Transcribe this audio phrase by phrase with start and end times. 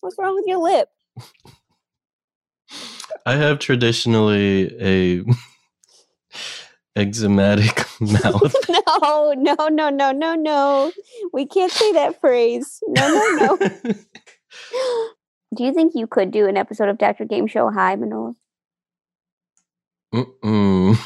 [0.00, 0.88] What's wrong with your lip?
[3.26, 5.24] I have traditionally a
[6.96, 8.54] eczematic mouth.
[8.68, 10.92] no, no, no, no, no, no.
[11.32, 12.80] We can't say that phrase.
[12.88, 13.58] No, no, no.
[15.56, 17.24] do you think you could do an episode of Dr.
[17.26, 18.36] Game Show Hi, Manolo?
[20.14, 20.98] Mm-mm.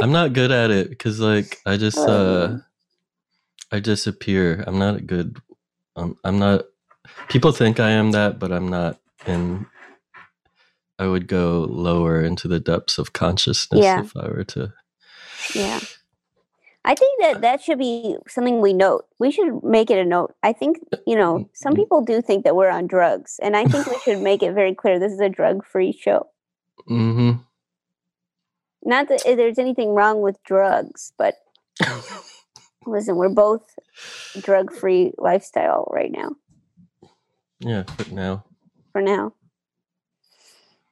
[0.00, 2.60] I'm not good at it because, like, I just, uh, Oh.
[3.70, 4.64] I disappear.
[4.66, 5.38] I'm not a good.
[5.96, 6.64] Um, I'm not.
[7.28, 8.98] People think I am that, but I'm not.
[9.26, 9.66] And
[10.98, 14.00] I would go lower into the depths of consciousness Yeah.
[14.00, 14.72] if I were to.
[15.54, 15.80] Yeah.
[16.84, 19.06] I think that uh, that should be something we note.
[19.18, 20.34] We should make it a note.
[20.42, 21.76] I think, you know, mm, some mm.
[21.76, 24.74] people do think that we're on drugs, and I think we should make it very
[24.74, 26.28] clear this is a drug free show.
[26.86, 27.32] hmm
[28.82, 31.34] Not that eh, there's anything wrong with drugs, but
[32.86, 33.78] listen, we're both
[34.40, 36.36] drug free lifestyle right now,
[37.60, 38.44] Yeah, for now.
[38.92, 39.32] for now.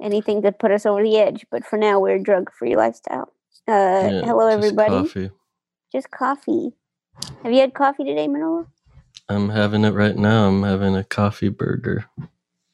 [0.03, 3.33] Anything could put us over the edge, but for now, we're drug free lifestyle.
[3.67, 5.03] Uh, yeah, hello, just everybody.
[5.03, 5.31] Coffee.
[5.93, 6.73] Just coffee.
[7.43, 8.67] Have you had coffee today, Manolo?
[9.29, 10.49] I'm having it right now.
[10.49, 12.05] I'm having a coffee burger.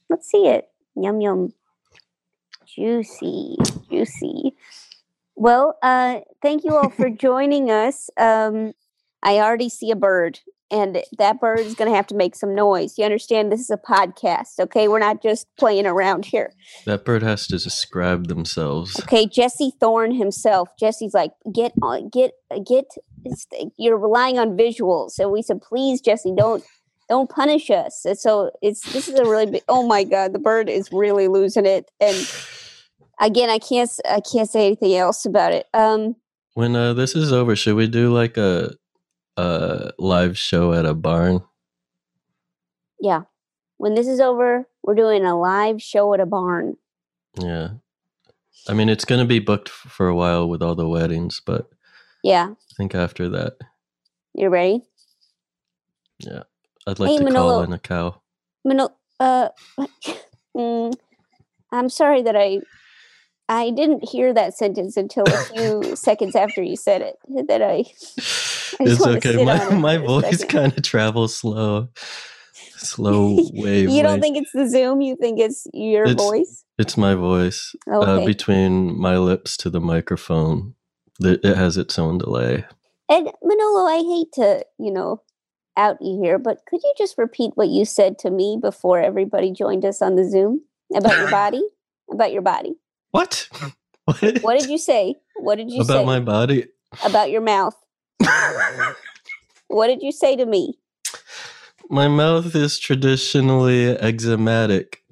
[0.08, 0.68] Let's see it.
[0.96, 1.52] Yum yum.
[2.66, 3.56] Juicy,
[3.90, 4.54] juicy.
[5.36, 8.10] Well, uh, thank you all for joining us.
[8.16, 8.72] Um,
[9.22, 10.40] I already see a bird,
[10.72, 12.98] and that bird is going to have to make some noise.
[12.98, 13.52] You understand?
[13.52, 14.88] This is a podcast, okay?
[14.88, 16.52] We're not just playing around here.
[16.86, 18.98] That bird has to describe themselves.
[19.02, 20.70] Okay, Jesse Thorn himself.
[20.80, 22.32] Jesse's like, get on, get,
[22.66, 22.86] get.
[23.78, 26.64] You're relying on visuals, so we said, please, Jesse, don't,
[27.08, 28.04] don't punish us.
[28.04, 29.62] And so it's this is a really big.
[29.68, 31.90] Oh my God, the bird is really losing it.
[32.00, 32.16] And
[33.20, 35.66] again, I can't, I can't say anything else about it.
[35.74, 36.16] Um,
[36.54, 38.74] When uh, this is over, should we do like a
[39.36, 41.42] a live show at a barn?
[43.00, 43.22] yeah.
[43.78, 46.76] When this is over, we're doing a live show at a barn.
[47.36, 47.70] Yeah.
[48.68, 51.68] I mean, it's going to be booked for a while with all the weddings, but
[52.22, 53.54] Yeah, I think after that,
[54.34, 54.82] you ready?
[56.20, 56.44] Yeah.
[56.86, 58.20] I'd like Hey, to call in a cow.
[58.64, 59.48] Mano- uh,
[60.56, 60.94] mm,
[61.72, 62.60] I'm sorry that I
[63.48, 67.16] I didn't hear that sentence until a few seconds after you said it.
[67.48, 67.84] That I
[68.80, 69.44] It's okay.
[69.44, 71.88] My my voice kind of travels slow,
[72.76, 73.88] slow wave.
[73.90, 75.00] you don't think it's the Zoom?
[75.00, 76.64] You think it's your It's- voice?
[76.78, 78.22] it's my voice Okay.
[78.22, 80.74] uh, between my lips to the microphone?
[81.20, 82.64] It has its own delay.
[83.08, 85.22] and Manolo, I hate to you know
[85.76, 89.52] out you here, but could you just repeat what you said to me before everybody
[89.52, 90.62] joined us on the Zoom
[90.94, 91.62] about your body?
[92.10, 92.74] About your body.
[93.12, 93.48] What?
[94.06, 94.38] What?
[94.42, 95.16] What did you say?
[95.36, 96.66] What did you about say About my body?
[97.04, 97.74] about your mouth?
[99.68, 100.78] What did you say to me?
[101.92, 105.04] my mouth is traditionally eczematic.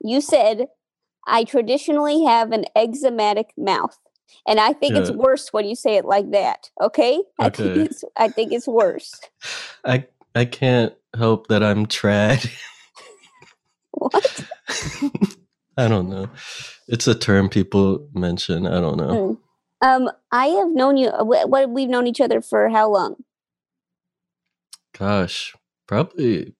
[0.00, 0.68] You said,
[1.26, 3.98] I traditionally have an eczematic mouth.
[4.46, 6.70] And I think it's worse when you say it like that.
[6.80, 7.20] Okay?
[7.40, 9.12] I think it's I think it's worse.
[9.84, 12.48] I I can't help that I'm trad.
[13.92, 14.44] What?
[15.76, 16.30] I don't know.
[16.86, 18.66] It's a term people mention.
[18.66, 19.08] I don't know.
[19.08, 19.38] Mm.
[19.82, 23.16] Um, I have known you uh, what we've known each other for how long?
[24.96, 25.54] Gosh,
[25.86, 26.54] probably.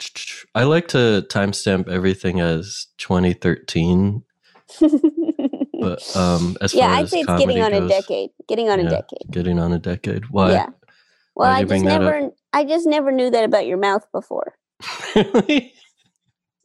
[0.54, 4.24] I like to timestamp everything as 2013,
[5.80, 8.30] but um, as yeah, I'd say it's getting on a decade.
[8.48, 9.30] Getting on a decade.
[9.30, 10.30] getting on a decade.
[10.30, 10.52] Why?
[10.52, 10.66] Yeah.
[11.34, 14.54] Well, Why'd I just never I just never knew that about your mouth before.
[15.14, 15.74] Really?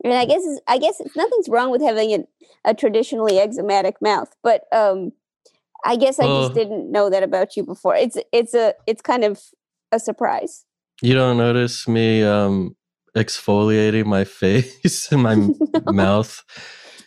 [0.03, 2.27] And I guess I guess nothing's wrong with having an,
[2.65, 5.11] a traditionally eczematic mouth, but um,
[5.85, 7.95] I guess I Well- just didn't know that about you before.
[7.95, 9.41] It's it's a it's kind of
[9.91, 10.65] a surprise.
[11.01, 12.75] You don't notice me um,
[13.15, 15.55] exfoliating my face and my m-
[15.95, 16.43] mouth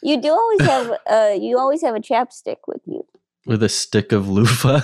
[0.02, 3.04] You do always have uh you always have a chapstick with you.
[3.46, 4.80] with a stick of loofah?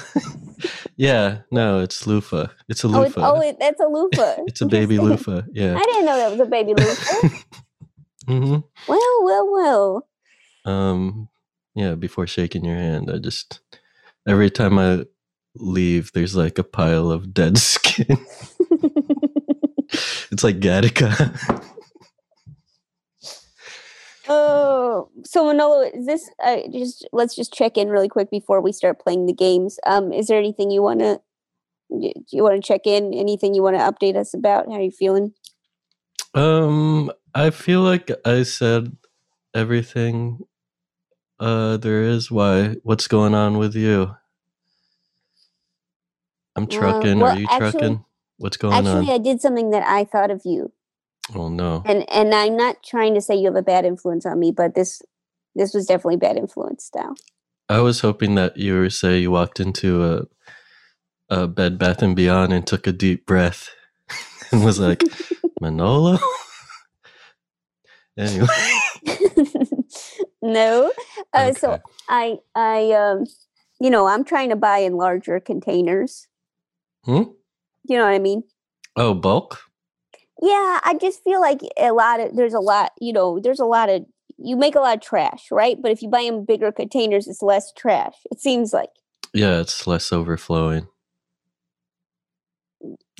[0.96, 2.48] yeah, no, it's loofah.
[2.68, 3.30] It's a Oh, it's, loofah.
[3.32, 4.36] oh, it, that's a loofah.
[4.46, 5.42] it's a baby loofah.
[5.52, 5.74] Yeah.
[5.76, 7.28] I didn't know that was a baby loofah.
[8.26, 10.08] Hmm well, well, well.
[10.64, 11.28] Um,
[11.74, 11.94] yeah.
[11.94, 13.60] Before shaking your hand, I just
[14.26, 15.04] every time I
[15.54, 18.06] leave, there's like a pile of dead skin.
[20.30, 21.68] it's like Gattaca.
[24.28, 28.72] Oh, so Manolo, is this uh, just let's just check in really quick before we
[28.72, 29.78] start playing the games.
[29.84, 31.20] Um, is there anything you want to
[31.90, 33.12] do you want to check in?
[33.12, 34.66] Anything you want to update us about?
[34.66, 35.34] How are you feeling?
[36.34, 38.96] um, I feel like I said
[39.54, 40.40] everything.
[41.40, 42.30] Uh, there is.
[42.30, 42.76] Why?
[42.82, 44.14] What's going on with you?
[46.54, 47.18] I'm trucking.
[47.20, 48.04] Well, Are you actually- trucking?
[48.38, 48.98] What's going Actually, on?
[48.98, 50.72] Actually, I did something that I thought of you.
[51.34, 51.82] Oh no.
[51.86, 54.74] And and I'm not trying to say you have a bad influence on me, but
[54.74, 55.00] this
[55.54, 57.14] this was definitely bad influence style.
[57.68, 60.22] I was hoping that you were say you walked into a
[61.28, 63.70] a Bed Bath and Beyond and took a deep breath
[64.50, 65.02] and was like,
[65.60, 66.18] Manolo.
[68.16, 68.46] Anyway.
[70.42, 70.92] no.
[71.32, 71.78] Uh, So
[72.08, 73.24] I I um
[73.80, 76.28] you know I'm trying to buy in larger containers.
[77.04, 77.22] Hmm?
[77.84, 78.44] You know what I mean?
[78.96, 79.60] Oh, bulk?
[80.40, 83.64] Yeah, I just feel like a lot of there's a lot, you know, there's a
[83.64, 84.04] lot of
[84.38, 85.76] you make a lot of trash, right?
[85.80, 88.14] But if you buy in bigger containers, it's less trash.
[88.30, 88.90] It seems like.
[89.32, 90.88] Yeah, it's less overflowing.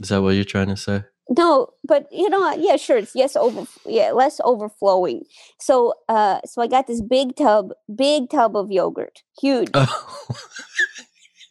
[0.00, 1.04] Is that what you're trying to say?
[1.28, 5.22] No, but you know, yeah, sure, it's yes over, yeah, less overflowing.
[5.60, 9.70] So, uh, so I got this big tub, big tub of yogurt, huge.
[9.74, 10.26] Oh.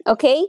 [0.07, 0.47] Okay,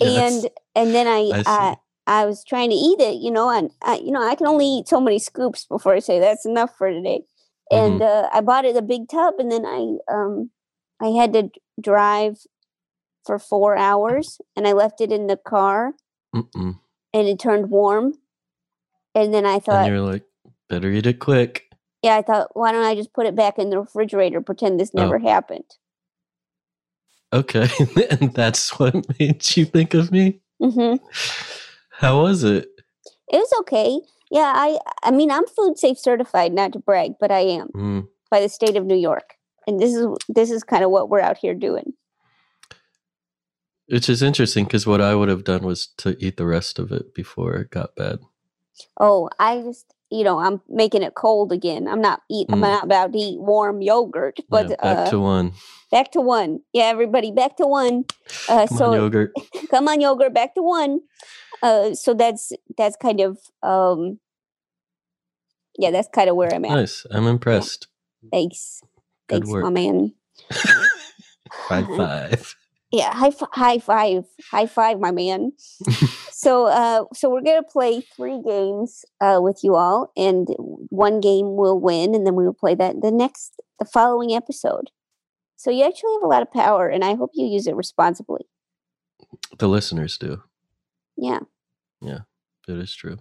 [0.00, 1.78] Yes, and and then I, I see.
[2.06, 4.66] I, was trying to eat it, you know, and I, you know, I can only
[4.66, 7.22] eat so many scoops before I say that's enough for today.
[7.70, 7.92] Mm-hmm.
[7.92, 10.50] And uh, I bought it a big tub, and then I, um,
[11.00, 11.50] I had to
[11.80, 12.38] drive
[13.24, 15.92] for four hours, and I left it in the car,
[16.34, 16.78] Mm-mm.
[17.12, 18.14] and it turned warm.
[19.14, 20.24] And then I thought, And you're like,
[20.68, 21.66] better eat it quick.
[22.02, 24.90] yeah, I thought, why don't I just put it back in the refrigerator, pretend this
[24.94, 25.02] Oh.
[25.02, 25.64] never happened?
[27.32, 27.68] Okay.
[28.10, 30.40] and that's what made you think of me?
[30.62, 31.04] Mm-hmm.
[31.90, 32.68] How was it?
[33.32, 34.00] It was okay.
[34.30, 38.08] Yeah, I, I mean, I'm food safe certified, not to brag, but I am Mm,
[38.30, 39.34] by the state of New York,
[39.66, 41.92] and this is this is kind of what we're out here doing.
[43.88, 46.92] which is interesting because what I would have done was to eat the rest of
[46.92, 48.20] it before it got bad.
[48.98, 51.88] Oh, I just, you know, I'm making it cold again.
[51.88, 52.48] I'm not eat.
[52.52, 52.62] I'm Mm.
[52.62, 55.52] not about to eat warm yogurt, but yeah, back uh, to one.
[55.92, 56.60] back to one.
[56.72, 58.04] Yeah, everybody, back to one.
[58.48, 59.32] Uh, Come so on, yogurt.
[59.70, 61.00] come on, yogurt, back to one.
[61.62, 64.20] Uh, so that's that's kind of um,
[65.78, 66.72] yeah, that's kind of where I'm at.
[66.74, 67.06] Nice.
[67.10, 67.88] I'm impressed.
[68.32, 68.82] Thanks,
[69.28, 69.64] Good thanks, work.
[69.64, 70.14] my man.
[71.68, 72.56] High five.
[72.90, 75.52] Yeah, high fi- high five, high five, my man.
[76.32, 81.56] so, uh, so we're gonna play three games uh, with you all, and one game
[81.56, 84.90] will win, and then we will play that the next, the following episode.
[85.56, 88.46] So you actually have a lot of power, and I hope you use it responsibly.
[89.58, 90.42] The listeners do.
[91.16, 91.40] yeah
[92.00, 92.20] Yeah.
[92.68, 93.18] It is true.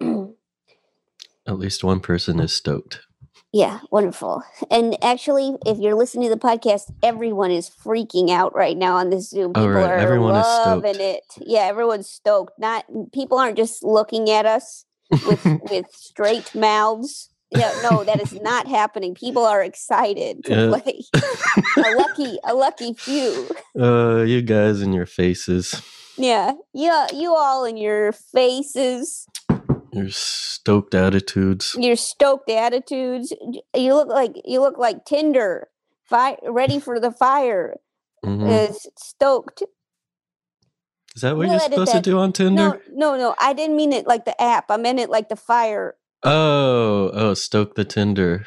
[1.46, 3.00] At least one person is stoked.
[3.54, 4.42] Yeah, wonderful.
[4.68, 9.10] And actually, if you're listening to the podcast, everyone is freaking out right now on
[9.10, 9.52] this Zoom.
[9.54, 9.90] Oh, People right.
[9.92, 11.00] are Everyone is loving stoked.
[11.40, 11.46] it.
[11.46, 12.58] Yeah, everyone's stoked.
[12.58, 14.84] Not people aren't just looking at us
[15.26, 15.40] with
[15.70, 17.30] with straight mouths.
[17.52, 19.14] Yeah, no, that is not happening.
[19.14, 20.68] People are excited to Yeah.
[20.80, 21.04] play.
[21.84, 23.48] a lucky, a lucky few.
[23.78, 25.80] uh, you guys and your faces.
[26.16, 29.26] Yeah, yeah, you all in your faces,
[29.94, 31.76] Your stoked attitudes.
[31.78, 33.32] your stoked attitudes.
[33.74, 35.68] You look like you look like Tinder,
[36.04, 37.76] fi- ready for the fire.
[38.24, 38.48] Mhm.
[38.48, 39.62] Uh, s- stoked.
[41.16, 42.82] Is that what we'll you're supposed to do on Tinder?
[42.92, 43.34] No, no, no.
[43.40, 44.70] I didn't mean it like the app.
[44.70, 45.96] I meant it like the fire.
[46.24, 48.46] Oh, oh, stoke the Tinder.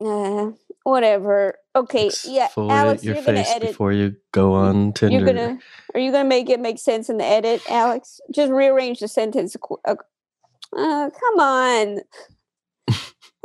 [0.00, 0.50] Uh,
[0.86, 1.56] whatever.
[1.74, 3.70] Okay, yeah, Alex, your you're gonna edit.
[3.70, 5.16] before you go on Tinder.
[5.18, 5.58] You're gonna.
[5.94, 8.20] Are you gonna make it make sense in the edit, Alex?
[8.32, 9.56] Just rearrange the sentence.
[9.84, 9.96] Uh,
[10.76, 11.98] uh, come on.
[12.90, 12.96] he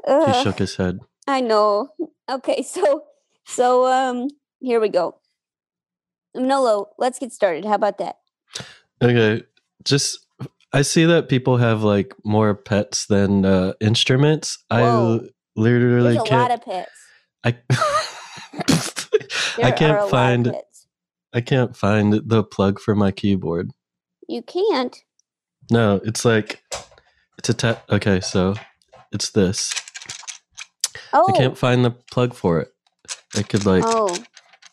[0.07, 0.43] Ugh.
[0.43, 0.99] shook his head.
[1.27, 1.89] I know.
[2.29, 3.03] Okay, so
[3.45, 4.27] so um
[4.59, 5.15] here we go.
[6.35, 7.65] Manolo, let's get started.
[7.65, 8.17] How about that?
[9.01, 9.43] Okay,
[9.83, 10.19] just
[10.71, 14.63] I see that people have like more pets than uh, instruments.
[14.69, 15.19] I Whoa.
[15.23, 16.41] l- literally There's a can't.
[16.49, 16.91] lot of pets.
[17.43, 17.57] I
[19.63, 20.53] I can't find.
[21.33, 23.71] I can't find the plug for my keyboard.
[24.27, 24.97] You can't.
[25.69, 26.61] No, it's like
[27.37, 28.55] it's a ta- okay, so
[29.11, 29.73] it's this.
[31.13, 32.69] Oh, I can't find the plug for it.
[33.35, 34.15] I could like oh.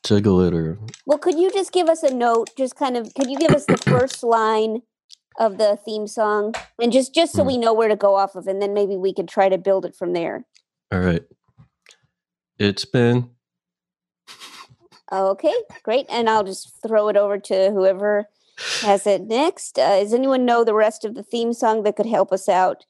[0.04, 2.50] jiggle it or Well, could you just give us a note?
[2.56, 4.82] Just kind of, could you give us the first line
[5.38, 7.48] of the theme song, and just just so Hmm.
[7.48, 9.84] we know where to go off of, and then maybe we could try to build
[9.84, 10.44] it from there.
[10.92, 11.22] all right.
[12.58, 13.30] It's been
[15.10, 16.06] Okay, great.
[16.10, 18.26] And I'll just throw it over to whoever
[18.82, 19.78] has it next.
[19.78, 22.84] Uh, does anyone know the rest of the theme song that could help us out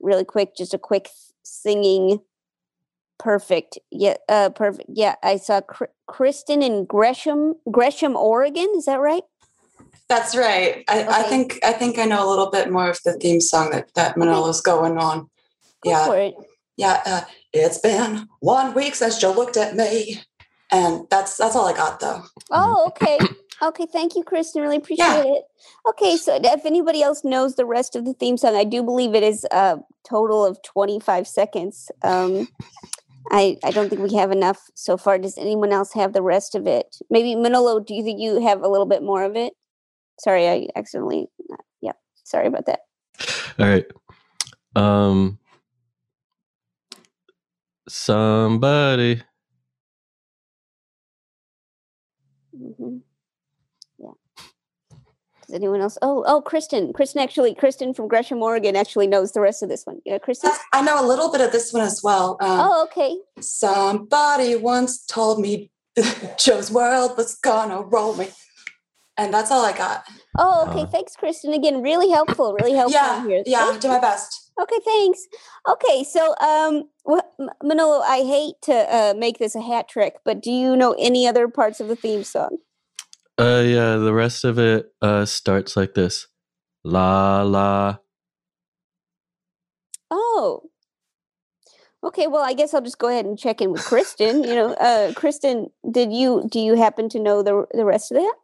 [0.00, 0.54] really quick?
[0.56, 1.08] Just a quick
[1.42, 2.20] singing.
[3.18, 3.78] Perfect.
[3.90, 4.88] Yeah, uh, perfect.
[4.92, 8.72] Yeah, I saw Cr- Kristen in Gresham, Gresham, Oregon.
[8.76, 9.22] Is that right?
[10.08, 10.84] That's right.
[10.88, 13.70] I, I think I think I know a little bit more of the theme song
[13.70, 15.28] that that Manolo's going on.
[15.82, 16.34] Go Yeah, for it.
[16.76, 17.02] yeah.
[17.06, 17.20] Uh,
[17.54, 20.20] it's been one week since you looked at me,
[20.70, 22.22] and that's that's all I got though.
[22.50, 23.18] Oh, okay.
[23.62, 24.62] Okay, thank you, Kristen.
[24.62, 25.22] Really appreciate Yeah.
[25.22, 25.44] it.
[25.88, 29.14] Okay, so if anybody else knows the rest of the theme song, I do believe
[29.14, 31.90] it is a total of 25 seconds.
[32.02, 32.48] Um,
[33.30, 35.18] I, I don't think we have enough so far.
[35.18, 36.96] Does anyone else have the rest of it?
[37.10, 39.54] Maybe Manolo, do you think you have a little bit more of it?
[40.20, 41.28] Sorry, I accidentally.
[41.80, 41.92] Yeah,
[42.24, 42.80] sorry about that.
[43.58, 43.86] All right.
[44.76, 45.38] Um
[47.88, 49.22] somebody
[52.56, 52.98] hmm
[53.98, 54.10] Yeah.
[55.46, 55.98] Does anyone else?
[56.00, 56.92] Oh, oh, Kristen.
[56.92, 60.00] Kristen actually, Kristen from Gresham, Oregon actually knows the rest of this one.
[60.06, 60.50] Yeah, Kristen.
[60.72, 62.38] I know a little bit of this one as well.
[62.40, 63.16] Um, Oh, okay.
[63.40, 65.70] Somebody once told me
[66.38, 68.28] Jo's world was gonna roll me.
[69.16, 70.04] And that's all I got.
[70.38, 70.82] Oh, okay.
[70.82, 71.52] Uh, Thanks, Kristen.
[71.52, 72.52] Again, really helpful.
[72.52, 73.42] Really helpful Yeah, here.
[73.46, 74.50] yeah, Thank do my best.
[74.60, 75.20] Okay, thanks.
[75.68, 80.16] Okay, so um, wh- M- Manolo, I hate to uh, make this a hat trick,
[80.24, 82.58] but do you know any other parts of the theme song?
[83.36, 86.28] uh yeah, the rest of it uh starts like this.
[86.84, 87.96] La la.
[90.10, 90.62] Oh,
[92.04, 92.28] okay.
[92.28, 94.44] Well, I guess I'll just go ahead and check in with Kristen.
[94.44, 98.18] you know, uh, Kristen, did you do you happen to know the the rest of
[98.18, 98.34] that?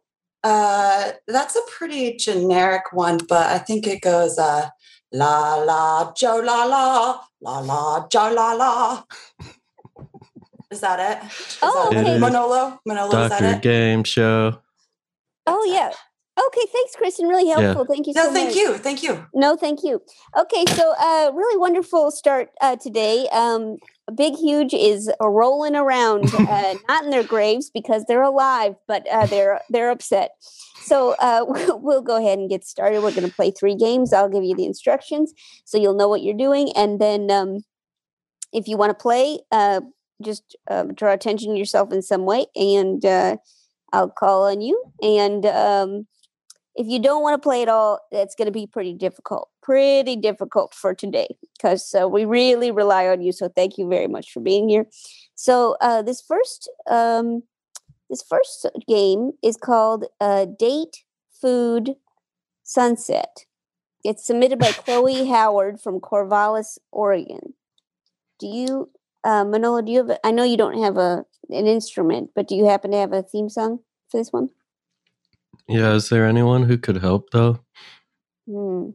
[0.43, 4.69] Uh, that's a pretty generic one, but I think it goes uh,
[5.11, 9.03] la la Jo la la la la Jo la la.
[10.71, 11.31] Is that it?
[11.31, 12.17] Is Oh, that okay.
[12.17, 13.61] Manolo, Manolo, is that Doctor it?
[13.61, 14.61] Game Show.
[15.45, 15.91] Oh yeah.
[16.47, 17.27] Okay, thanks, Kristen.
[17.27, 17.59] Really Yeah.
[17.59, 17.85] helpful.
[17.85, 18.55] Thank you so No, thank much.
[18.55, 19.27] you, thank you.
[19.33, 20.01] No, thank you.
[20.37, 23.27] Okay, so uh, really wonderful start uh, today.
[23.31, 23.77] Um,
[24.15, 29.25] Big Huge is rolling around, uh, not in their graves because they're alive, but uh,
[29.25, 30.31] they're they're upset.
[30.81, 33.03] So uh, we'll, go ahead and get started.
[33.03, 34.13] We're going to play three games.
[34.13, 35.33] I'll give you the instructions
[35.65, 37.61] so you'll know what you're doing, and then um,
[38.51, 39.81] if you want to play, uh,
[40.23, 43.37] just uh, draw attention to yourself in some way, and uh,
[43.93, 44.81] I'll call on you.
[45.01, 46.07] And um,
[46.75, 49.49] if you don't want to play at all, that's going to be pretty difficult.
[49.71, 53.31] Pretty difficult for today because uh, we really rely on you.
[53.31, 54.85] So thank you very much for being here.
[55.33, 57.43] So uh, this first um,
[58.09, 61.05] this first game is called uh, Date
[61.39, 61.95] Food
[62.63, 63.45] Sunset.
[64.03, 67.53] It's submitted by Chloe Howard from Corvallis, Oregon.
[68.41, 68.89] Do you,
[69.23, 69.81] uh, Manolo?
[69.81, 70.09] Do you have?
[70.09, 73.13] A, I know you don't have a an instrument, but do you happen to have
[73.13, 74.49] a theme song for this one?
[75.69, 77.61] Yeah, is there anyone who could help though?
[78.45, 78.89] Hmm.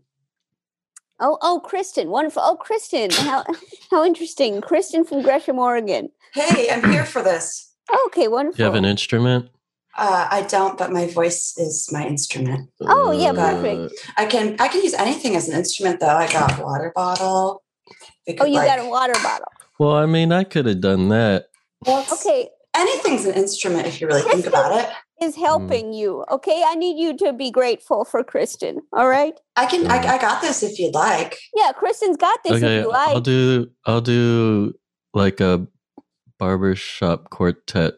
[1.18, 2.42] Oh, oh, Kristen, wonderful.
[2.44, 3.44] Oh, Kristen, how
[3.90, 4.60] how interesting.
[4.60, 6.10] Kristen from Gresham, Oregon.
[6.34, 7.72] Hey, I'm here for this.
[8.06, 8.56] Okay, wonderful.
[8.56, 9.48] Do you have an instrument?
[9.96, 12.68] Uh, I don't, but my voice is my instrument.
[12.82, 13.94] Oh, yeah, Uh, perfect.
[14.18, 16.08] I can I can use anything as an instrument though.
[16.08, 17.62] I got a water bottle.
[18.26, 19.46] It oh, could, you got a water bottle.
[19.78, 21.46] Well, I mean, I could have done that.
[21.86, 24.90] well, Okay, anything's an instrument if you really think about it.
[25.22, 26.24] Is helping you.
[26.30, 28.80] Okay, I need you to be grateful for Kristen.
[28.92, 29.34] All right.
[29.56, 30.08] I can I, Mm.
[30.10, 31.38] I got this if you'd like.
[31.54, 32.54] Yeah, Kristen's got this.
[32.62, 33.08] okay, if you like.
[33.08, 33.70] I'll do.
[33.86, 34.74] I'll do
[35.14, 35.66] like a
[36.38, 37.94] barbershop quartet.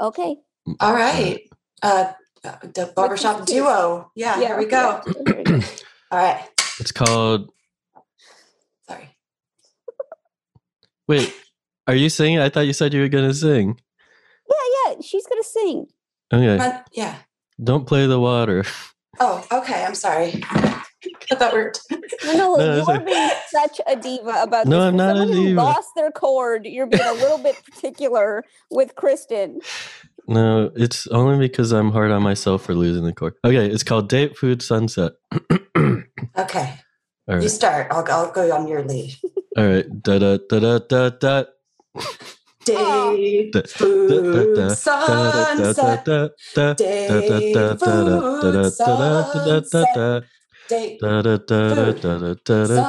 [0.00, 0.36] Okay.
[0.80, 1.40] All right.
[1.82, 4.10] Uh, the barbershop duo.
[4.14, 5.02] Yeah, here we okay, go.
[5.26, 5.60] here we go.
[6.10, 6.48] All right.
[6.80, 7.50] It's called.
[8.88, 9.10] Sorry.
[11.08, 11.34] Wait,
[11.86, 12.38] are you singing?
[12.38, 13.80] I thought you said you were gonna sing.
[14.48, 15.86] Yeah, yeah, she's gonna sing.
[16.32, 17.16] Okay, Uh, yeah.
[17.62, 18.64] don't play the water.
[19.18, 19.84] Oh, okay.
[19.84, 20.42] I'm sorry.
[20.52, 21.72] I thought we were.
[22.26, 23.04] Manolo, No, it's you're okay.
[23.06, 24.84] being such a diva about No, this.
[24.88, 25.62] I'm not a someone who diva.
[25.62, 26.66] Lost their cord.
[26.66, 29.60] You're being a little bit particular with Kristen.
[30.28, 33.34] No, it's only because I'm hard on myself for losing the cord.
[33.44, 35.12] Okay, it's called Date Food Sunset.
[35.78, 36.74] okay.
[37.28, 37.42] All right.
[37.42, 37.86] You start.
[37.90, 39.14] I'll, I'll go on your lead.
[39.56, 40.02] all right.
[40.02, 41.44] Da da da da da da.
[42.70, 43.16] Oh.
[43.16, 46.04] Day, Da- da- da- food, sunset.
[46.04, 49.62] da- da- Day, da- da- da- da- da- da- da- food, da- da- da- da-
[49.62, 49.94] sunset.
[49.94, 50.20] da.
[50.68, 52.82] Day, Da da da da Food, da da da da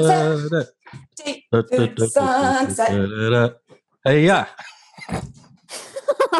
[0.00, 0.68] sunset.
[1.16, 2.90] day, Da, da, food, sunset.
[2.90, 3.54] da, da, da.
[4.04, 4.46] Hey, yeah.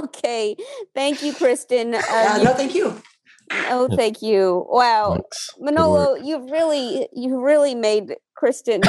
[0.05, 0.57] okay.
[0.95, 1.95] Thank you, Kristen.
[1.95, 3.01] Uh, Uh, no, thank you.
[3.71, 4.67] oh, thank you.
[4.69, 5.15] Wow.
[5.15, 5.51] Thanks.
[5.61, 8.83] Manolo, you've really you really made Kristen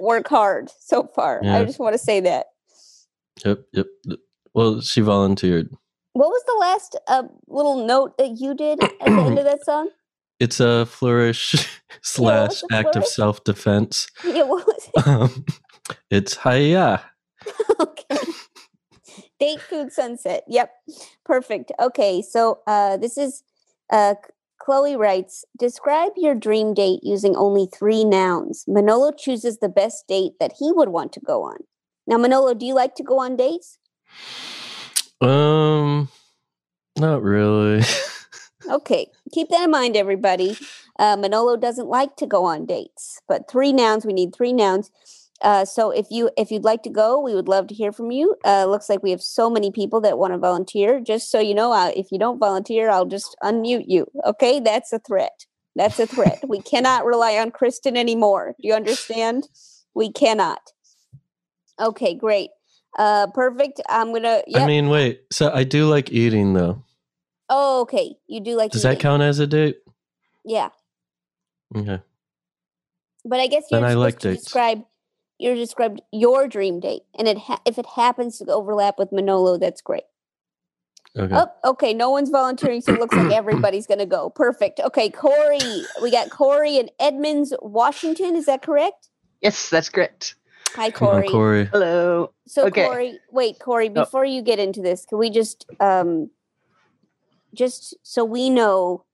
[0.00, 1.42] work hard so far.
[1.44, 2.46] I just want to say that.
[3.44, 3.86] Yep, yep.
[4.54, 5.68] Well, she volunteered.
[6.14, 9.64] What was the last uh, little note that you did at the end of that
[9.64, 9.90] song?
[10.38, 11.54] It's a flourish
[12.02, 14.06] slash a act of self defense.
[14.22, 15.06] Yeah, what was it?
[15.06, 15.46] Um,
[16.10, 17.02] it's hiya.
[17.80, 18.18] okay.
[19.40, 20.44] Date food sunset.
[20.46, 20.70] Yep.
[21.24, 21.72] Perfect.
[21.80, 22.20] Okay.
[22.20, 23.44] So uh this is
[23.90, 24.14] uh
[24.58, 28.64] Chloe writes, describe your dream date using only three nouns.
[28.66, 31.58] Manolo chooses the best date that he would want to go on.
[32.06, 33.78] Now, Manolo, do you like to go on dates?
[35.20, 36.08] Um,
[36.98, 37.82] not really.
[38.68, 40.56] Okay, keep that in mind, everybody.
[40.98, 44.04] Uh, Manolo doesn't like to go on dates, but three nouns.
[44.04, 44.90] We need three nouns.
[45.42, 48.10] Uh, so if you if you'd like to go, we would love to hear from
[48.10, 48.34] you.
[48.44, 51.00] Uh, looks like we have so many people that want to volunteer.
[51.00, 54.06] Just so you know, uh, if you don't volunteer, I'll just unmute you.
[54.24, 55.46] Okay, that's a threat.
[55.76, 56.42] That's a threat.
[56.48, 58.54] we cannot rely on Kristen anymore.
[58.60, 59.48] Do you understand?
[59.94, 60.72] We cannot.
[61.80, 62.50] Okay, great.
[62.98, 63.80] Uh, perfect.
[63.88, 64.42] I'm gonna.
[64.46, 64.62] Yep.
[64.62, 65.22] I mean, wait.
[65.32, 66.82] So I do like eating though.
[67.50, 68.14] oh, okay.
[68.26, 69.78] You do like Does that count as a date?
[70.44, 70.68] Yeah,
[71.76, 72.00] Okay.
[73.24, 74.44] but I guess you're Then I like to dates.
[74.44, 74.84] describe.
[75.38, 79.58] You're described your dream date, and it ha- if it happens to overlap with Manolo,
[79.58, 80.04] that's great.
[81.18, 81.34] Okay.
[81.34, 81.92] Oh, okay.
[81.92, 84.30] No one's volunteering, so it looks like everybody's going to go.
[84.30, 84.80] Perfect.
[84.80, 85.58] Okay, Cory.
[86.02, 88.36] We got Cory in Edmonds, Washington.
[88.36, 89.08] Is that correct?
[89.42, 90.36] Yes, that's correct.
[90.76, 91.28] Hi, Come on, Cory.
[91.28, 91.64] Cory.
[91.66, 92.32] Hello.
[92.46, 92.84] So, Okay.
[92.84, 93.88] Cory, wait, Cory.
[93.88, 93.92] Oh.
[94.04, 96.30] Before you get into this, can we just, um,
[97.54, 99.04] just so we know,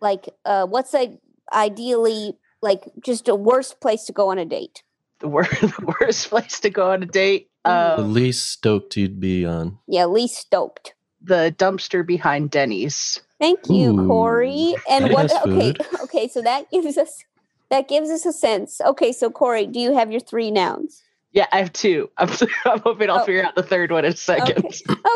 [0.00, 1.18] like, uh, what's like
[1.52, 4.82] ideally like just a worst place to go on a date?
[5.20, 7.48] The, wor- the worst place to go on a date.
[7.66, 7.96] Mhm.
[7.96, 9.78] The Um, least stoked you'd be on.
[9.86, 10.94] Yeah, least stoked.
[11.22, 13.20] the dumpster behind Denny's.
[13.40, 14.74] Thank you, Ooh, Cory.
[14.90, 15.30] And what?
[15.46, 15.86] Okay, food.
[16.04, 16.28] okay.
[16.28, 17.24] So that gives us
[17.70, 18.80] that gives us a sense.
[18.80, 21.02] Okay, so Cory, do you have your three nouns?
[21.32, 22.10] Yeah, I have two.
[22.18, 22.28] I'm,
[22.66, 23.24] I'm hoping I'll Oh.
[23.24, 24.64] figure out the third one in a second.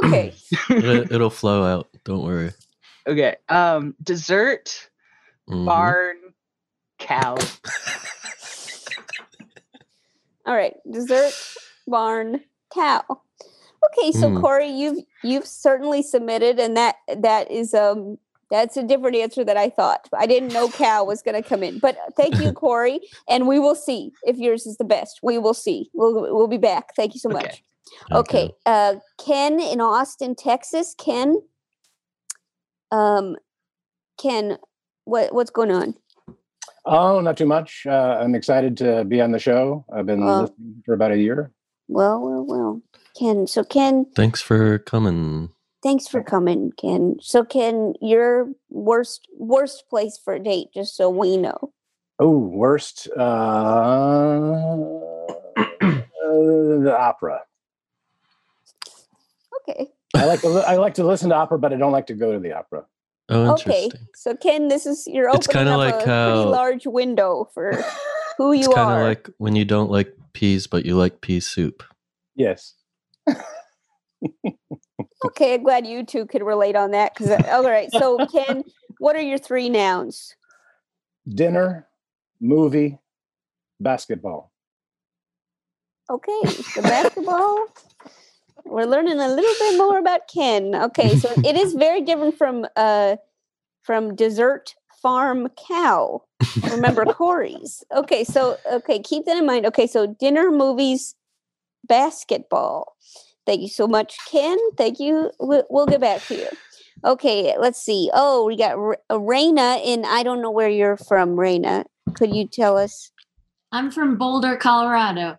[0.04, 0.34] Okay.
[0.70, 1.88] It, it'll flow out.
[2.04, 2.52] Don't worry.
[3.06, 3.36] Okay.
[3.48, 4.88] Um, dessert,
[5.48, 5.64] Mhm.
[5.64, 6.16] barn,
[6.98, 7.36] cow.
[10.46, 10.74] All right.
[10.90, 11.32] Dessert,
[11.86, 12.40] barn,
[12.74, 13.02] cow.
[13.10, 14.40] Okay, so Mm.
[14.40, 18.18] Cory, you've you've certainly submitted, and that that is um
[18.50, 20.08] that's a different answer that I thought.
[20.16, 23.58] I didn't know cow was going to come in, but thank you, Cory, and we
[23.58, 25.20] will see if yours is the best.
[25.22, 25.90] We will see.
[25.94, 26.94] We'll we'll be back.
[26.96, 27.44] Thank you so much.
[27.44, 27.62] Okay.
[28.10, 28.18] much.
[28.20, 28.50] Okay.
[28.66, 30.94] Uh, Ken in Austin, Texas.
[30.98, 31.40] Ken.
[32.90, 33.36] Um,
[34.20, 34.58] Ken,
[35.04, 35.94] what what's going on?
[36.84, 37.84] Oh, not too much.
[37.86, 39.84] Uh, I'm excited to be on the show.
[39.92, 41.52] I've been Well- listening for about a year.
[41.88, 42.82] Well, well, well.
[43.18, 43.46] Ken.
[43.46, 45.50] So Ken, Thanks for coming.
[45.88, 47.16] Thanks for coming, Ken.
[47.20, 51.72] So Ken, your worst worst place for a date, just so we know.
[52.18, 53.08] Oh, worst.
[53.16, 55.26] Uh, uh,
[56.26, 57.40] the opera.
[59.62, 59.88] Okay.
[60.14, 60.48] I like to.
[60.50, 62.52] Li- I like to listen to opera, but I don't like to go to the
[62.52, 62.84] opera.
[63.30, 63.84] Oh, Okay.
[63.84, 64.08] interesting.
[64.14, 67.72] So Ken, this is you're It's opening kinda up like a pretty large window for
[68.36, 68.56] who you are.
[68.56, 69.04] It's you kind of are.
[69.04, 71.82] like when you don't like peas, but you like pea soup.
[72.34, 72.74] Yes.
[75.24, 77.14] okay, I'm glad you two could relate on that.
[77.14, 77.90] Because all right.
[77.92, 78.64] So Ken,
[78.98, 80.34] what are your three nouns?
[81.28, 81.86] Dinner,
[82.40, 82.98] movie,
[83.80, 84.52] basketball.
[86.10, 86.40] Okay,
[86.74, 87.66] the basketball.
[88.64, 90.74] We're learning a little bit more about Ken.
[90.74, 93.16] Okay, so it is very different from uh
[93.82, 96.22] from dessert farm cow.
[96.70, 97.84] Remember Cory's.
[97.94, 99.64] Okay, so okay, keep that in mind.
[99.66, 101.14] Okay, so dinner, movies,
[101.86, 102.96] basketball.
[103.48, 104.58] Thank you so much, Ken.
[104.76, 105.30] Thank you.
[105.40, 106.48] We'll, we'll get back to you.
[107.02, 108.10] Okay, let's see.
[108.12, 110.04] Oh, we got R- uh, Rayna in.
[110.04, 111.86] I don't know where you're from, Rayna.
[112.12, 113.10] Could you tell us?
[113.72, 115.38] I'm from Boulder, Colorado.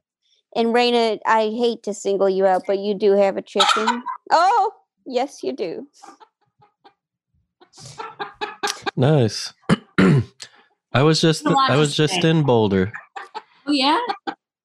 [0.56, 4.02] And Rayna, I hate to single you out, but you do have a chicken.
[4.32, 4.72] Oh,
[5.06, 5.88] yes, you do.
[8.96, 9.54] Nice.
[10.00, 12.92] I was just I was just in Boulder.
[13.68, 14.00] Oh yeah?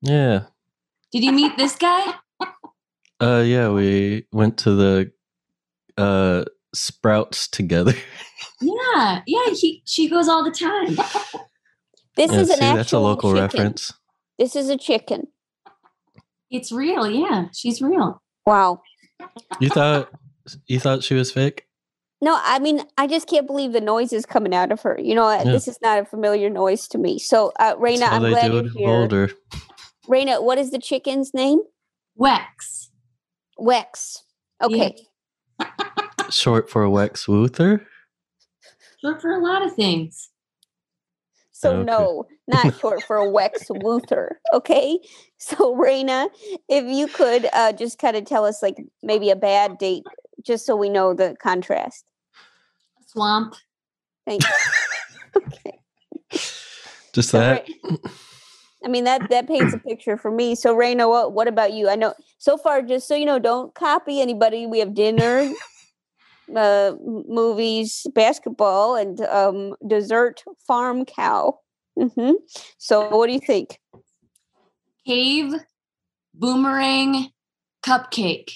[0.00, 0.44] Yeah.
[1.12, 2.14] Did you meet this guy?
[3.20, 5.12] Uh yeah, we went to the
[5.96, 7.94] uh Sprouts together.
[8.60, 9.50] Yeah, yeah.
[9.52, 10.96] He she goes all the time.
[12.16, 13.42] This Yeah, is an see, actual that's a local chicken.
[13.42, 13.92] reference.
[14.38, 15.26] This is a chicken.
[16.50, 17.06] It's real.
[17.10, 18.22] Yeah, she's real.
[18.46, 18.80] Wow.
[19.60, 20.08] You thought
[20.66, 21.66] you thought she was fake?
[22.22, 24.98] No, I mean, I just can't believe the noise is coming out of her.
[25.02, 25.52] You know, uh, Yeah.
[25.52, 27.18] this is not a familiar noise to me.
[27.18, 28.86] So, uh, That's Rayna, I'm glad do you're it here.
[28.86, 29.30] Boulder.
[30.08, 31.60] Rayna, what is the chicken's name?
[32.18, 32.83] Wex.
[33.58, 34.18] Wex.
[34.62, 34.96] Okay.
[36.30, 37.84] Short for Wex Luthor.
[39.00, 40.30] Short for a lot of things.
[41.52, 41.84] So Okay.
[41.84, 44.30] no, not short for a Wex Luthor.
[44.52, 44.98] Okay.
[45.38, 46.28] So Rayna,
[46.68, 50.04] if you could uh, just kind of tell us like maybe a bad date,
[50.42, 52.04] just so we know the contrast.
[53.06, 53.54] Swamp.
[54.26, 54.50] Thank you.
[55.46, 55.80] okay.
[57.12, 57.66] Just So that.
[58.84, 60.54] Ra- I mean that that paints a picture for me.
[60.54, 61.88] So Rayna, what what about you?
[61.88, 64.66] I know so far, just so you know, don't copy anybody.
[64.66, 65.50] We have dinner,
[66.56, 70.42] uh, movies, basketball, and um, dessert.
[70.66, 71.58] Farm cow.
[71.98, 72.32] hmm
[72.78, 73.78] So what do you think?
[75.06, 75.54] Cave.
[76.34, 77.30] Boomerang.
[77.84, 78.52] Cupcake.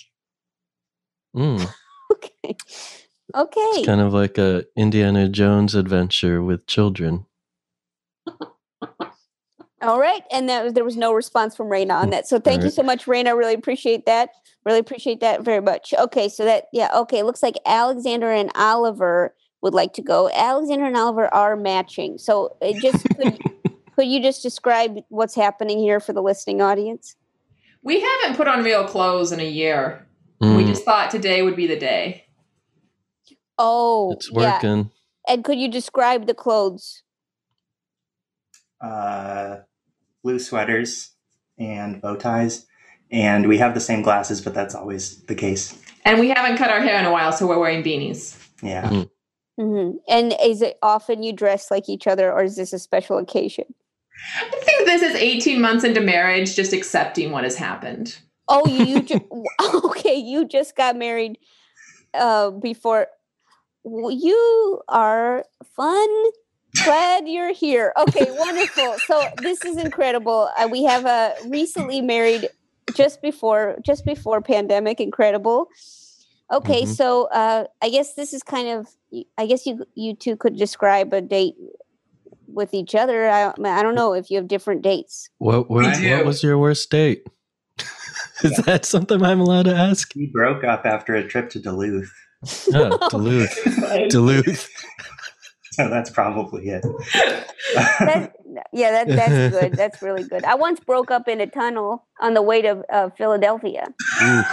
[1.37, 1.69] Mm.
[2.11, 2.57] Okay.
[3.37, 3.61] Okay.
[3.61, 7.27] It's kind of like a Indiana Jones adventure with children.
[9.81, 10.23] All right.
[10.33, 12.27] And that was, there was no response from Rayna on that.
[12.27, 13.37] So thank you so much, Raina.
[13.37, 14.31] Really appreciate that.
[14.65, 15.95] Really appreciate that very much.
[15.97, 16.29] Okay.
[16.29, 16.91] So that, yeah.
[16.97, 17.23] Okay.
[17.23, 20.31] Looks like Alexander and Oliver would like to go.
[20.35, 22.19] Alexander and Oliver are matching.
[22.19, 23.39] So it just could,
[23.97, 27.15] could you just describe what's happening here for the listening audience?
[27.83, 30.07] We haven't put on real clothes in a year.
[30.41, 32.27] We Mm, just thought today would be the day.
[33.59, 34.55] Oh, it's yeah.
[34.55, 34.91] working.
[35.27, 37.03] And could you describe the clothes?
[38.81, 39.57] uh,
[40.29, 41.13] blue sweaters
[41.59, 42.67] and bow ties.
[43.11, 45.75] And we have the same glasses, but that's always the case.
[46.05, 48.37] And we haven't cut our hair in a while, so we're wearing beanies.
[48.63, 48.91] Yeah.
[48.91, 49.11] Mhm.
[49.59, 53.17] hmm And is it often you dress like each other, or is this a special
[53.17, 53.65] occasion?
[54.37, 58.19] I think this is 18 months into marriage, just accepting what has happened.
[58.49, 59.29] Oh, you, you ju-
[59.85, 60.17] okay?
[60.17, 61.39] You just got married
[62.13, 63.07] uh, before.
[63.85, 66.09] w- You are fun.
[66.85, 67.93] Glad you're here.
[67.97, 68.97] Okay, wonderful.
[69.07, 70.51] So this is incredible.
[70.59, 72.49] Uh, we have a recently married
[72.95, 75.01] just before just before pandemic.
[75.01, 75.69] Incredible.
[76.51, 76.89] Okay, Mhm.
[76.97, 78.89] so uh, I guess this is kind of.
[79.39, 81.55] I guess you you two could describe a date
[82.47, 83.29] with each other.
[83.29, 85.29] I I don't know if you have different dates.
[85.39, 87.27] What, what, what was your worst date?
[88.43, 90.13] Is that something I'm allowed to ask?
[90.15, 92.13] We broke up after a trip to Duluth.
[92.73, 93.55] Oh, Duluth.
[94.11, 94.69] Duluth.
[95.79, 96.85] So that's probably it.
[98.05, 98.33] That,
[98.73, 99.77] yeah, that, that's good.
[99.79, 100.45] That's really good.
[100.45, 103.89] I once broke up in a tunnel on the way to uh, Philadelphia.
[104.23, 104.45] Ooh.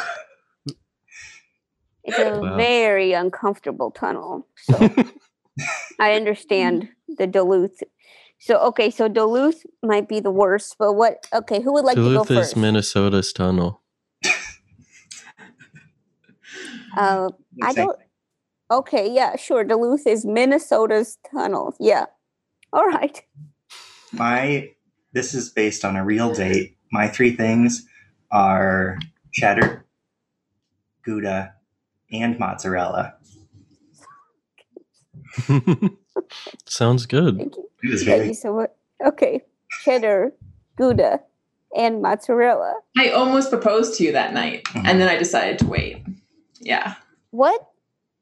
[2.04, 2.58] It's a Wow.
[2.58, 4.48] very uncomfortable tunnel.
[4.58, 5.00] So
[6.00, 7.82] I understand the Duluth.
[8.40, 11.18] So okay, so Duluth might be the worst, but what?
[11.34, 12.56] Okay, who would like Duluth to go is?
[12.58, 13.82] Minnesota's tunnel.
[16.98, 17.30] uh,
[17.64, 17.98] I don't.
[18.72, 19.64] Okay, yeah, sure.
[19.64, 21.76] Duluth is Minnesota's tunnel.
[21.80, 22.06] Yeah.
[22.74, 23.22] All right.
[24.12, 24.72] My
[25.14, 26.78] this is based on a real date.
[26.92, 27.86] My three things
[28.32, 28.98] are
[29.34, 29.86] cheddar,
[31.04, 31.54] Gouda,
[32.12, 33.14] and mozzarella.
[36.66, 37.38] Sounds good.
[37.38, 37.70] Thank you.
[37.84, 38.72] It was Thank very you so much.
[39.06, 39.42] Okay,
[39.84, 40.32] cheddar,
[40.78, 41.20] Gouda,
[41.78, 42.74] and mozzarella.
[42.98, 44.86] I almost proposed to you that night, Mhm.
[44.88, 46.04] and then I decided to wait.
[46.60, 46.96] Yeah.
[47.32, 47.68] What?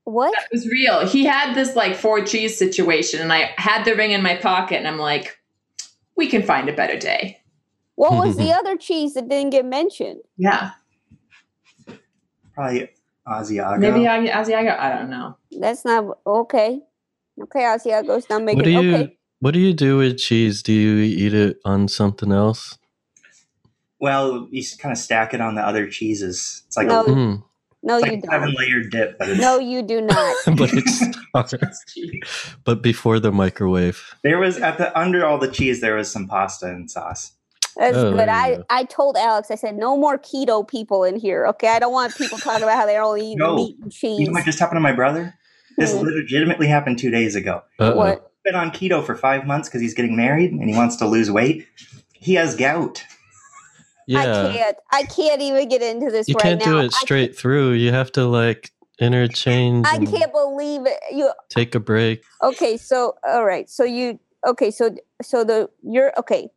[0.05, 0.33] What?
[0.33, 1.05] That was real.
[1.07, 4.77] He had this like four cheese situation, and I had the ring in my pocket,
[4.77, 5.37] and I'm like,
[6.15, 7.39] we can find a better day.
[7.95, 10.21] What was the other cheese that didn't get mentioned?
[10.37, 10.71] Yeah.
[12.53, 12.89] probably
[13.27, 13.79] Asiago.
[13.79, 14.77] Maybe Asiago.
[14.77, 15.37] I don't know.
[15.51, 16.81] That's not okay.
[17.41, 19.17] Okay, Asiago's not making What do you okay.
[19.39, 20.63] What do you do with cheese?
[20.63, 22.77] Do you eat it on something else?
[24.03, 26.63] well, you kind of stack it on the other cheeses.
[26.67, 27.43] It's like No, a, Mm,
[27.83, 28.57] No, it's you like a seven don't.
[28.57, 30.35] layer dip, but No, you do not.
[30.57, 31.03] but it's
[32.63, 34.15] but before the microwave.
[34.23, 37.33] there was at the under all the cheese there was some pasta and sauce.
[37.75, 38.29] That's Oh, good.
[38.29, 38.63] I, go.
[38.69, 41.47] I told Alex, I said, no more keto people in here.
[41.47, 41.69] Okay.
[41.69, 43.55] I don't want people talking about how they're only eating No.
[43.55, 44.19] meat and cheese.
[44.19, 45.33] You know what just happened to my brother?
[45.77, 46.05] This Hmm.
[46.05, 47.63] legitimately happened two days ago.
[47.79, 47.95] Uh-oh.
[47.95, 48.31] What?
[48.45, 51.31] Been on keto for five months because he's getting married and he wants to lose
[51.31, 51.65] weight.
[52.13, 53.03] He has gout.
[54.09, 54.51] I Yeah.
[54.53, 54.77] can't.
[54.91, 56.65] I can't even get into this You right can't now.
[56.65, 57.71] do it straight through.
[57.71, 60.99] You have to like interchange I can't believe it.
[61.11, 62.23] You take a break.
[62.41, 62.77] okay?
[62.77, 63.69] So all right.
[63.69, 64.71] So you okay?
[64.71, 66.49] So so the you're okay.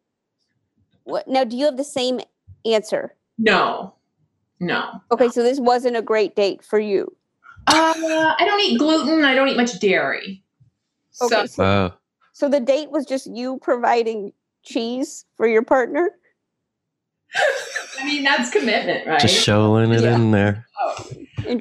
[1.04, 1.44] What now?
[1.44, 2.20] Do you have the same
[2.64, 3.14] answer?
[3.38, 3.94] No.
[4.58, 5.00] No.
[5.10, 7.14] Okay, so this wasn't a great date for you.
[7.66, 7.92] Uh,
[8.38, 9.24] I don't eat gluten.
[9.24, 10.42] I don't eat much dairy.
[11.10, 11.94] So Okay, so, Wow.
[12.32, 14.32] so the date was just you providing
[14.64, 16.10] cheese for your partner.
[17.98, 19.20] I mean that's commitment, right?
[19.20, 20.14] Just showing it Yeah.
[20.14, 20.66] in there.
[20.80, 20.96] Oh.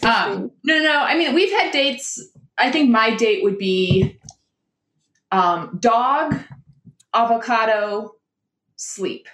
[0.03, 0.99] Um, no, no.
[0.99, 2.21] I mean, we've had dates.
[2.57, 4.19] I think my date would be
[5.31, 6.35] um, dog,
[7.13, 8.15] avocado,
[8.75, 9.27] sleep,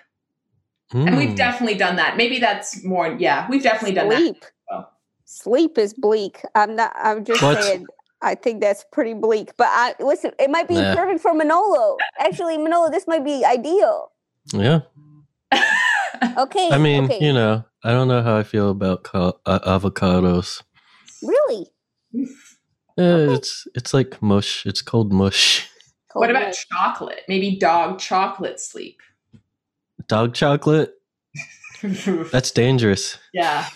[0.91, 1.36] and we've Mm.
[1.36, 2.17] definitely done that.
[2.17, 3.15] Maybe that's more.
[3.20, 4.17] Yeah, we've definitely done that.
[4.20, 4.46] Sleep.
[4.72, 4.86] Oh.
[5.26, 6.41] Sleep is bleak.
[6.56, 6.91] I'm not.
[6.96, 7.63] I'm just What?
[7.63, 7.86] saying.
[8.24, 9.52] I think that's pretty bleak.
[9.58, 10.32] But I listen.
[10.39, 10.96] It might be Nah.
[10.96, 11.98] perfect for Manolo.
[12.20, 14.12] Actually, Manolo, this might be ideal.
[14.54, 14.82] Yeah.
[16.38, 16.70] Okay.
[16.72, 17.18] I mean, okay.
[17.26, 20.62] you know, I don't know how I feel about co- uh, avocados.
[21.22, 21.68] really.
[22.16, 22.26] Eh,
[22.98, 23.34] Okay.
[23.34, 24.66] It's it's like mush.
[24.66, 25.68] It's cold mush.
[26.14, 26.56] what about milk.
[26.70, 27.22] chocolate?
[27.28, 29.00] Maybe dog chocolate sleep.
[30.08, 30.94] Dog chocolate.
[32.32, 33.18] That's dangerous.
[33.34, 33.68] yeah,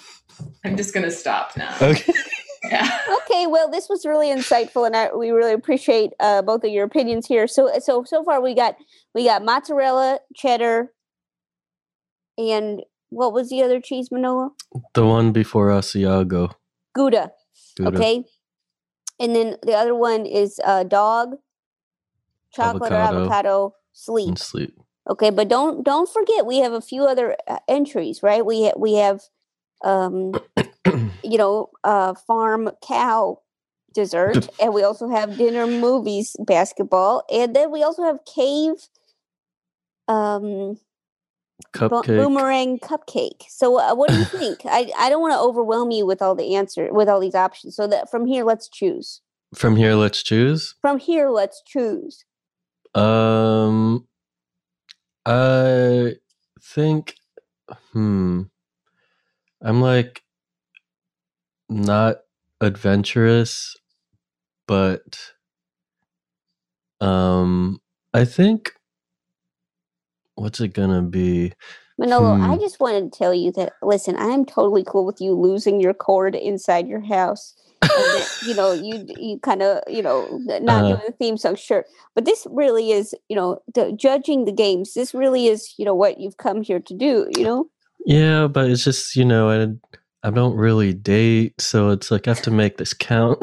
[0.65, 1.75] I'm just gonna stop now.
[1.81, 2.13] Okay.
[2.71, 2.89] Yeah.
[3.21, 6.83] Okay, well, this was really insightful, and I, we really appreciate uh, both of your
[6.83, 7.47] opinions here.
[7.47, 8.75] So, so so far we got
[9.13, 10.91] we got mozzarella, cheddar,
[12.37, 14.51] and what was the other cheese, Manolo?
[14.93, 16.51] The one before Asiago.
[16.93, 17.31] Gouda.
[17.77, 17.97] Gouda.
[17.97, 18.25] Okay.
[19.19, 21.35] and then the other one is uh, dog,
[22.53, 23.19] chocolate or Avocado.
[23.23, 24.27] avocado, sleep.
[24.29, 24.79] And sleep.
[25.09, 28.45] Okay, but don't don't forget we have a few other uh, entries, right?
[28.45, 29.21] We ha- we have
[29.83, 30.33] um
[31.23, 33.39] you know, uh farm cow
[33.93, 38.73] dessert and we also have dinner movies basketball and then we also have cave
[40.07, 40.77] um
[41.73, 42.07] Cupcake.
[42.07, 43.43] boomerang cupcake.
[43.49, 44.61] So uh, what do you think?
[44.65, 47.75] I I don't want to overwhelm you with all the answer with all these options.
[47.75, 49.21] So that from here let's choose.
[49.55, 50.75] From here, let's choose.
[50.81, 52.25] From here let's choose.
[52.93, 54.07] Um,
[55.25, 56.15] I
[56.61, 57.15] think,
[57.93, 58.43] hmm,
[59.61, 60.23] I'm like
[61.69, 62.17] not
[62.59, 63.75] adventurous,
[64.67, 65.31] but
[66.99, 67.79] um,
[68.13, 68.73] I think
[70.35, 71.53] what's it gonna be?
[71.97, 72.59] Manolo, I Hmm.
[72.59, 76.35] just wanted to tell you that listen, I'm totally cool with you losing your cord
[76.35, 77.55] inside your house.
[77.95, 80.87] that, you know, you you kind of, you know, not Uh-huh.
[80.87, 81.85] doing the theme song, sure.
[82.15, 84.93] But this really is, you know, the, judging the games.
[84.93, 87.27] This really is, you know, what you've come here to do.
[87.29, 87.69] You know,
[88.05, 92.31] Yeah, but it's just you know I I don't really date, so it's like I
[92.31, 93.39] have to make this count.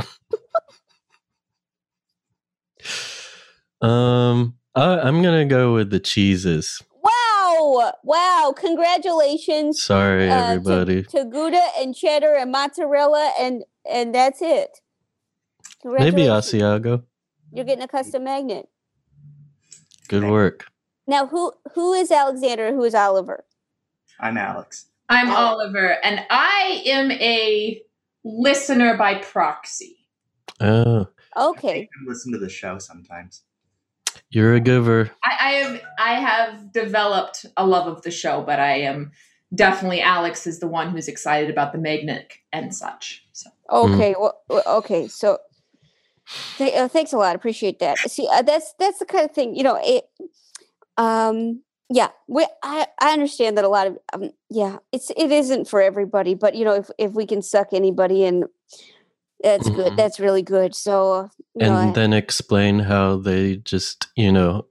[3.83, 6.83] um, I, I'm gonna go with the cheeses.
[7.03, 8.55] wow, wow!
[8.57, 11.03] Congratulations, Sorry, uh, everybody.
[11.05, 14.81] to, Gouda and cheddar and mozzarella, and and that's it.
[15.85, 16.53] Maybe Congratulations.
[16.53, 17.03] Asiago.
[17.53, 18.67] You're getting a custom magnet.
[20.09, 20.67] Good work.
[21.07, 22.73] Now, who who is Alexander?
[22.73, 23.45] Who is Oliver?
[24.21, 24.87] I'm Alex.
[25.09, 25.31] I'm.
[25.31, 27.83] Oliver, and I am a
[28.25, 29.97] listener by proxy.
[30.61, 31.83] Oh, Okay.
[31.93, 33.43] I listen to the show sometimes.
[34.33, 35.11] You're a giver.
[35.25, 39.13] I, I have I have developed a love of the show, but I am
[39.55, 43.25] definitely Alex is the one who's excited about the magnet and such.
[43.33, 44.15] So Okay.
[44.19, 45.09] Well, well, okay.
[45.09, 45.39] So,
[46.59, 47.35] th- uh, thanks a lot.
[47.35, 47.99] Appreciate that.
[47.99, 49.55] See, uh, that's that's the kind of thing.
[49.55, 50.05] You know, it.
[50.97, 51.63] Um.
[51.89, 52.09] Yeah.
[52.29, 52.47] We.
[52.63, 52.87] I.
[53.01, 53.99] I understand that a lot of.
[54.13, 54.31] Um.
[54.51, 54.79] Yeah.
[54.93, 55.11] It's.
[55.17, 58.45] It isn't for everybody, but you know, if if we can suck anybody in,
[59.43, 59.93] that's good.
[59.93, 59.97] Mhm.
[59.97, 60.75] That's really good.
[60.75, 61.31] So.
[61.55, 64.67] You know, and I- then explain how they just, you know,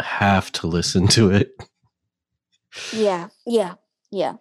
[0.00, 1.54] have to listen to it.
[2.92, 3.74] Yeah, yeah,
[4.10, 4.34] yeah.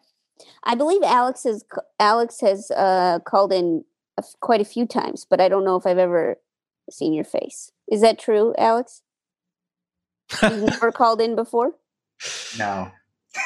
[0.64, 1.64] I believe Alex has
[2.00, 3.84] Alex has uh, called in
[4.18, 6.38] a f- quite a few times, but I don't know if I've ever
[6.90, 7.72] seen your face.
[7.92, 9.02] Is that true, Alex?
[10.42, 11.74] You've never called in before?
[12.58, 12.92] No.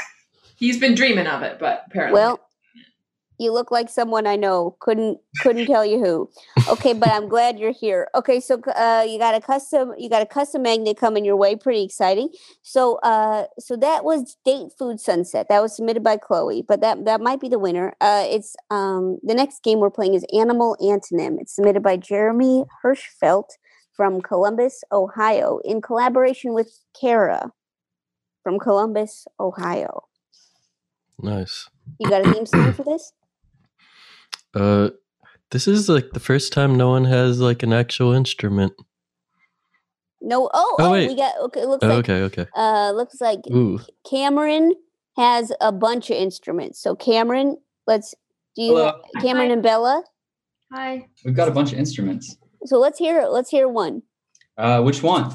[0.56, 2.40] he's been dreaming of it, but apparently, Well,
[3.40, 4.78] you look like someone I know.
[4.80, 6.30] Couldn't couldn't tell you who.
[6.70, 8.08] Okay, but I'm glad you're here.
[8.16, 11.56] Okay, so uh, you got a custom you got a custom magnet coming your way.
[11.56, 12.30] Pretty exciting.
[12.62, 15.48] So uh, so that was Date Food Sunset.
[15.50, 17.94] That was submitted by Chloe, but that that might be the winner.
[18.02, 21.40] Uh, it's um the next game we're playing is Animal Antonym.
[21.40, 23.50] It's submitted by Jeremy Hirschfeld
[23.96, 27.52] from Columbus, Ohio, in collaboration with Kara
[28.44, 30.04] from Columbus, Ohio.
[31.20, 31.70] Nice.
[32.00, 33.14] You got a theme song for this?
[34.56, 34.90] Uh,
[35.52, 38.74] this is like the first time no one has like an actual instrument.
[40.22, 40.50] No.
[40.54, 41.08] Oh, Oh, oh, wait.
[41.10, 41.36] we got.
[41.46, 41.98] Okay, it looks Oh, like.
[42.10, 42.46] okay, okay.
[42.56, 44.74] Uh, looks like Ooh, Cameron
[45.18, 46.80] has a bunch of instruments.
[46.82, 48.16] So Cameron, let's.
[48.56, 49.02] Do you Hello.
[49.22, 50.04] Cameron and Bella?
[50.74, 51.08] Hi.
[51.24, 52.38] We've got a bunch of instruments.
[52.66, 53.26] So let's hear.
[53.30, 54.02] Let's hear one.
[54.58, 55.32] Uh, which one?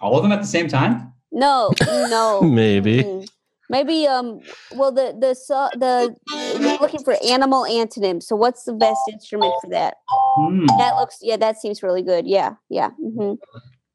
[0.00, 1.12] All of them at the same time?
[1.32, 2.40] No, no.
[2.42, 3.02] maybe.
[3.04, 3.28] mm.
[3.70, 4.40] Maybe um.
[4.72, 6.14] Well, the the so, the
[6.58, 8.26] we're looking for animal antonyms.
[8.26, 9.96] So what's the best instrument for that?
[10.36, 10.66] Hmm.
[10.78, 11.18] That looks.
[11.22, 12.26] Yeah, that seems really good.
[12.26, 12.90] Yeah, yeah.
[12.90, 13.38] hmm You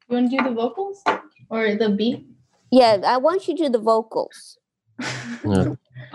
[0.08, 1.02] want to do the vocals
[1.50, 2.26] or the beat?
[2.72, 4.58] Yeah, I want you to do the vocals.
[5.44, 5.74] Yeah.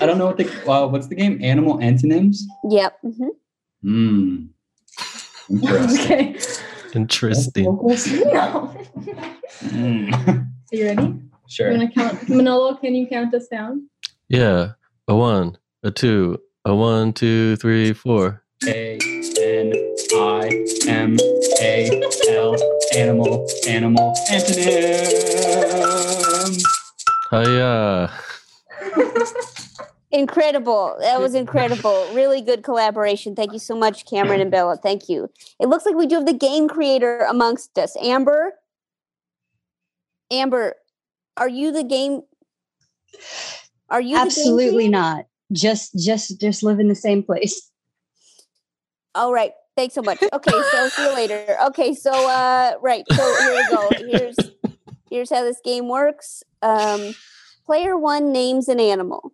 [0.00, 1.38] I don't know what the uh, what's the game?
[1.42, 2.46] Animal antonyms.
[2.68, 2.98] Yep.
[3.02, 3.28] hmm
[3.82, 4.46] Hmm.
[5.48, 6.04] Interesting.
[6.04, 6.36] okay.
[6.94, 7.64] Interesting.
[7.64, 8.06] Vocals?
[8.08, 8.74] No.
[9.60, 10.10] Hmm.
[10.12, 11.14] Are you ready?
[11.48, 11.70] Sure.
[11.70, 12.28] You want to count?
[12.28, 13.88] Manolo, can you count us down?
[14.28, 14.72] Yeah.
[15.08, 18.42] A one, a two, a one, two, three, four.
[18.66, 18.98] A
[19.38, 19.72] N
[20.14, 21.16] I M
[21.60, 22.56] A L
[22.96, 25.66] animal animal antonym.
[27.30, 28.10] Hiya.
[30.10, 30.96] Incredible.
[31.00, 32.08] That was incredible.
[32.14, 33.36] Really good collaboration.
[33.36, 34.76] Thank you so much, Cameron and Bella.
[34.76, 35.28] Thank you.
[35.60, 37.96] It looks like we do have the game creator amongst us.
[38.02, 38.54] Amber.
[40.30, 40.74] Amber,
[41.36, 42.22] are you the game?
[43.88, 45.26] Are you the game Absolutely not.
[45.52, 47.70] Just just just live in the same place.
[49.14, 49.52] All right.
[49.76, 50.22] Thanks so much.
[50.32, 51.56] Okay, so see you later.
[51.66, 53.04] Okay, so uh right.
[53.12, 53.90] So here we go.
[54.10, 54.36] Here's
[55.10, 56.42] here's how this game works.
[56.62, 57.14] Um
[57.64, 59.32] player 1 names an animal.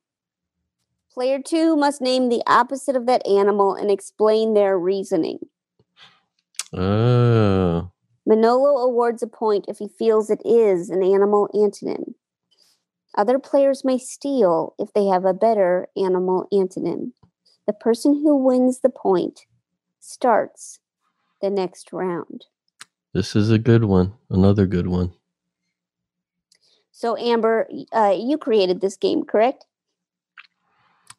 [1.12, 5.38] Player two must name the opposite of that animal and explain their reasoning.
[6.72, 7.91] Oh.
[8.24, 12.14] Manolo awards a point if he feels it is an animal antonym.
[13.16, 17.12] Other players may steal if they have a better animal antonym.
[17.66, 19.40] The person who wins the point
[20.00, 20.78] starts
[21.40, 22.46] the next round.
[23.12, 24.14] This is a good one.
[24.30, 25.12] Another good one.
[26.92, 29.66] So, Amber, uh, you created this game, correct?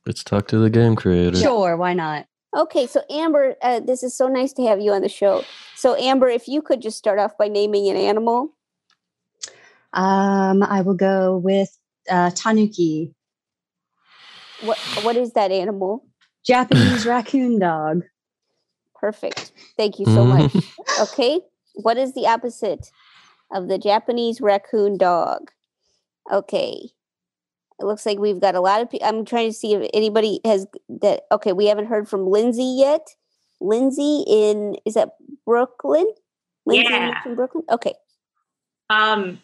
[0.06, 1.38] Let's talk to the game creator.
[1.38, 2.26] Sure, why not?
[2.56, 5.44] Okay, so Amber, uh, this is so nice to have you on the show.
[5.76, 8.54] So, Amber, if you could just start off by naming an animal.
[9.94, 11.76] Um, I will go with
[12.10, 13.14] uh, tanuki,
[14.62, 16.06] What what is that animal?
[16.46, 18.04] Japanese raccoon dog.
[18.96, 19.52] Perfect.
[19.78, 20.52] Thank you so much.
[20.52, 21.04] Mhm.
[21.04, 21.42] Okay.
[21.76, 22.92] What is the opposite
[23.52, 25.52] of the Japanese raccoon dog?
[26.32, 26.92] Okay.
[27.80, 29.08] It looks like we've got a lot of people.
[29.08, 30.68] I'm trying to see if anybody has
[31.02, 31.24] that.
[31.32, 33.08] Okay, we haven't heard from Lindsay yet.
[33.60, 36.08] Lindsay in is that Brooklyn?
[36.66, 37.08] Lindsay Yeah.
[37.08, 37.64] lives in Brooklyn.
[37.70, 37.94] Okay.
[38.90, 39.42] Um,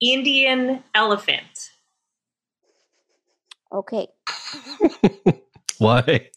[0.00, 1.70] Indian elephant.
[3.72, 4.08] Okay.
[5.78, 6.30] Why?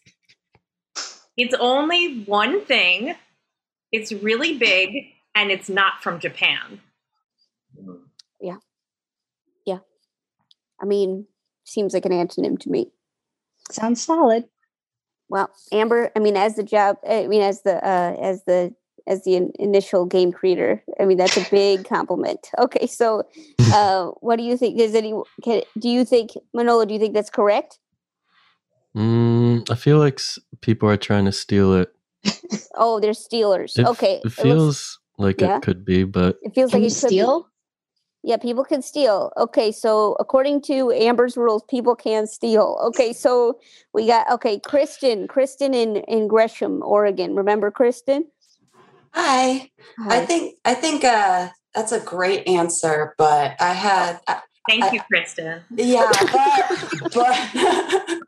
[1.36, 3.14] It's only one thing.
[3.90, 6.80] It's really big, and it's not from Japan.
[10.82, 11.26] I mean,
[11.64, 12.90] seems like an antonym to me.
[13.70, 14.44] Sounds solid.
[15.28, 18.74] Well, Amber, I mean, as the job, I mean, as the uh, as the
[19.06, 22.48] as the in- initial game creator, I mean, that's a big compliment.
[22.58, 23.22] Okay, so
[23.72, 24.76] uh, what do you think?
[24.78, 26.84] Does any can, do you think Manolo?
[26.84, 27.78] Do you think that's correct?
[28.96, 30.20] Mm, I feel like
[30.60, 31.92] people are trying to steal it.
[32.74, 33.76] Oh, they're stealers.
[33.76, 35.56] It, f- okay, It looks- feels like yeah.
[35.56, 37.14] it could be, but it feels Can like you it could be.
[37.16, 37.48] steal?
[38.24, 39.32] Yeah, people can steal.
[39.36, 42.78] Okay, so according to Amber's rules, people can steal.
[42.84, 43.58] Okay, so
[43.92, 47.34] we got okay, Kristen, Kristen in in Gresham, Oregon.
[47.34, 48.26] Remember Kristen?
[49.12, 49.70] Hi.
[50.08, 54.90] I think I think uh, that's a great answer, but I had uh, Thank I-
[54.92, 55.60] you, Kristen.
[55.74, 57.36] yeah, but but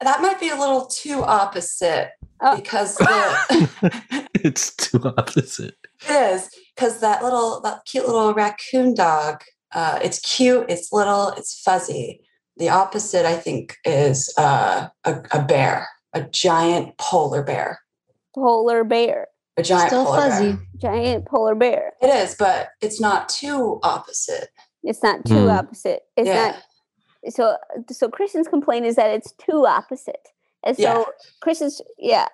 [0.00, 2.54] that might be a little too opposite Oh.
[2.54, 5.74] because the, it's too opposite.
[6.08, 9.42] it is because that little that cute little raccoon dog.
[9.72, 10.66] Uh, it's cute.
[10.68, 11.30] It's little.
[11.30, 12.22] It's fuzzy.
[12.56, 17.78] The opposite, I think, is uh, a, a bear, a giant polar bear,
[18.34, 20.52] Polar bear, a giant Still polar fuzzy.
[20.52, 20.60] bear.
[20.78, 21.92] giant polar bear.
[22.02, 24.48] It is, but it's not too opposite.
[24.82, 25.50] It's not too Hmm.
[25.50, 26.02] opposite.
[26.16, 26.56] It's yeah.
[27.26, 27.56] not so
[27.90, 30.28] so Kristen's complaint is that it's too opposite.
[30.64, 31.04] And so Yeah.
[31.42, 32.28] Kristen's yeah.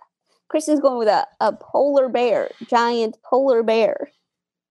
[0.49, 4.09] Kristen's going with a, a polar bear, giant polar bear.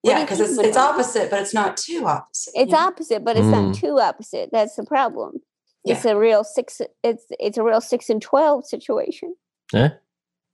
[0.03, 2.51] What do Yeah, because it's it's opposite, but it's not too opposite.
[2.55, 3.79] It's you opposite, but it's not Mm.
[3.79, 4.49] too opposite.
[4.51, 5.41] That's the problem.
[5.85, 9.35] It's a real six it's it's a real six and twelve situation.
[9.73, 9.91] Yeah,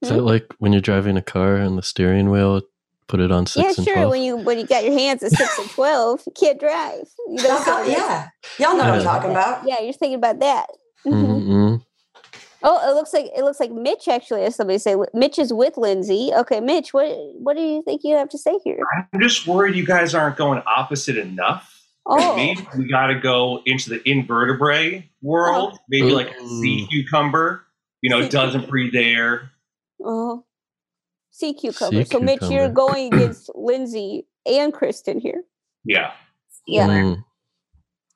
[0.02, 0.18] Is Hmm?
[0.18, 2.62] that like when you're driving a car and the steering wheel,
[3.08, 3.96] put it on six yeah, and sure.
[3.96, 4.10] 12?
[4.12, 7.10] When you when you got your hands at six and twelve, you can't drive.
[7.28, 9.68] You know, so yeah, y'all know what I'm talking about.
[9.68, 10.68] yeah, you're thinking about that.
[11.08, 11.44] Mhm.
[11.48, 11.86] Mm-mm.
[12.62, 15.78] Oh, it looks like it looks like Mitch actually has somebody say Mitch is with
[15.78, 16.32] Lindsay.
[16.36, 18.80] Okay, Mitch, what what do you think you have to say here?
[19.13, 21.76] I'm just worried you guys aren't going opposite enough.
[22.06, 25.78] Oh, Maybe we got to go into the invertebrate world.
[25.89, 27.63] Maybe like a sea cucumber.
[28.02, 29.52] You know, Sea doesn't breathe air.
[30.04, 30.43] oh,
[31.32, 32.04] sea cucumber.
[32.04, 35.43] Sea so Mitch, you're going against Lindsay and Kristen here.
[35.84, 36.12] Yeah.
[36.65, 36.88] Yeah.
[36.88, 37.24] Mm.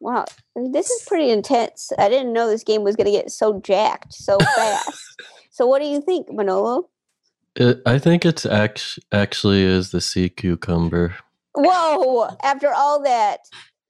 [0.04, 0.26] Wow,
[0.72, 1.92] this is pretty intense.
[1.98, 5.02] I didn't know this game was going to get so jacked so fast.
[5.50, 6.90] so, what do you think, Manolo?
[7.56, 11.16] It, I think it's act- actually is the sea cucumber.
[11.56, 12.36] Whoa!
[12.44, 13.42] After all that,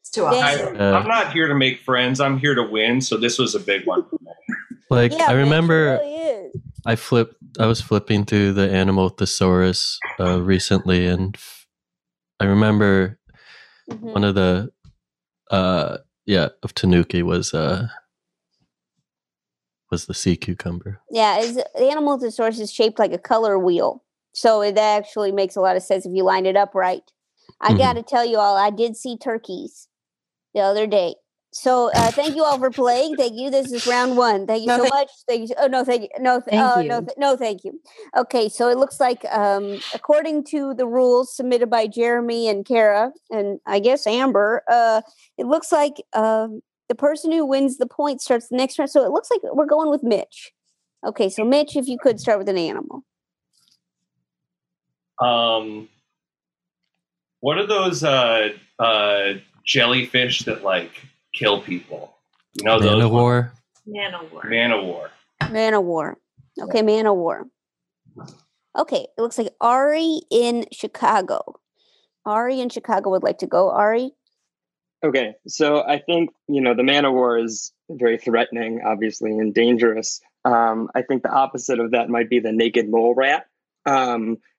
[0.02, 0.43] It's too Dang.
[0.43, 2.19] I, uh, I'm not here to make friends.
[2.19, 3.02] I'm here to win.
[3.02, 4.32] So this was a big one for me.
[4.89, 6.56] Like yeah, I remember really is.
[6.86, 11.65] I flipped I was flipping through the animal thesaurus uh, recently and f-
[12.39, 13.17] I remember
[13.89, 14.13] Mhm.
[14.13, 14.69] one of the
[15.54, 17.88] uh yeah of tanuki was uh
[19.92, 21.00] was the sea cucumber.
[21.12, 25.56] Yeah, is the animal thesaurus is shaped like a color wheel, so it actually makes
[25.56, 27.04] a lot of sense if you line it up right.
[27.62, 27.78] I Mhm.
[27.78, 29.88] got to tell you all, I did see turkeys
[30.56, 31.16] the other day.
[31.54, 33.16] So uh, thank you all for playing.
[33.16, 33.51] Thank you.
[33.51, 34.47] This is round one.
[34.47, 35.10] Thank you No, so thank- much.
[35.28, 35.56] Thank you.
[35.60, 36.10] Oh no, thank you.
[36.20, 36.89] No, th- Thank uh, you.
[36.89, 37.80] no, th- no, thank you.
[38.18, 43.12] Okay, so it looks like, um, according to the rules submitted by Jeremy and Kara,
[43.30, 45.01] and I guess Amber, uh,
[45.38, 48.89] it looks like um, the person who wins the point starts the next round.
[48.89, 50.51] So it looks like we're going with Mitch.
[51.06, 53.04] Okay, so Mitch, if you could start with an animal.
[55.22, 55.88] Um,
[57.41, 58.49] what are those uh,
[58.80, 59.34] uh,
[59.66, 60.91] jellyfish that like
[61.34, 62.16] kill people?
[62.54, 63.12] You know those.
[63.12, 63.12] ones?
[63.12, 63.52] Manowar.
[63.86, 64.42] Man of War.
[64.50, 65.10] Man of War.
[65.52, 66.18] Man of War.
[66.62, 67.46] Okay, Man of War.
[68.78, 71.60] Okay, it looks like Ari in Chicago.
[72.26, 73.70] Ari in Chicago would like to go.
[73.70, 74.12] Ari,
[75.04, 79.54] Okay, so I think you know the man of war is very threatening, obviously, and
[79.54, 80.22] dangerous.
[80.46, 83.46] Um, I think the opposite of that might be the naked mole rat,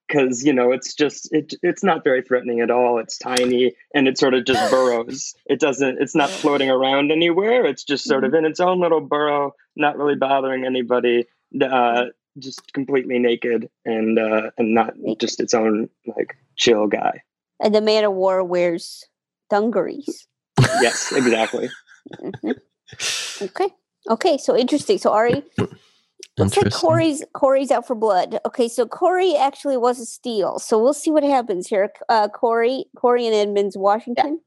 [0.06, 2.98] because you know it's just it, it's not very threatening at all.
[2.98, 5.34] It's tiny and it sort of just burrows.
[5.46, 5.98] It doesn't.
[6.00, 7.64] It's not floating around anywhere.
[7.64, 11.26] It's just sort of in its own little burrow, not really bothering anybody.
[11.60, 12.06] Uh,
[12.38, 17.22] just completely naked and uh, and not just its own like chill guy.
[17.60, 19.04] and the Man of War wears
[19.50, 20.26] dungarees.
[20.80, 21.68] Yes, exactly.
[22.20, 22.54] Mhm.
[23.40, 23.68] Okay.
[24.10, 24.36] Okay.
[24.36, 24.98] So interesting.
[24.98, 25.42] So Ari,
[26.38, 26.88] looks like Interesting.
[26.88, 28.40] Cory's Cory's out for blood.
[28.46, 28.68] Okay.
[28.68, 30.58] So Cory actually was a steal.
[30.58, 31.92] So we'll see what happens here.
[32.08, 34.40] Uh, Cory, Cory and Edmonds, Washington.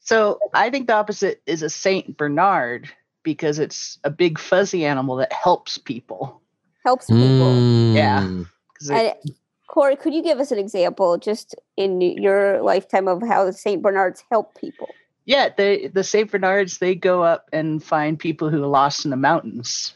[0.00, 2.88] So I think the opposite is a Saint Bernard
[3.22, 6.40] because it's a big fuzzy animal that helps people.
[6.84, 7.54] Helps people.
[7.92, 8.20] Yeah.
[8.22, 8.46] Mm.
[8.78, 8.94] 'Cause it-
[9.24, 9.34] And
[9.68, 13.82] Cory, could you give us an example, just in your lifetime, of how the Saint
[13.82, 14.88] Bernards help people?
[15.26, 19.10] yeah, they the Saint Bernards they go up and find people who are lost in
[19.12, 19.94] the mountains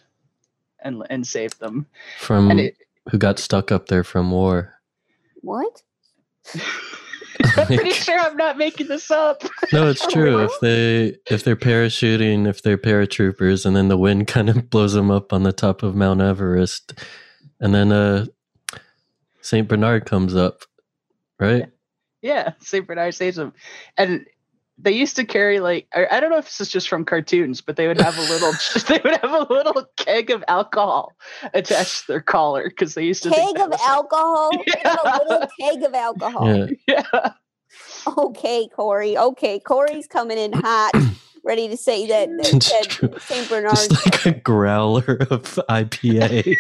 [0.84, 1.86] and and save them.
[2.20, 2.76] From And it,
[3.10, 4.74] who got stuck up there from war.
[5.40, 5.82] What?
[7.56, 9.42] I'm pretty sure I'm not making this up.
[9.72, 10.44] No, it's true.
[10.44, 14.92] If they if they're parachuting, if they're paratroopers, and then the wind kind of blows
[14.92, 16.94] them up on the top of Mount Everest,
[17.60, 18.26] and then uh,
[19.40, 20.62] Saint Bernard comes up,
[21.38, 21.66] right?
[22.22, 23.52] Yeah, Saint Bernard saves them,
[23.96, 24.26] and
[24.76, 27.60] they used to carry like I I don't know if this is just from cartoons,
[27.60, 28.52] but they would have a little
[28.88, 31.12] they would have a little keg of alcohol
[31.54, 34.50] attached to their collar because they used to think Keg that of was- alcohol?
[34.84, 36.68] A little keg of alcohol.
[36.88, 37.02] Yeah.
[37.12, 37.32] Yeah.
[38.06, 39.16] Okay, Cory.
[39.16, 40.92] Okay, Cory's coming in hot,
[41.44, 43.70] ready to say that, that, that Saint Bernard.
[43.74, 46.54] Just like a growler of IPA.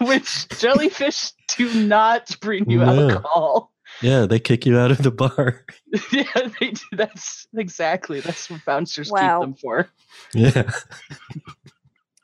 [0.00, 3.08] Which jellyfish do not bring you No.
[3.10, 3.71] alcohol.
[4.02, 5.64] Yeah, they kick you out of the bar.
[6.12, 6.82] yeah, they do.
[6.92, 9.38] That's exactly that's what bouncers Wow.
[9.40, 9.88] keep them for.
[10.34, 10.70] Yeah.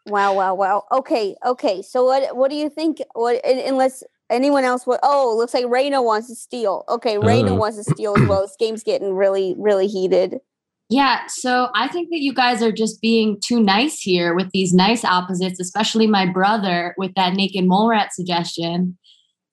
[0.07, 0.85] Wow, wow, wow.
[0.91, 1.83] Okay, okay.
[1.83, 3.03] So what what do you think?
[3.15, 5.01] What un- unless anyone else would?
[5.03, 6.85] Oh, looks like Rayna wants to steal.
[6.89, 7.55] Okay, Rayna Oh.
[7.57, 8.41] wants to steal as well.
[8.41, 10.37] This game's getting really, really heated.
[10.89, 14.73] Yeah, so I think that you guys are just being too nice here with these
[14.73, 18.97] nice opposites, especially my brother with that naked mole rat suggestion.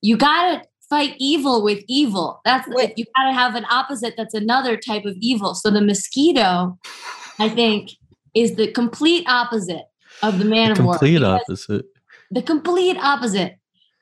[0.01, 2.41] You gotta fight evil with evil.
[2.45, 5.55] That's if you gotta have an opposite that's another type of evil.
[5.55, 6.77] So the mosquito,
[7.39, 7.91] I think,
[8.33, 9.85] is the complete opposite
[10.23, 10.93] of the man of war.
[10.97, 11.85] Complete opposite.
[12.31, 13.57] the complete opposite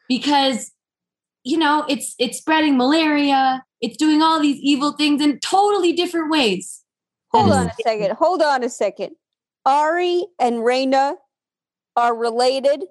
[0.08, 0.72] because
[1.44, 6.32] you know it's it's spreading malaria it's doing all these evil things in totally different
[6.32, 6.84] ways
[7.34, 7.54] Hold hmm.
[7.54, 8.16] on a second.
[8.18, 9.16] Hold on a second.
[9.66, 11.16] Ari and Rayna
[11.96, 12.84] are related.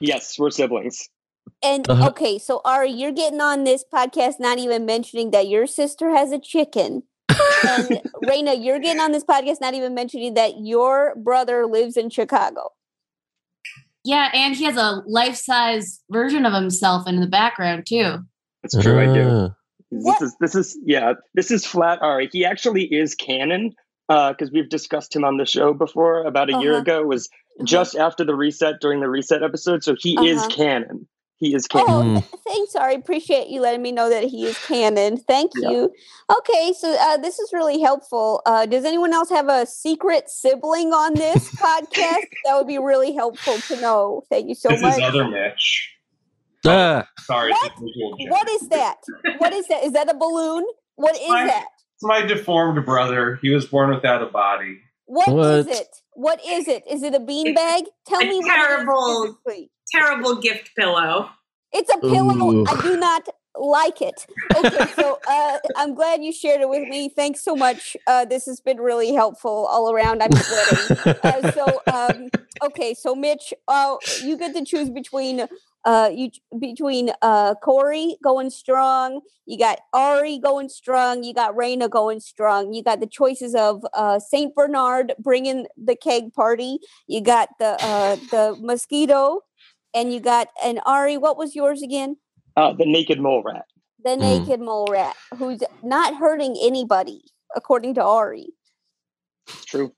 [0.00, 1.08] Yes, we're siblings.
[1.62, 2.08] And Uh-huh.
[2.08, 6.32] okay, so Ari, you're getting on this podcast not even mentioning that your sister has
[6.32, 7.02] a chicken.
[7.28, 12.10] and Rayna, you're getting on this podcast not even mentioning that your brother lives in
[12.10, 12.70] Chicago.
[14.04, 18.18] yeah and he has a life-size version of himself in the background too
[18.62, 19.00] That's true.
[19.00, 19.28] I do.
[19.28, 19.54] Ah.
[19.90, 21.12] This is this is yeah.
[21.34, 22.28] This is flat Ari.
[22.32, 23.72] He actually is canon
[24.08, 26.80] uh, because we've discussed him on the show before about a year Uh-huh.
[26.82, 27.00] ago.
[27.00, 27.28] It was
[27.62, 30.48] just after the reset during the reset episode, so he is Uh-huh.
[30.50, 31.06] canon.
[31.38, 32.22] He is Oh, canon.
[32.22, 32.94] th- thanks, Ari.
[32.94, 35.16] Appreciate you letting me know that he is canon.
[35.18, 35.70] Thank Yeah.
[35.70, 35.92] you.
[36.38, 38.40] Okay, so uh, this is really helpful.
[38.46, 42.24] Uh, does anyone else have a secret sibling on this podcast?
[42.44, 44.22] That would be really helpful to know.
[44.30, 44.94] Thank you so This much.
[44.96, 45.90] is other Mitch.
[46.66, 47.06] Ah.
[47.20, 47.50] Sorry.
[47.50, 47.72] What?
[47.72, 48.30] it's a visual joke.
[48.30, 48.96] What is that?
[49.38, 49.84] What is that?
[49.84, 50.64] Is that a balloon?
[50.96, 51.66] What is My- that?
[51.96, 53.38] It's my deformed brother.
[53.42, 54.78] He was born without a body.
[55.06, 55.88] What is it?
[56.14, 56.82] What is it?
[56.90, 57.84] Is it a beanbag?
[58.06, 59.34] Tell a me what it is
[59.90, 61.30] terrible, gift pillow.
[61.72, 62.52] It's a pillow.
[62.52, 62.64] Ooh.
[62.66, 64.26] I do not like it.
[64.56, 67.08] Okay, so uh, I'm glad you shared it with me.
[67.08, 67.96] Thanks so much.
[68.06, 70.22] Uh, this has been really helpful all around.
[70.22, 71.16] I'm sweating.
[71.22, 72.28] uh, so um,
[72.64, 75.46] okay, so Mitch, uh, you get to choose between
[75.84, 79.20] uh, you between uh, Cory going strong.
[79.46, 81.22] You got Ari going strong.
[81.22, 82.72] You got Rayna going strong.
[82.72, 86.78] You got the choices of uh, Saint Bernard bringing the keg party.
[87.06, 89.40] You got the uh, the mosquito,
[89.94, 91.16] and you got and Ari.
[91.16, 92.16] What was yours again?
[92.56, 93.64] Uh, the naked mole rat.
[94.04, 97.22] The naked mole rat, who's not hurting anybody,
[97.56, 98.48] according to Ari.
[99.66, 99.92] True.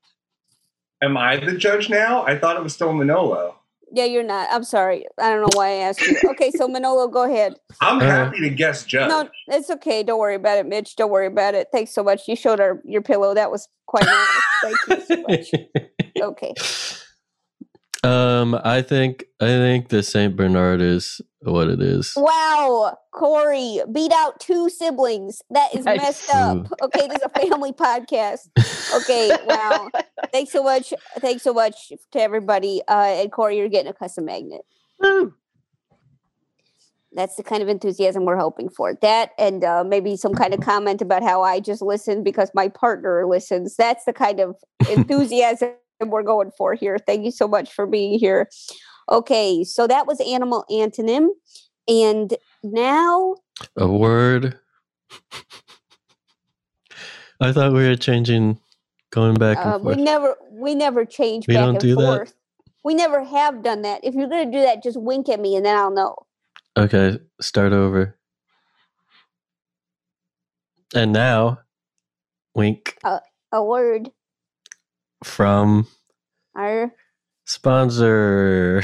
[1.02, 2.24] Am I the judge now?
[2.24, 3.56] I thought it was still Manolo.
[3.92, 4.48] Yeah, you're not.
[4.50, 5.06] I'm sorry.
[5.20, 6.16] I don't know why I asked you.
[6.30, 7.54] Okay, so Manolo, go ahead.
[7.80, 9.08] I'm Uh, happy to guess judge.
[9.08, 10.02] No, it's okay.
[10.02, 10.96] Don't worry about it, Mitch.
[10.96, 11.68] Don't worry about it.
[11.72, 12.26] Thanks so much.
[12.26, 13.34] You showed our your pillow.
[13.34, 14.28] That was quite nice.
[14.62, 15.52] Thank you so much.
[16.20, 16.54] Okay.
[18.06, 22.12] Um, I think I think the Saint Bernard is what it is.
[22.16, 25.42] Wow, Cory beat out two siblings.
[25.50, 25.98] That is Nice.
[25.98, 26.66] messed up.
[26.82, 28.48] Okay, this is a family podcast.
[29.02, 29.90] Okay, wow.
[30.32, 30.94] Thanks so much.
[31.18, 32.80] Thanks so much to everybody.
[32.86, 34.62] Uh, and Cory, you're getting a custom magnet.
[37.12, 38.94] That's the kind of enthusiasm we're hoping for.
[39.00, 42.68] That and uh, maybe some kind of comment about how I just listen because my
[42.68, 43.74] partner listens.
[43.74, 44.54] That's the kind of
[44.90, 46.98] enthusiasm we're going for here.
[46.98, 48.48] Thank you so much for being here.
[49.10, 51.28] Okay, so that was animal antonym.
[51.88, 53.36] And now,
[53.76, 54.58] A word.
[57.40, 58.58] I thought we were changing,
[59.10, 62.32] going back and uh, we never we never change We back don't and do that?
[62.82, 64.00] We never have done that.
[64.04, 66.16] If you're gonna do that, just wink at me and then I'll know.
[66.76, 68.16] Okay, start over.
[70.94, 71.60] And now,
[72.54, 73.20] wink Uh,
[73.52, 74.10] a word.
[75.24, 75.86] From
[76.54, 76.92] Our
[77.44, 78.82] sponsor.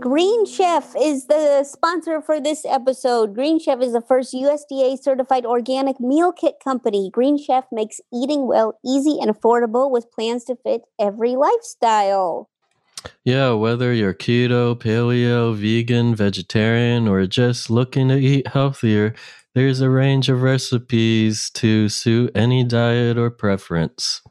[0.00, 3.34] Green Chef is the sponsor for this episode.
[3.34, 7.10] Green Chef is the first USDA certified organic meal kit company.
[7.10, 12.50] Green Chef makes eating well easy and affordable with plans to fit every lifestyle.
[13.24, 19.14] Yeah, whether you're keto, paleo, vegan, vegetarian, or just looking to eat healthier,
[19.54, 24.22] there's a range of recipes to suit any diet or preference.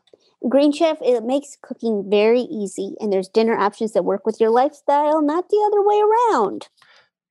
[0.50, 4.50] Green Chef it makes cooking very easy and there's dinner options that work with your
[4.50, 6.68] lifestyle, not the other way around.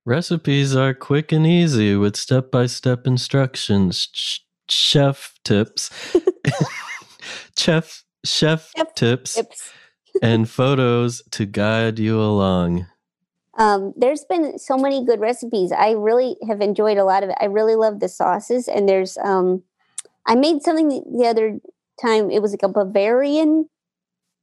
[0.05, 5.91] Recipes are quick and easy with step by step instructions, ch- chef tips,
[7.57, 9.73] chef chef tips, Tips.
[10.21, 12.87] And photos to guide you along.
[13.57, 15.71] Um, there's been so many good recipes.
[15.71, 17.37] I really have enjoyed a lot of it.
[17.39, 19.63] I really love the sauces, and there's um,
[20.25, 21.59] I made something the- the other
[22.01, 22.31] time.
[22.31, 23.69] It was like a Bavarian,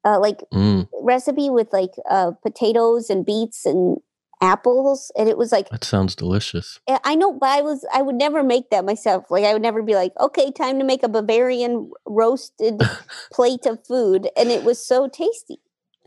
[0.05, 3.99] uh, like Mm, recipe with like uh, potatoes and beets and
[4.41, 6.81] apples, and it was like that sounds delicious.
[6.89, 9.31] I- I know, but I was I would never make that myself.
[9.31, 12.81] Like I would never be like, okay, time to make a Bavarian roasted
[13.33, 15.61] plate of food, and it was so tasty.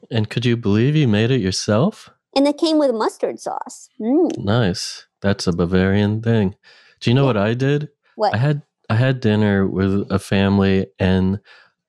[0.09, 2.09] And could you believe you made it yourself?
[2.35, 3.89] And it came with mustard sauce.
[3.99, 4.37] Mm.
[4.43, 5.05] Nice.
[5.21, 6.55] That's a Bavarian thing.
[6.99, 7.89] Do you know what I did?
[8.15, 8.33] What?
[8.33, 11.39] I had I had dinner with a family and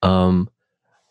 [0.02, 0.48] um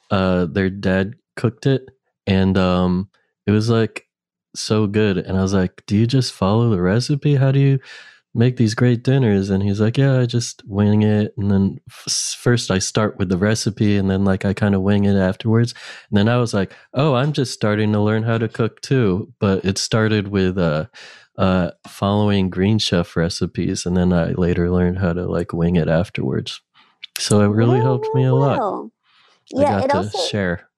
[0.10, 1.90] uh their dad cooked it
[2.28, 3.10] and um
[3.46, 4.08] it was like
[4.56, 7.36] so good and I was like, "Do you just follow the recipe?
[7.36, 7.80] How do you
[8.34, 12.38] make these great dinners?" And he's like, "Yeah, I just wing it and then f-
[12.40, 15.74] first I start with the recipe and then like I kind of wing it afterwards."
[16.10, 19.34] And then I was like, "Oh, I'm just starting to learn how to cook too."
[19.40, 20.86] But it started with uh
[21.38, 25.88] uh, following Green Chef recipes, and then I later learned how to like wing it
[25.88, 26.62] afterwards.
[27.18, 28.60] So it really helped me a lot.
[29.52, 30.70] Well, I yeah, got it to also share.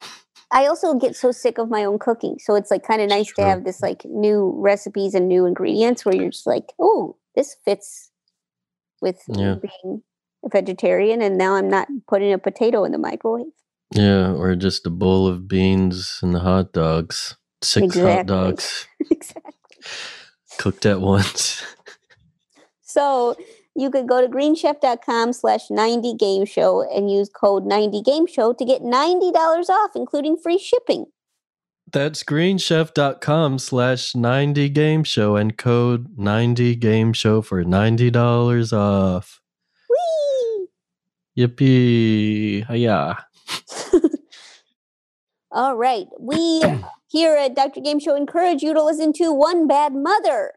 [0.54, 2.38] I also get so sick of my own cooking.
[2.40, 6.06] So it's like kind of nice to have this like new recipes and new ingredients
[6.06, 8.12] where you're just like, oh, this fits
[9.02, 9.58] with Yeah.
[9.62, 10.04] being
[10.46, 11.22] a vegetarian.
[11.22, 13.48] And now I'm not putting a potato in the microwave.
[13.94, 17.38] Yeah, or just a bowl of beans and the hot dogs.
[17.64, 19.54] Six hot dogs exactly.
[20.58, 21.64] cooked at once.
[22.84, 23.36] So
[23.76, 28.54] you could go to greenchef.com slash 90 game show and use code 90 game show
[28.54, 29.34] to get $90
[29.70, 31.06] off, including free shipping.
[31.92, 39.42] That's greenchef.com slash 90 game show and code 90 game show for $90 off.
[39.90, 40.68] Whee!
[41.38, 42.66] Yippee.
[42.68, 43.26] Hiya.
[45.52, 46.08] All right.
[46.20, 47.80] We uh, here at Dr.
[47.80, 50.54] Game Show encourage you to listen to One Bad Mother.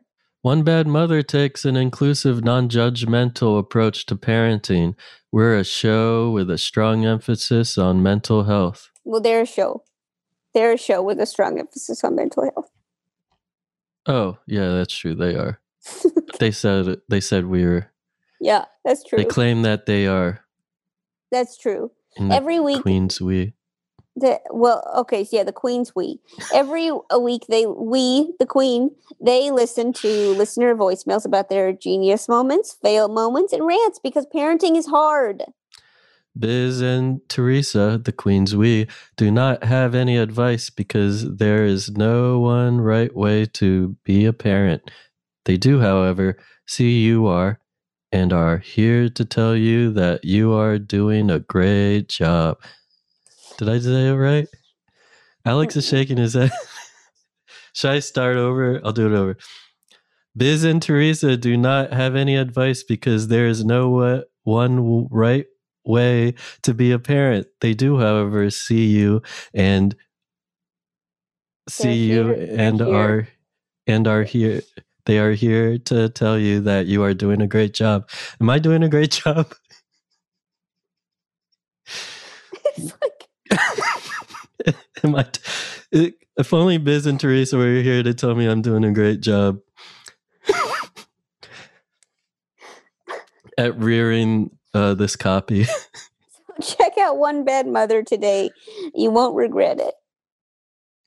[0.46, 4.94] One Bad Mother takes an inclusive, non judgmental approach to parenting.
[5.32, 8.88] We're a show with a strong emphasis on mental health.
[9.04, 9.82] Well, they're a show.
[10.54, 12.70] They're a show with a strong emphasis on mental health.
[14.06, 15.16] Oh, yeah, that's true.
[15.16, 15.60] They are.
[16.38, 17.90] they said they said we were.
[18.40, 19.18] Yeah, that's true.
[19.18, 20.44] They claim that they are.
[21.32, 21.90] that's true.
[22.20, 23.54] Every week, Queens we.
[24.18, 26.20] The, well, okay, yeah, the Queen's we.
[26.52, 28.90] Every a week, they we the Queen
[29.20, 34.76] they listen to listener voicemails about their genius moments, fail moments, and rants because parenting
[34.76, 35.42] is hard.
[36.38, 42.38] Biz and Theresa, the Queens we, do not have any advice because there is no
[42.38, 44.90] one right way to be a parent.
[45.46, 46.36] They do, however,
[46.66, 47.60] see you are
[48.12, 52.58] and are here to tell you that you are doing a great job.
[53.58, 54.48] Did I say it right?
[55.44, 56.50] Alex is shaking his head.
[57.74, 58.80] Should I start over?
[58.84, 59.36] I'll do it over.
[60.36, 65.46] Biz and Theresa do not have any advice because there is no one right
[65.84, 67.46] way to be a parent.
[67.60, 69.22] They do, however, see you
[69.54, 69.94] and
[71.68, 72.94] see you here- they're and here.
[72.94, 73.28] are
[73.86, 74.62] and are here.
[75.06, 78.10] They are here to tell you that you are doing a great job.
[78.40, 79.54] Am I doing a great job?
[85.14, 85.38] It's like
[85.92, 86.08] Am I?
[86.08, 89.20] T- if only Biz and Theresa were here to tell me I'm doing a great
[89.20, 89.60] job
[93.58, 95.66] at rearing uh, this copy.
[96.62, 98.50] check out One Bad Mother today.
[98.94, 99.94] You won't regret it.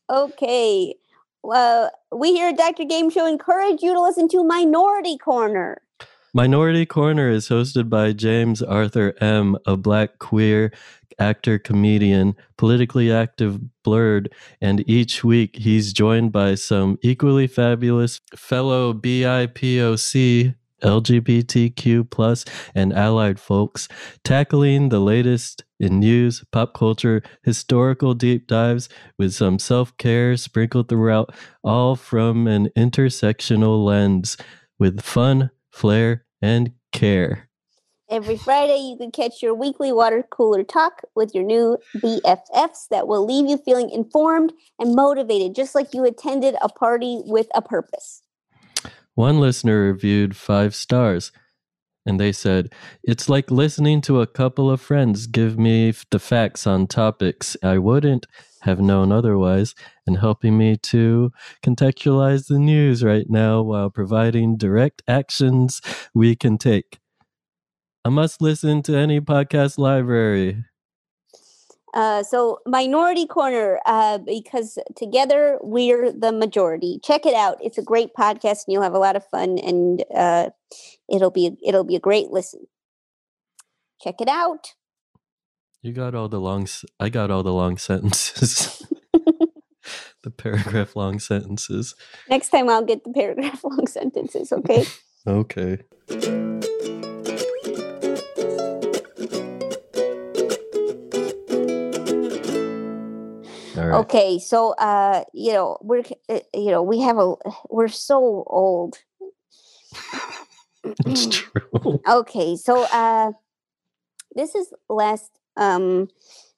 [0.10, 0.96] Okay.
[1.44, 2.84] Well, we here at Dr.
[2.84, 5.76] Game Show encourage you to listen to Minority Korner.
[6.34, 10.72] Minority Korner is hosted by James Arthur M., a black queer
[11.20, 18.94] actor, comedian, politically active blurred, and each week he's joined by some equally fabulous fellow
[18.94, 23.88] BIPOC, LGBTQ plus and allied folks,
[24.24, 31.34] tackling the latest in news, pop culture, historical deep dives with some self-care sprinkled throughout,
[31.64, 34.38] all from an intersectional lens
[34.78, 37.49] with fun, flair, and care.
[38.10, 43.08] Every Friday, you can catch your weekly water cooler talk with your new BFFs that
[43.08, 47.62] will leave you feeling informed and motivated, just like you attended a party with a
[47.62, 48.24] purpose.
[49.14, 51.32] One listener reviewed five stars
[52.04, 56.66] and they said, It's like listening to a couple of friends give me the facts
[56.66, 58.26] on topics I wouldn't
[58.62, 59.76] have known otherwise,
[60.08, 61.32] and helping me to
[61.64, 65.82] contextualize the news right now while providing direct actions
[66.14, 67.00] we can take.
[68.06, 70.64] I must listen to any podcast library.
[71.94, 77.00] Uh, so, Minority Korner, uh, because together we're the majority.
[77.04, 80.04] Check it out; it's a great podcast, and you'll have a lot of fun, and
[80.16, 80.50] uh,
[81.12, 82.68] it'll be it'll be a great listen.
[84.00, 84.76] Check it out.
[85.82, 86.68] You got all the long,
[87.00, 88.86] i got all the long sentences.
[90.24, 91.96] the paragraph long sentences.
[92.30, 94.52] Next time, I'll get the paragraph long sentences.
[94.52, 94.86] Okay.
[95.28, 95.80] Okay.
[103.90, 104.00] Right.
[104.02, 107.34] Okay, so uh, you know we're uh, you know we have a
[107.70, 109.00] we're so old.
[111.06, 112.00] It's true.
[112.08, 113.34] Okay, so uh,
[114.36, 116.08] this is last um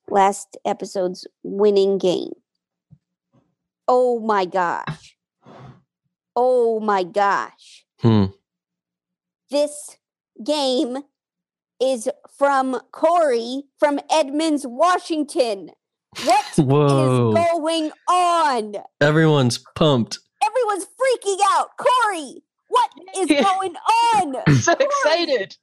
[0.10, 2.34] last episode's winning game.
[3.88, 5.16] Oh my gosh!
[6.36, 7.86] Oh my gosh!
[8.00, 8.26] Hmm.
[9.50, 9.98] This
[10.44, 10.98] game
[11.82, 15.72] is from Cory from Edmonds, Washington.
[16.24, 17.34] What is Whoa.
[17.34, 18.76] going on?
[19.00, 20.20] Everyone's pumped.
[20.44, 21.70] Everyone's freaking out.
[21.78, 24.56] Cory, what is going on?
[24.62, 25.56] so excited.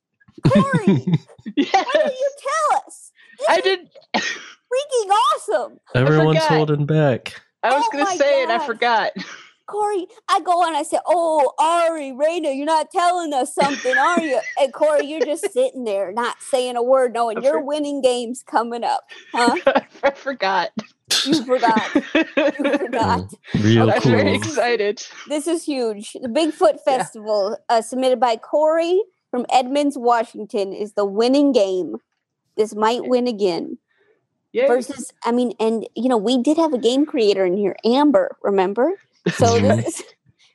[0.46, 1.04] Cory,
[1.56, 1.72] Yes.
[1.72, 2.30] why don't you
[2.70, 3.12] tell us?
[3.48, 3.88] I did.
[4.16, 5.80] Freaking awesome.
[5.94, 6.56] Everyone's forgot.
[6.56, 7.40] holding back.
[7.62, 8.50] I was Oh gonna my say it.
[8.50, 9.12] I forgot.
[9.68, 14.20] Cory, I go on, I say, Oh, Ari, Rayna, you're not telling us something, are
[14.20, 14.40] you?
[14.60, 18.82] And Cory, you're just sitting there, not saying a word, knowing your winning game's coming
[18.82, 19.04] up.
[19.32, 19.56] Huh?
[20.02, 20.70] I forgot.
[21.24, 21.88] You forgot.
[22.14, 23.32] You forgot.
[23.60, 25.02] Real I'm very excited.
[25.28, 26.14] This is huge.
[26.14, 29.00] The Bigfoot Festival, uh, submitted by Cory
[29.30, 31.96] from Edmonds, Washington, is the winning game.
[32.56, 33.78] This might win again.
[34.52, 34.66] Yay.
[34.66, 38.36] Versus, I mean, and you know, we did have a game creator in here, Amber.
[38.42, 38.94] Remember?
[39.30, 40.02] So this is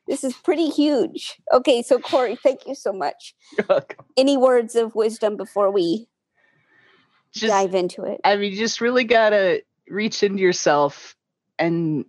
[0.07, 1.39] this is pretty huge.
[1.53, 3.33] Okay, so Cory, thank you so much.
[4.17, 6.07] Any words of wisdom before we
[7.33, 8.19] Just, dive into it?
[8.23, 11.15] I mean, you just really gotta reach into yourself
[11.57, 12.05] and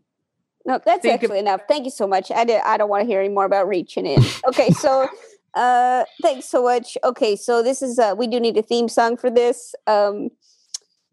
[0.67, 1.63] No, that's think of- actually enough.
[1.69, 2.31] Thank you so much.
[2.31, 4.23] I did, I don't want to hear any more about reaching in.
[4.49, 5.09] Okay, so
[5.55, 6.99] uh thanks so much.
[7.05, 9.75] Okay, so this is uh we do need a theme song for this.
[9.87, 10.31] Um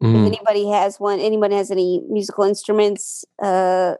[0.04, 0.26] if Mm.
[0.26, 3.94] anybody has one, anyone has any musical instruments, uh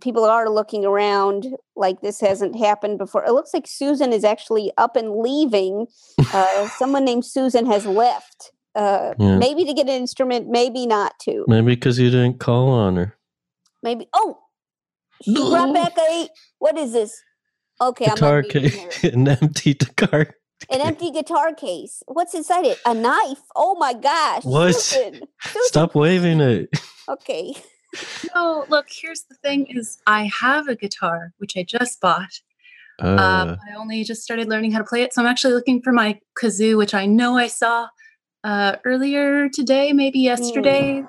[0.00, 1.46] people are looking around
[1.76, 3.24] like this hasn't happened before.
[3.24, 5.86] It looks like Susan is actually up and leaving.
[6.32, 8.52] Uh someone named Susan has left.
[8.74, 9.38] Uh Yeah.
[9.38, 11.44] maybe to get an instrument, maybe not to.
[11.48, 13.16] Maybe because you didn't call on her.
[13.82, 14.38] Maybe oh
[15.22, 16.28] she brought back a
[16.58, 17.20] what is this?
[17.80, 20.34] Okay, Guitar I'm case, an empty guitar.
[20.70, 22.02] An empty guitar case.
[22.06, 22.78] What's inside it?
[22.84, 23.40] A knife.
[23.54, 24.44] Oh my gosh.
[24.44, 24.74] What?
[24.74, 25.20] Susan.
[25.40, 26.68] Susan, Stop waving it.
[27.08, 27.54] Okay.
[28.34, 32.40] No, look, here's the thing is I have a guitar, which I just bought.
[33.00, 35.14] Uh, Um, I only just started learning how to play it.
[35.14, 37.88] So I'm actually looking for my kazoo, which I know I saw
[38.44, 41.02] uh, earlier today, maybe yesterday.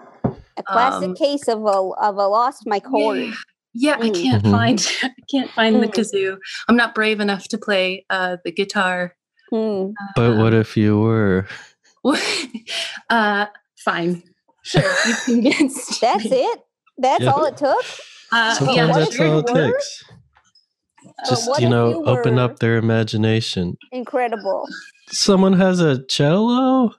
[0.57, 3.17] A classic Um, case of a of a lost my chord.
[3.19, 3.33] Yeah.
[3.73, 4.51] Yeah, I can't Mhm.
[4.51, 5.93] find I can't find the Mm.
[5.93, 6.37] kazoo.
[6.67, 9.15] I'm not brave enough to play uh, the guitar.
[9.51, 9.91] Hmm.
[10.15, 11.47] But what if you were?
[13.09, 13.45] uh,
[13.77, 14.23] fine,
[14.63, 16.01] sure, you convinced.
[16.01, 16.37] That's me.
[16.37, 16.59] it.
[16.99, 17.31] That's Yeah.
[17.31, 17.83] all it took.
[18.31, 19.71] Uh, Sometimes yeah, that's all it were?
[19.71, 20.03] takes.
[21.27, 23.77] Just what you know, you open up their imagination.
[23.91, 24.67] Incredible.
[25.09, 26.93] Someone has a cello.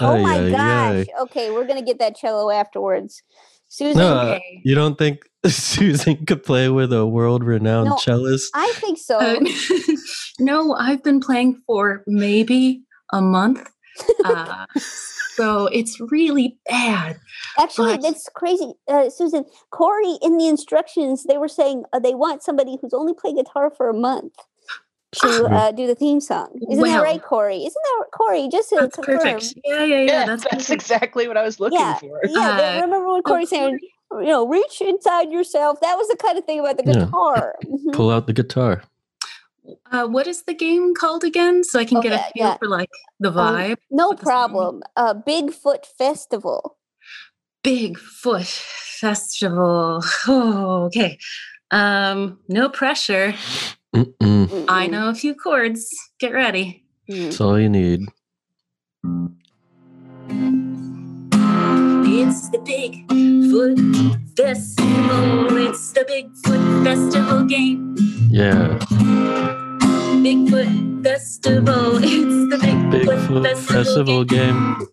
[0.00, 0.60] Oh Ay, my ay, gosh.
[0.60, 1.06] ay.
[1.22, 3.22] Okay, we're gonna get that cello afterwards.
[3.68, 8.50] Susan, No, uh, you don't think Susan could play with a world-renowned No, cellist?
[8.54, 9.18] I think so.
[9.18, 9.40] Uh,
[10.38, 13.68] no, I've been playing for maybe a month,
[14.24, 14.66] uh,
[15.36, 17.18] so it's really bad.
[17.58, 19.44] Actually, but- that's crazy, uh, Susan.
[19.70, 23.70] Cory, in the instructions, they were saying uh, they want somebody who's only played guitar
[23.70, 24.34] for a month
[25.12, 26.48] to uh, do the theme song.
[26.70, 27.58] Isn't that right, Cory?
[27.58, 28.48] Isn't that Cory?
[28.50, 29.18] Just to That's confirm.
[29.18, 29.54] perfect.
[29.64, 30.02] Yeah, yeah, yeah.
[30.04, 32.20] Yeah, that's, that's, exactly what I was looking Yeah, for.
[32.24, 32.78] yeah.
[32.78, 33.78] Uh, remember when Cory saying,
[34.12, 35.80] you know, reach inside yourself?
[35.80, 37.04] That was the kind of thing about the Yeah.
[37.04, 37.54] guitar.
[37.64, 37.92] Mhm.
[37.92, 38.82] Pull out the guitar.
[39.90, 41.64] Uh, what is the game called again?
[41.64, 42.56] So I can Oh, get a feel yeah.
[42.58, 42.90] for like
[43.20, 43.76] the Um, vibe.
[43.90, 44.32] no with the song.
[44.50, 44.82] problem.
[44.96, 46.78] Uh, Bigfoot Festival.
[47.64, 48.46] Bigfoot
[49.00, 50.02] Festival.
[50.28, 51.18] Oh, okay.
[51.70, 53.34] Um, no pressure.
[53.94, 54.64] Mm-mm.
[54.68, 55.88] I know a few chords.
[56.20, 56.84] Get ready.
[57.10, 57.24] Mm.
[57.24, 58.02] That's all you need.
[62.18, 62.58] It's the
[63.60, 65.56] Bigfoot Festival.
[65.56, 67.94] It's the Bigfoot Festival game.
[68.28, 68.76] Yeah.
[70.20, 71.96] Bigfoot Festival.
[72.02, 74.76] It's the Bigfoot, Bigfoot Festival, Festival game.
[74.78, 74.86] game.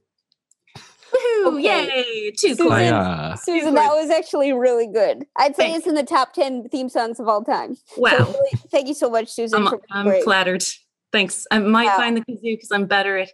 [1.13, 1.57] Woohoo!
[1.59, 1.87] Okay.
[1.87, 2.31] Yay!
[2.31, 2.81] Two Susan, chords.
[2.83, 3.35] Hiya.
[3.43, 5.25] Susan, that was actually really good.
[5.35, 5.79] I'd say Thanks.
[5.79, 7.75] it's in the top 10 theme songs of all time.
[7.75, 8.11] So Wow.
[8.17, 9.67] really, thank you so much, Susan.
[9.67, 10.63] I'm, I'm flattered.
[11.11, 11.45] Thanks.
[11.51, 11.97] I might Wow.
[11.97, 13.29] find the kazoo because I'm better at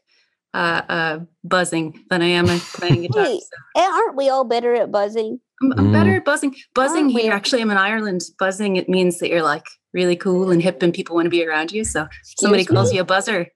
[0.53, 3.25] uh, uh, buzzing than I am at playing guitar.
[3.25, 3.81] Hey, so.
[3.81, 5.39] and aren't we all better at buzzing?
[5.61, 5.93] I'm, I'm Mm.
[5.93, 6.55] better at buzzing.
[6.73, 7.21] Buzzing Aren't we?
[7.23, 8.21] here, actually, I'm in Ireland.
[8.39, 11.45] Buzzing, it means that you're like really cool and hip and people want to be
[11.45, 11.83] around you.
[11.83, 12.95] So somebody Excuse calls me?
[12.97, 13.47] you a buzzer.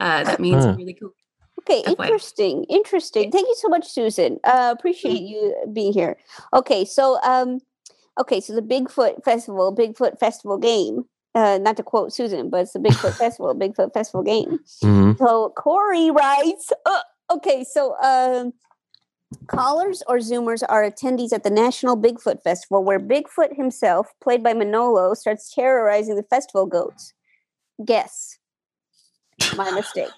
[0.00, 0.74] Uh, that means Huh.
[0.76, 1.10] really cool.
[1.60, 2.04] Okay, FYI.
[2.06, 2.64] interesting.
[2.64, 3.30] Interesting.
[3.30, 4.38] Thank you so much, Susan.
[4.44, 6.16] Uh, appreciate you being here.
[6.52, 7.60] Okay, so um,
[8.20, 11.04] okay, so the Bigfoot Festival, Bigfoot Festival game.
[11.34, 14.60] Uh, not to quote Susan, but it's the Bigfoot Festival, Bigfoot Festival game.
[14.82, 17.00] hmm So Cory writes, uh,
[17.32, 18.52] okay, so um,
[19.48, 24.54] callers or Zoomers are attendees at the National Bigfoot Festival, where Bigfoot himself, played by
[24.54, 27.14] Manolo, starts terrorizing the festival goats.
[27.84, 28.38] Guess.
[29.56, 30.08] My mistake.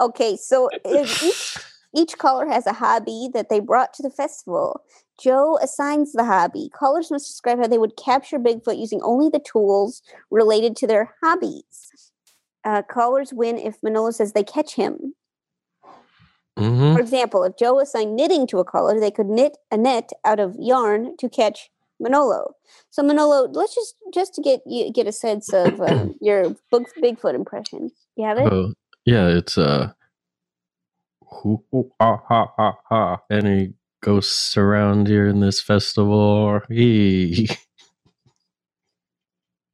[0.00, 1.58] Okay, so each,
[1.94, 4.80] each caller has a hobby that they brought to the festival.
[5.18, 6.70] Jo assigns the hobby.
[6.74, 11.14] Callers must describe how they would capture Bigfoot using only the tools related to their
[11.22, 12.12] hobbies.
[12.64, 15.14] Uh, callers win if Manolo says they catch him.
[16.58, 20.10] hmm For example, if Jo assigned knitting to a caller, they could knit a net
[20.24, 22.54] out of yarn to catch Manolo.
[22.90, 26.88] So Manolo, let's just just to get you get a sense of uh, your book,
[27.02, 27.90] Bigfoot impression.
[28.16, 28.52] You have it?
[28.52, 28.72] Oh,
[29.04, 29.92] yeah, it's uh,
[31.24, 33.22] hoo, hoo, ha, ha, ha, ha.
[33.30, 33.74] Any
[34.06, 36.62] ghosts around here in this festival?
[36.70, 37.50] He.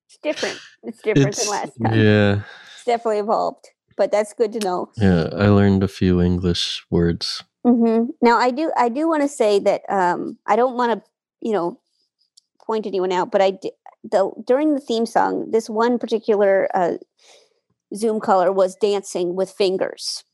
[0.09, 0.63] It's different.
[0.85, 2.07] It's different It's than last time.
[2.07, 2.43] yeah,
[2.75, 4.91] It's definitely evolved, but that's good to know.
[4.97, 5.29] yeah.
[5.33, 7.45] I learned a few English words.
[7.65, 11.11] hmm Now, I do I do want to say that um, I don't want to
[11.43, 11.81] you know
[12.67, 13.73] point anyone out, but I di-
[14.05, 16.95] the during the theme song, this one particular uh,
[17.95, 20.25] Zoom color was dancing with fingers.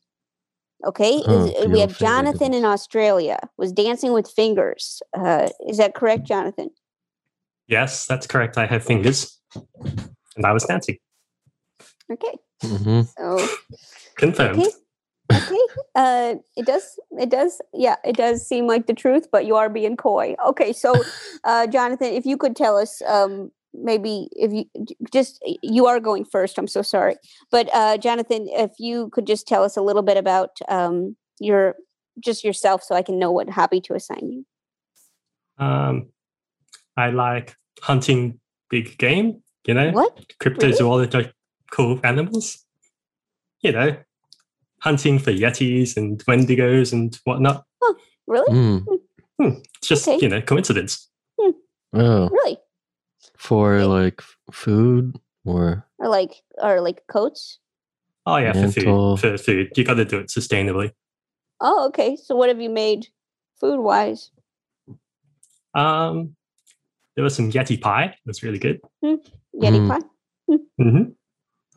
[0.85, 5.01] Okay, Oh, the we have Jonathan in Australia was dancing with fingers.
[5.17, 6.69] Uh, is that correct, Jonathan?
[7.67, 8.57] Yes, that's correct.
[8.57, 9.39] I have fingers.
[10.35, 10.97] And I was dancing.
[12.11, 13.01] Okay, Mm-hmm.
[13.17, 13.47] so
[14.15, 14.59] Confirmed.
[14.59, 14.71] okay,
[15.33, 15.61] okay.
[15.95, 19.69] Uh, it does, it does, yeah, it does seem like the truth, but you are
[19.69, 20.35] being coy.
[20.47, 21.03] Okay, so,
[21.43, 24.65] uh, Jonathan, if you could tell us, um, maybe if you
[25.11, 26.57] just you are going first.
[26.57, 27.15] I'm so sorry,
[27.51, 31.75] but uh, Jonathan, if you could just tell us a little bit about um, your
[32.19, 34.45] just yourself, so I can know what hobby to assign you.
[35.65, 36.09] Um,
[36.97, 38.39] I like hunting
[38.69, 39.91] big game, you know?
[39.91, 40.33] What?
[40.41, 41.31] Cryptozoological
[41.71, 42.65] cool animals.
[43.61, 43.97] You know,
[44.79, 47.65] hunting for yetis and wendigos and whatnot.
[47.81, 47.95] oh
[48.25, 48.53] Really?
[48.53, 48.85] Mm.
[49.37, 50.19] Hmm, it's just, Okay.
[50.21, 51.09] you know, coincidence.
[51.39, 51.53] Oh,
[51.93, 52.57] Really?
[53.39, 57.59] For like f- food or Or like, or like coats?
[58.25, 59.19] Oh, yeah, for food.
[59.19, 59.71] For food.
[59.75, 60.91] You got to do it sustainably.
[61.61, 62.15] Oh, okay.
[62.15, 63.07] So, what have you made
[63.59, 64.29] food wise?
[65.73, 66.35] Um,
[67.15, 68.05] there was some Yeti pie.
[68.05, 68.81] It was really good.
[69.03, 69.19] Yeti
[69.55, 69.87] Mm.
[69.89, 70.55] pie.
[70.77, 70.97] hmm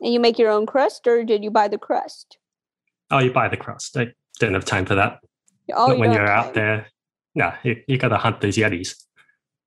[0.01, 2.37] And you make your own crust, or did you buy the crust?
[3.09, 3.97] Oh, you buy the crust.
[3.97, 4.07] I
[4.39, 5.19] don't have time for that.
[5.73, 6.53] Oh, Not you when you're out time.
[6.53, 6.87] there.
[7.35, 8.95] No, you, you got to hunt those Yetis.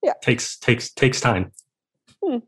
[0.03, 0.13] Yeah.
[0.23, 1.51] takes takes takes time.
[2.27, 2.39] Hmm.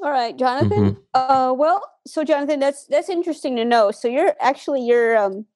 [0.00, 0.98] All right, Jonathan.
[1.14, 3.90] Uh, well, so Jonathan, that's that's interesting to know.
[3.90, 5.46] So you're actually your um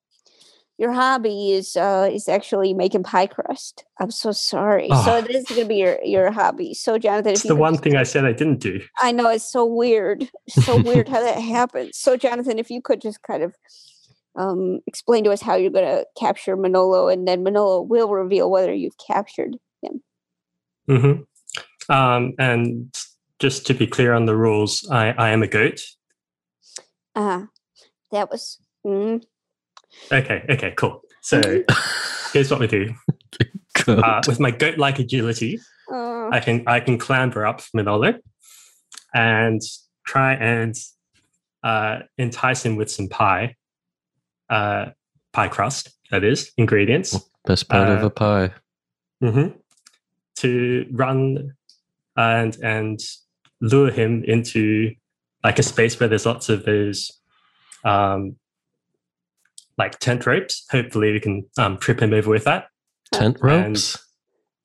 [0.78, 3.84] your hobby is uh is actually making pie crust.
[4.00, 4.88] I'm so sorry.
[4.88, 5.20] So Ah.
[5.20, 6.72] this is gonna be your your hobby.
[6.74, 8.80] So Jonathan, It's if the one thing I said I didn't do.
[9.00, 10.28] I know it's so weird.
[10.48, 11.98] So weird how that happens.
[11.98, 13.54] So Jonathan, if you could just kind of
[14.36, 18.72] um explain to us how you're gonna capture Manolo, and then Manolo will reveal whether
[18.72, 20.02] you've captured him.
[20.88, 22.94] hmm Um, and
[23.40, 25.80] just to be clear on the rules, I, I am a goat.
[27.16, 27.46] Uh
[28.12, 29.22] that was mm,
[30.12, 31.02] Okay, okay, cool.
[31.22, 31.40] So
[32.32, 32.94] here's what we do.
[33.88, 35.58] Uh, with my goat-like agility,
[35.90, 38.14] uh, I can I can clamber up Manolo
[39.14, 39.60] and
[40.04, 40.74] try and
[41.62, 43.56] uh, entice him with some pie,
[44.50, 44.86] uh,
[45.32, 45.90] pie crust.
[46.10, 47.18] That is ingredients.
[47.46, 48.50] Best part of Uh, a pie.
[49.22, 49.48] hmm
[50.36, 51.54] to run
[52.16, 53.00] and and
[53.60, 54.92] lure him into
[55.44, 57.10] like a space where there's lots of those
[57.84, 58.36] um
[59.78, 60.66] like tent ropes.
[60.70, 62.66] Hopefully, we can um, trip him over with that.
[63.12, 63.98] Tent And- ropes?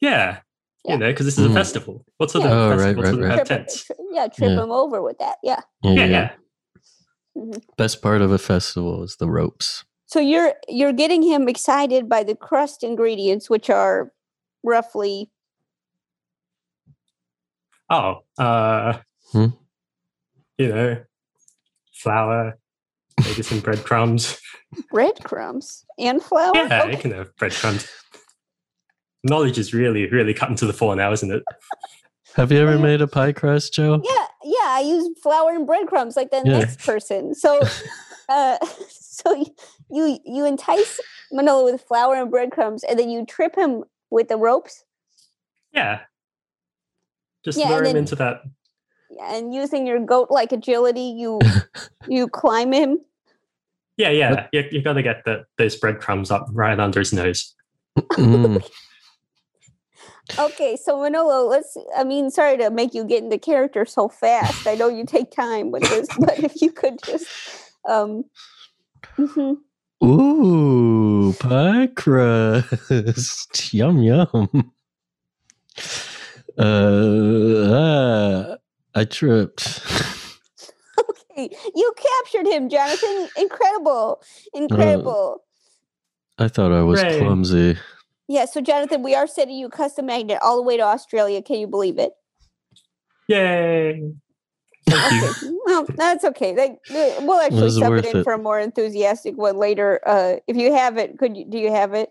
[0.01, 0.39] yeah,
[0.83, 1.53] you know, because this is a Mm.
[1.53, 2.05] festival.
[2.17, 2.51] What sort Yeah.
[2.51, 3.37] of Oh, right, festival right, doesn't right.
[3.39, 3.83] have trip, tents?
[3.85, 4.63] tri- yeah, trip Yeah.
[4.63, 5.37] him over with that.
[5.41, 5.61] Yeah.
[5.83, 6.07] Yeah, Yeah, yeah.
[6.07, 6.31] yeah.
[7.37, 7.61] Mhm.
[7.77, 9.85] Best part of a festival is the ropes.
[10.07, 14.11] So you're you're getting him excited by the crust ingredients, which are
[14.63, 15.31] roughly
[17.89, 18.99] Oh, uh,
[19.31, 19.47] Hmm?
[20.57, 21.03] you know,
[21.93, 22.57] flour,
[23.23, 24.39] maybe some breadcrumbs.
[24.91, 26.55] breadcrumbs and flour.
[26.55, 26.91] Yeah, Okay.
[26.91, 27.87] you can have breadcrumbs.
[29.23, 31.43] Knowledge is really, really cutting to the fore now, isn't it?
[32.35, 34.01] Have you ever made a pie crust, Jo?
[34.03, 34.67] Yeah, yeah.
[34.67, 36.59] I use flour and breadcrumbs like the Yeah.
[36.59, 37.33] next person.
[37.33, 37.67] So,
[38.29, 38.57] uh,
[38.89, 39.45] so
[39.89, 40.99] you you entice
[41.31, 44.83] Manolo with flour and breadcrumbs, and then you trip him with the ropes.
[45.71, 46.01] Yeah.
[47.45, 48.41] Just Yeah, lure him then- into that.
[49.11, 51.39] Yeah, And using your goat-like agility, you
[52.09, 52.97] you climb him.
[53.97, 54.47] Yeah, yeah.
[54.51, 57.53] You, you got to get the, those breadcrumbs up right under his nose.
[57.97, 58.67] Mm.
[60.39, 61.77] Okay, so Manolo, let's.
[61.95, 64.65] I mean, sorry to make you get into character so fast.
[64.65, 67.27] I know you take time with this, but if you could just,
[67.87, 68.23] um,
[69.19, 69.57] mhm.
[70.03, 73.71] Ooh, pie crust.
[73.71, 74.71] yum, yum.
[76.57, 78.55] Uh, ah,
[78.93, 79.81] I tripped.
[80.99, 83.27] okay, you captured him, Jonathan.
[83.37, 84.21] Incredible,
[84.53, 85.43] incredible.
[86.37, 87.19] I thought I was Hooray.
[87.19, 87.77] clumsy.
[88.27, 91.41] Yeah, so Jonathan, we are sending you a custom magnet all the way to Australia.
[91.41, 92.11] Can you believe it?
[93.27, 94.13] Yay!
[94.89, 95.27] Thank you.
[95.29, 96.53] Okay, well, that's okay.
[96.53, 98.23] They, they- we'll actually was sub it in it.
[98.23, 99.99] for a more enthusiastic one later.
[100.05, 101.45] Uh, if you have it, could you?
[101.45, 102.09] Do you have it?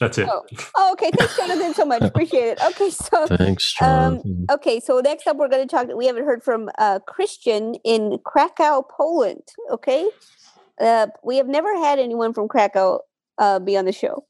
[0.00, 0.28] No, that's it.
[0.30, 0.42] Oh,
[0.76, 1.10] oh okay.
[1.16, 2.02] Thanks, Jonathan, so much.
[2.12, 2.60] Appreciate it.
[2.62, 4.46] Okay, so Thanks, Um, Jonathan.
[4.50, 5.88] okay, so next up, we're going to talk.
[5.94, 9.42] We haven't heard from uh, Krystian in Krakow, Poland.
[9.70, 10.06] Okay,
[10.80, 13.00] uh, we have never had anyone from Krakow
[13.38, 14.24] uh, be on the show.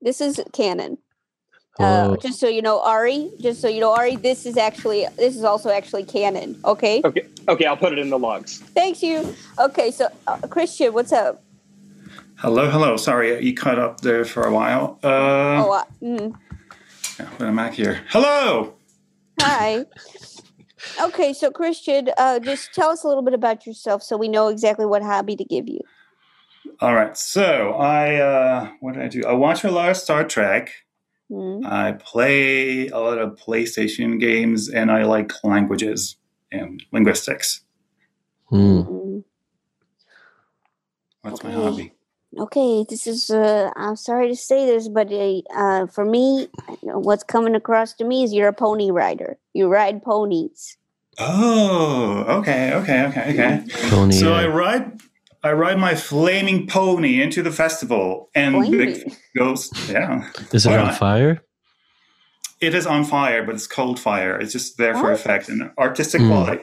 [0.00, 0.98] This is canon.
[1.78, 2.16] Uh, Oh.
[2.16, 3.32] just so you know, Ari.
[3.38, 4.16] Just so you know, Ari.
[4.16, 6.58] This is actually this is also actually canon.
[6.64, 7.02] Okay.
[7.04, 8.60] Okay, okay, I'll put it in the logs.
[8.74, 9.34] Thanks you.
[9.58, 11.42] Okay, so uh, Krystian, what's up?
[12.38, 12.98] Hello, hello.
[12.98, 14.98] Sorry, you cut up there for a while.
[15.02, 16.34] Uh, oh, uh, mm,
[17.38, 18.02] when I'm back here.
[18.10, 18.74] Hello.
[19.40, 19.86] hi.
[21.02, 24.48] Okay, so Krystian, uh, just tell us a little bit about yourself so we know
[24.48, 25.80] exactly what hobby to give you.
[26.80, 27.16] All right.
[27.16, 29.24] So I, uh, what did I do?
[29.24, 30.70] I watch a lot of Star Trek.
[31.30, 31.64] Mm.
[31.64, 36.16] I play a lot of PlayStation games, and I like languages
[36.52, 37.62] and linguistics.
[38.52, 39.24] Mm.
[41.24, 41.95] That's my hobby.
[42.38, 43.30] Okay, this is.
[43.30, 46.48] Uh, I'm sorry to say this, but uh, uh, for me,
[46.82, 49.38] what's coming across to me is you're a pony rider.
[49.54, 50.76] You ride ponies.
[51.18, 53.64] Oh, okay, okay, okay, okay.
[53.88, 55.00] Pony, so uh, I ride,
[55.42, 60.30] I ride my flaming pony into the festival, and Big goes, yeah.
[60.52, 60.98] Is it Why on not?
[60.98, 61.42] fire?
[62.60, 64.38] It is on fire, but it's cold fire.
[64.38, 65.12] It's just there for What?
[65.12, 66.28] effect and artistic Mm.
[66.28, 66.62] quality.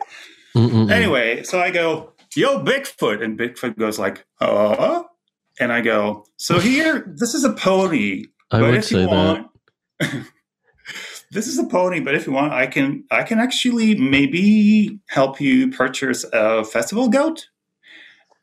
[0.55, 0.91] Mm-mm-mm.
[0.91, 3.24] Anyway, so I go, yo, Bigfoot.
[3.24, 5.03] And Bigfoot goes like, uh?
[5.59, 8.25] And I go, so here, this is a pony.
[8.51, 9.09] I but would if you say that.
[9.09, 9.51] want,
[11.31, 15.39] this is a pony, but if you want, I can, I can actually maybe help
[15.39, 17.47] you purchase a festival goat.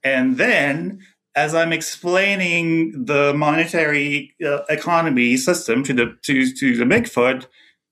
[0.02, 1.00] And then,
[1.34, 7.46] as I'm explaining the monetary uh, economy system to the to to the Bigfoot,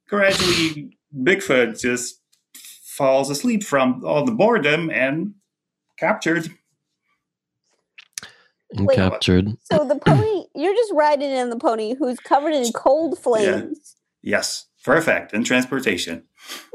[0.09, 2.21] gradually Bigfoot just
[2.55, 5.35] falls asleep from all the boredom and
[5.99, 6.51] captured.
[8.77, 9.57] And captured.
[9.65, 13.97] So the pony, you're just riding in the pony who's covered in cold flames.
[14.23, 15.33] Yes, perfect.
[15.33, 16.25] And transportation.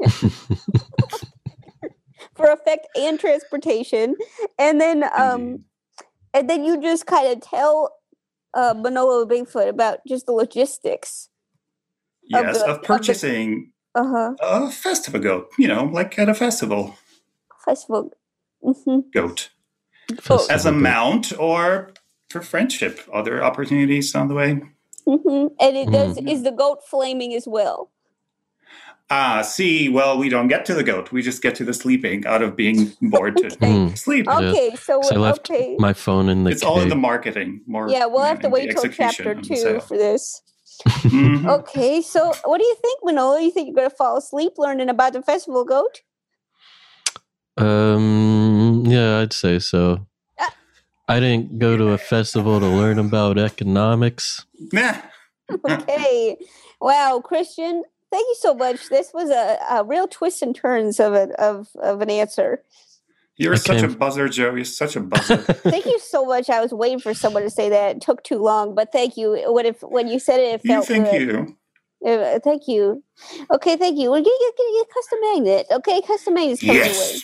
[2.34, 4.16] for effect and transportation,
[4.58, 5.64] and then um,
[6.32, 7.94] and then you just kind of tell
[8.54, 11.28] uh, Manolo Bigfoot about just the logistics.
[12.24, 14.34] Yes, the- of, of the- purchasing Uh huh.
[14.40, 15.50] a festival goat.
[15.58, 16.96] You know, like at a festival
[17.64, 18.10] Festival.
[18.62, 19.50] hmm goat.
[20.50, 21.92] As a mount or
[22.30, 23.00] for friendship.
[23.12, 24.60] Other opportunities on the way.
[25.06, 26.16] hmm And it does.
[26.18, 26.28] Mhm.
[26.30, 27.90] Is the goat flaming as well?
[29.10, 31.12] Ah, see, well, we don't get to the goat.
[31.12, 33.96] We just get to the sleeping out of being bored to Mm.
[33.98, 34.26] sleep.
[34.28, 35.76] Okay, so I left okay.
[35.78, 37.60] my phone in the It's all in the marketing.
[37.66, 39.80] More Yeah, we'll have to wait till chapter two sale.
[39.80, 40.40] for this.
[40.86, 41.46] Mhm.
[41.58, 43.36] Okay, so what do you think, Manolo?
[43.36, 46.00] You think you're gonna fall asleep learning about the festival goat?
[47.56, 50.06] Um, yeah, I'd say so.
[51.08, 54.46] I didn't go to a festival to learn about economics.
[54.72, 54.96] Nah.
[55.70, 56.38] okay.
[56.80, 58.88] Wow, Krystian, thank you so much.
[58.88, 62.62] This was a, a real twist and turns of it of of an answer.
[63.36, 64.54] You're I such a buzzer, Jo.
[64.54, 65.36] You're such a buzzer.
[65.64, 66.48] Thank you so much.
[66.48, 67.96] I was waiting for someone to say that.
[67.96, 69.42] It took too long, but thank you.
[69.52, 71.20] What if when you said it, it you felt thank good.
[71.20, 71.56] you.
[72.08, 73.02] Uh, thank you.
[73.50, 74.10] Okay, thank you.
[74.10, 75.66] We're gonna get, get, get custom magnet.
[75.72, 76.90] Okay, custom magnet's coming your way.
[76.90, 77.22] Yes.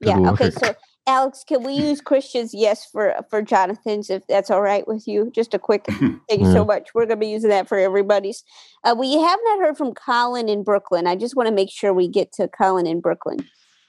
[0.00, 0.16] Yeah.
[0.16, 0.50] Good Okay.
[0.50, 0.74] So,
[1.08, 5.30] Alex, can we use Krystian's yes for for Jonathan's if that's all right with you?
[5.34, 5.84] Just a quick.
[5.88, 6.52] Thank you Yeah.
[6.52, 6.90] so much.
[6.94, 8.42] We're gonna be using that for everybody's.
[8.84, 11.06] Uh, we have not heard from Collin in Brooklyn.
[11.06, 13.38] I just want to make sure we get to Collin in Brooklyn.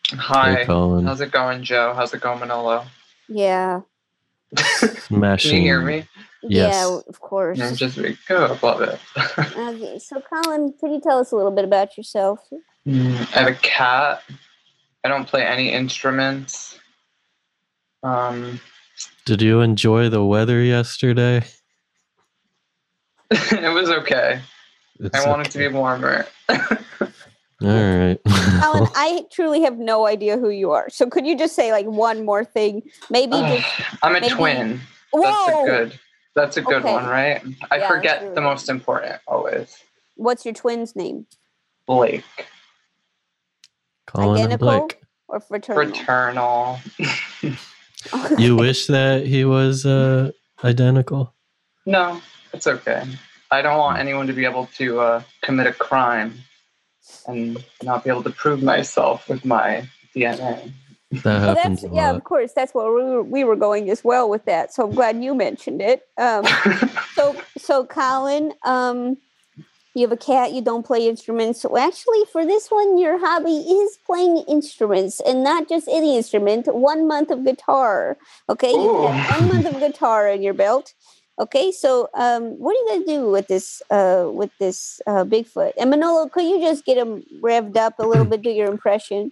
[0.09, 0.65] Hey, Hi.
[0.65, 1.05] Collin.
[1.05, 1.93] How's it going, Jo?
[1.95, 2.85] How's it going, Manolo?
[3.27, 3.81] Yeah.
[4.55, 5.49] Smashing.
[5.51, 6.05] Can you hear me?
[6.43, 6.73] Yes.
[6.75, 6.99] Yeah.
[7.09, 7.59] Of course.
[7.59, 8.61] I'm just really good.
[8.63, 8.99] Love it.
[9.57, 9.99] Okay.
[9.99, 12.39] So, Collin, could you tell us a little bit about yourself?
[12.87, 14.23] Mm, I have a cat.
[15.07, 16.77] I don't play any instruments.
[18.03, 18.59] Um,
[19.23, 21.45] Did you enjoy the weather yesterday?
[23.31, 24.41] it was okay.
[24.99, 26.27] It's I wanted it to be warmer.
[26.49, 26.57] All
[27.61, 28.17] right.
[28.27, 30.89] Collin, I truly have no idea who you are.
[30.89, 32.81] So, could you just say like one more thing?
[33.09, 34.03] Maybe Ugh, just.
[34.03, 34.81] I'm a maybe- twin.
[35.13, 35.99] That's a good.
[36.35, 36.91] That's a good Okay.
[36.91, 37.41] one, right?
[37.71, 39.77] I Yeah, forget really the most important always.
[40.17, 41.27] What's your twin's name?
[41.85, 42.25] Blake.
[44.07, 45.01] Collin and Identical Blake.
[45.27, 45.93] or fraternal?
[45.93, 46.79] Fraternal.
[48.37, 50.31] You wish that he was uh,
[50.63, 51.33] identical?
[51.85, 52.21] No,
[52.53, 53.03] it's okay.
[53.51, 56.35] I don't want anyone to be able to uh, commit a crime
[57.27, 60.71] and not be able to prove myself with my DNA.
[61.11, 62.15] That Well, happens that's a yeah, lot.
[62.15, 62.53] of course.
[62.53, 64.73] That's where we were, we were going as well with that.
[64.73, 66.03] So I'm glad you mentioned it.
[66.17, 66.45] Um,
[67.15, 69.17] so so Collin, um,
[69.97, 70.53] you have a cat.
[70.53, 71.61] You don't play instruments.
[71.61, 76.67] So actually, for this one, your hobby is playing instruments, and not just any instrument.
[76.73, 78.17] One month of guitar.
[78.47, 80.93] Okay, you have one month of guitar in your belt.
[81.39, 85.73] Okay, so um, what are you gonna do with this uh, with this uh, Bigfoot?
[85.79, 88.43] And Manolo, could you just get him revved up a little bit?
[88.43, 89.31] Do your impression.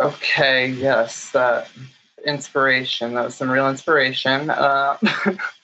[0.00, 1.68] Okay, yes, that
[2.26, 3.14] inspiration.
[3.14, 4.50] That was some real inspiration.
[4.50, 4.96] Uh,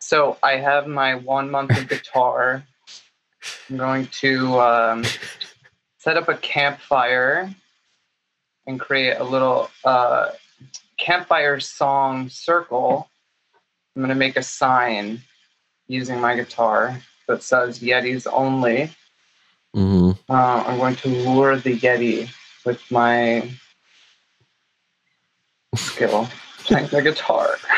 [0.00, 2.64] so I have my one month of guitar.
[3.70, 5.04] I'm going to um,
[5.98, 7.54] set up a campfire
[8.66, 10.30] and create a little uh,
[10.98, 13.08] campfire song circle.
[13.96, 15.22] I'm going to make a sign
[15.86, 18.90] using my guitar that says Yetis only.
[19.74, 22.28] hmm Uh, I'm going to lure the Yeti
[22.64, 23.48] with my
[25.74, 26.28] skill
[26.64, 27.56] playing the guitar.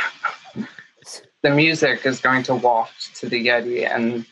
[1.42, 4.24] the music is going to waft to the Yeti, and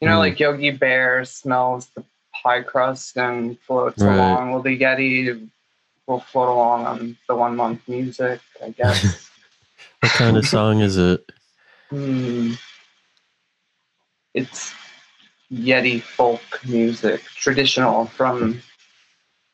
[0.00, 0.18] you know, Mm.
[0.18, 4.14] like Yogi Bear smells the pie crust and floats Right.
[4.14, 4.52] along.
[4.52, 5.48] Well, the Yeti
[6.06, 9.30] will float along on the one month music, I guess.
[10.00, 11.32] What kind of song is it?
[11.90, 12.52] Hmm.
[14.34, 14.72] It's
[15.52, 18.62] Yeti folk music, traditional from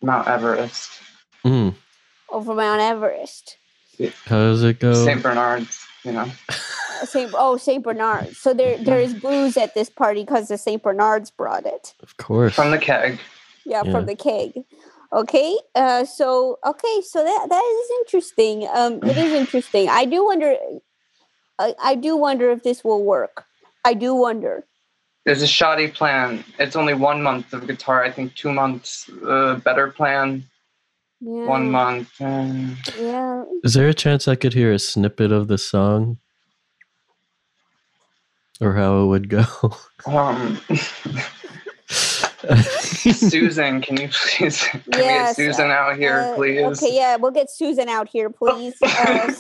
[0.02, 0.90] Mount Everest.
[1.44, 1.74] Mm.
[2.28, 3.56] over Mount Everest.
[4.26, 4.92] How does it go?
[5.06, 5.22] St.
[5.22, 6.30] Bernard's, you know.
[6.48, 8.34] Uh, Saint oh Saint Bernard.
[8.36, 11.94] So there there is booze at this party because the Saint Bernards brought it.
[12.00, 12.54] Of course.
[12.54, 13.18] From the keg.
[13.64, 13.92] Yeah, Yeah.
[13.92, 14.64] from the keg.
[15.12, 18.68] Okay, uh, so okay, so that that is interesting.
[18.74, 19.88] Um, it is interesting.
[19.88, 20.56] I do wonder.
[21.58, 23.44] I, I do wonder if this will work.
[23.84, 24.64] I do wonder.
[25.24, 26.44] There's a shoddy plan.
[26.58, 28.02] It's only one month of guitar.
[28.04, 30.44] I think two months, uh, better plan.
[31.26, 31.46] Yeah.
[31.46, 32.10] One month.
[32.20, 32.52] uh,
[33.00, 33.44] Yeah.
[33.62, 36.18] Is there a chance I could hear a snippet of the song?
[38.60, 39.44] Or how it would go?
[40.06, 40.60] Um,
[43.14, 46.82] Susan, can you please can we Yes, get Susan out here, Uh, please?
[46.82, 48.74] Okay, yeah, we'll get Susan out here, please.
[48.82, 49.32] Uh,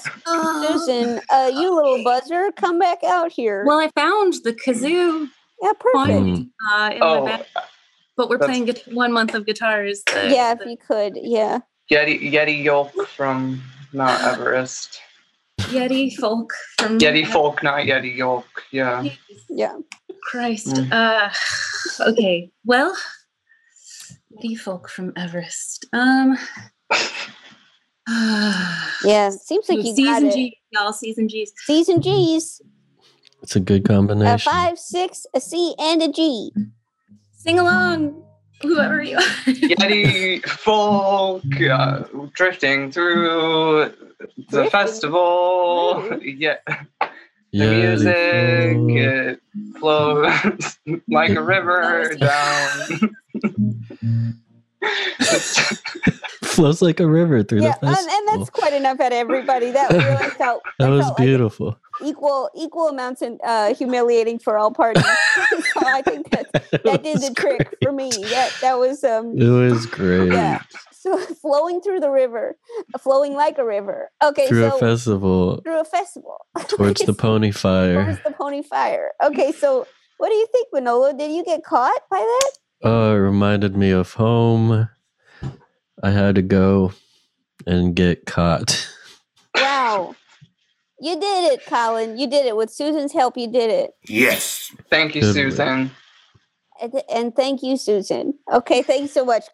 [0.66, 3.64] Susan, uh, you little buzzer, come back out here.
[3.66, 5.28] Well, I found the kazoo.
[5.62, 5.92] Yeah, perfect.
[5.94, 7.46] Finally, uh, in Oh, my bag.
[8.16, 10.02] But we're playing guit- one month of guitars.
[10.06, 11.58] The, yeah, if you could, yeah.
[11.90, 13.62] Yeti Yeti Yolk from
[13.92, 15.00] Mount Everest.
[15.60, 18.46] Yeti folk from Yeti folk, not Yeti Yolk.
[18.70, 19.04] Yeah.
[19.48, 19.76] Yeah.
[20.22, 20.68] Christ.
[20.68, 20.92] Mm.
[20.92, 21.30] Uh,
[22.10, 22.50] okay.
[22.64, 22.96] Well,
[24.32, 25.86] Yeti folk from Everest.
[25.92, 26.36] Um.
[29.04, 30.34] Yeah, seems like you got season it.
[30.34, 30.92] G, y'all.
[30.92, 31.52] Season G's.
[31.64, 32.60] Season G's,
[33.42, 34.26] It's a good combination.
[34.26, 34.52] a combination.
[34.52, 36.52] five, six, a C, and a G.
[37.32, 38.24] Sing along,
[38.66, 39.20] whoever you are.
[39.46, 43.92] Yeti folk uh, drifting through
[44.50, 46.18] the festival.
[46.22, 46.56] Yeah.
[47.52, 49.40] The Yeti music it
[49.78, 53.14] flows like a river down.
[56.44, 58.16] Flows like a river through Yeah, the and, festival.
[58.16, 59.70] and that's quite enough at everybody.
[59.70, 61.76] That really felt that was felt like beautiful.
[62.02, 65.02] equal equal amounts and uh, humiliating for all parties.
[65.72, 66.52] so I think that
[66.84, 68.10] that did the trick for me.
[68.10, 70.32] That that was um It was great.
[70.32, 70.62] yeah.
[70.92, 72.56] So flowing through the river,
[73.00, 74.10] flowing like a river.
[74.22, 76.36] Okay, Through so a festival through a festival
[76.68, 78.04] towards the pony fire.
[78.04, 79.10] towards the pony fire.
[79.22, 79.86] Okay, so
[80.18, 81.12] what do you think, Manolo?
[81.12, 82.50] Did you get caught by that?
[82.84, 84.88] Oh, it reminded me of home.
[86.02, 86.92] I had to go
[87.66, 88.86] and get caught.
[89.54, 90.14] Wow.
[91.00, 92.18] You did it, Collin.
[92.18, 92.56] You did it.
[92.56, 93.92] With Susan's help, you did it.
[94.06, 94.70] Yes.
[94.90, 95.90] Thank you, Good Susan.
[96.80, 98.34] And, and thank you, Susan.
[98.52, 99.44] Okay, thanks so much,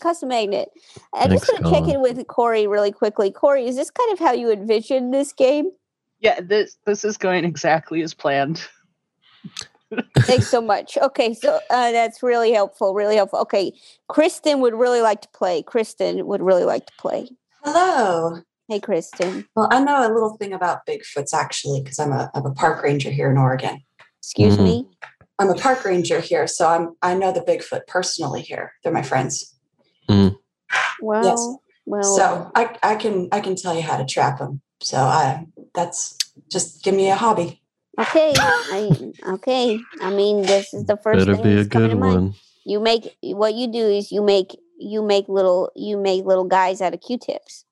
[0.00, 0.68] Custom Magnet.
[1.14, 3.32] I just Thanks, want to check in with Cory really quickly.
[3.32, 5.70] Cory, is this kind of how you envisioned this game?
[6.20, 8.68] Yeah, this this is going exactly as planned.
[10.20, 10.98] Thanks so much.
[10.98, 12.94] Okay, so uh, that's really helpful.
[12.94, 13.38] Really helpful.
[13.40, 13.72] Okay,
[14.08, 15.62] Kristen would really like to play.
[15.62, 17.28] Kristen would really like to play.
[17.64, 18.40] Hello.
[18.68, 19.46] Hey, Kristen.
[19.56, 22.82] Well, I know a little thing about Bigfoots actually, because I'm a I'm a park
[22.82, 23.80] ranger here in Oregon.
[24.20, 24.86] Excuse me.
[25.38, 28.72] I'm a park ranger here, so I'm I know the Bigfoot personally here.
[28.82, 29.54] They're my friends.
[31.00, 31.56] Well, Yes.
[31.86, 32.02] well.
[32.02, 34.60] So I I can I can tell you how to trap them.
[34.82, 36.16] So I that's
[36.50, 37.62] just give me a hobby.
[37.98, 39.80] Okay, I okay.
[40.00, 42.14] I mean, this is the first Better thing be a that's coming good to mind.
[42.14, 42.34] one.
[42.64, 46.80] You make what you do is you make you make little you make little guys
[46.80, 47.64] out of Q-tips.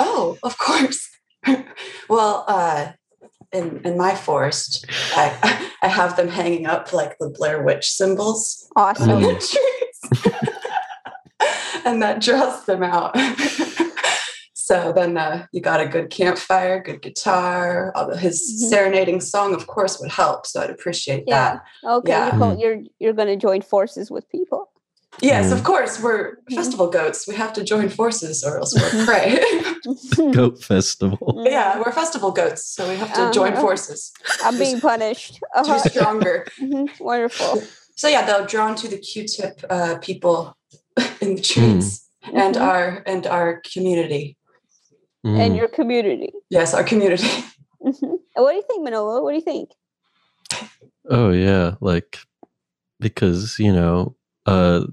[0.00, 1.08] Oh, of course.
[2.08, 2.92] well, uh,
[3.52, 8.68] in in my forest, I I have them hanging up like the Blair Witch symbols.
[8.74, 9.10] Awesome.
[9.10, 9.34] on the
[10.22, 10.32] trees.
[11.84, 13.14] and that draws them out.
[14.72, 17.92] So then uh, you got a good campfire, good guitar.
[17.94, 18.36] Although his
[18.70, 20.46] serenading song, of course, would help.
[20.46, 21.58] So I'd appreciate Yeah.
[21.84, 21.90] that.
[21.96, 22.30] Okay, Yeah.
[22.30, 24.62] you're, go- you're you're going to join forces with people.
[25.20, 25.52] Yes, Mm.
[25.56, 26.00] of course.
[26.04, 26.22] We're
[26.54, 27.28] festival goats.
[27.28, 29.28] We have to join forces or else we're prey.
[30.38, 31.42] Goat festival.
[31.44, 33.60] yeah, we're festival goats, so we have to join Uh-huh.
[33.66, 34.10] forces.
[34.46, 35.34] I'm being punished.
[35.40, 35.82] to Uh-huh.
[35.82, 36.46] be stronger.
[36.58, 37.62] Mhm, Wonderful.
[38.00, 40.36] So yeah, they'll drawn to the Q-tip uh, people
[41.24, 41.86] in the trees
[42.42, 42.62] and Mhm.
[42.70, 44.24] our and our community.
[45.24, 45.56] And Mm.
[45.56, 46.32] your community.
[46.50, 47.26] Yes, our community.
[47.84, 48.18] Mhm.
[48.34, 49.22] What do you think, Manolo?
[49.24, 49.70] What do you think?
[51.10, 52.18] Oh yeah, like
[53.00, 54.14] because you know,
[54.46, 54.84] uh,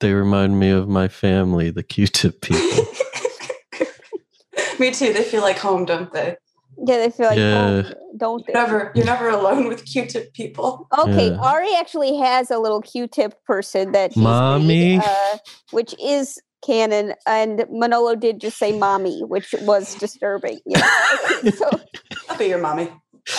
[0.00, 2.84] they remind me of my family, the Q-tip people.
[4.80, 5.12] Me too.
[5.12, 6.36] They feel like home, don't they?
[6.84, 7.82] Yeah, they feel like Yeah.
[7.82, 8.52] home, don't they?
[8.54, 10.88] You're never you're never alone with Q-tip people.
[10.98, 11.38] Okay, Yeah.
[11.38, 14.96] Ari actually has a little Q-tip person that he's Mommy?
[14.96, 15.38] made, uh,
[15.70, 20.60] which is canon, and Manolo did just say "mommy," which was disturbing.
[20.66, 20.82] Yeah.
[21.36, 21.68] Okay, so
[22.28, 22.90] I'll be your mommy.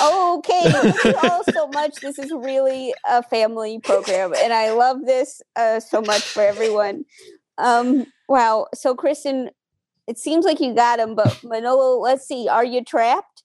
[0.01, 1.95] okay, thank you all so much.
[2.01, 7.05] This is really a family program, and I love this uh, so much for everyone.
[7.57, 8.67] Um, wow.
[8.73, 9.49] So, Kristen,
[10.07, 12.47] it seems like you got him, but Manolo, let's see.
[12.47, 13.43] Are you trapped?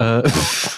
[0.00, 0.28] Uh,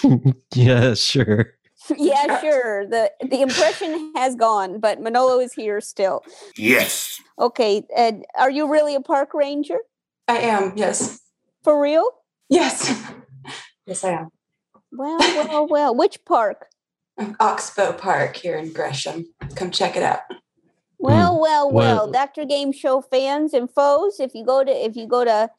[0.53, 1.53] yeah, sure.
[1.97, 2.87] yeah, sure.
[2.87, 6.23] the The impression has gone, but Manolo is here still.
[6.57, 7.21] Yes.
[7.39, 9.79] Okay, and are you really a park ranger
[10.27, 10.73] I am.
[10.75, 11.19] Yes.
[11.63, 12.09] for real?
[12.49, 12.93] Yes.
[13.85, 14.29] yes, I am.
[14.91, 15.95] Well, well, well.
[15.95, 16.67] Which park?
[17.39, 19.25] Oxbow Park here in Gresham.
[19.55, 20.19] Come check it out.
[20.99, 21.75] Well, well, hmm.
[21.75, 21.95] well.
[21.95, 25.49] Well- Doctor Game Show fans and foes, if you go to if you go to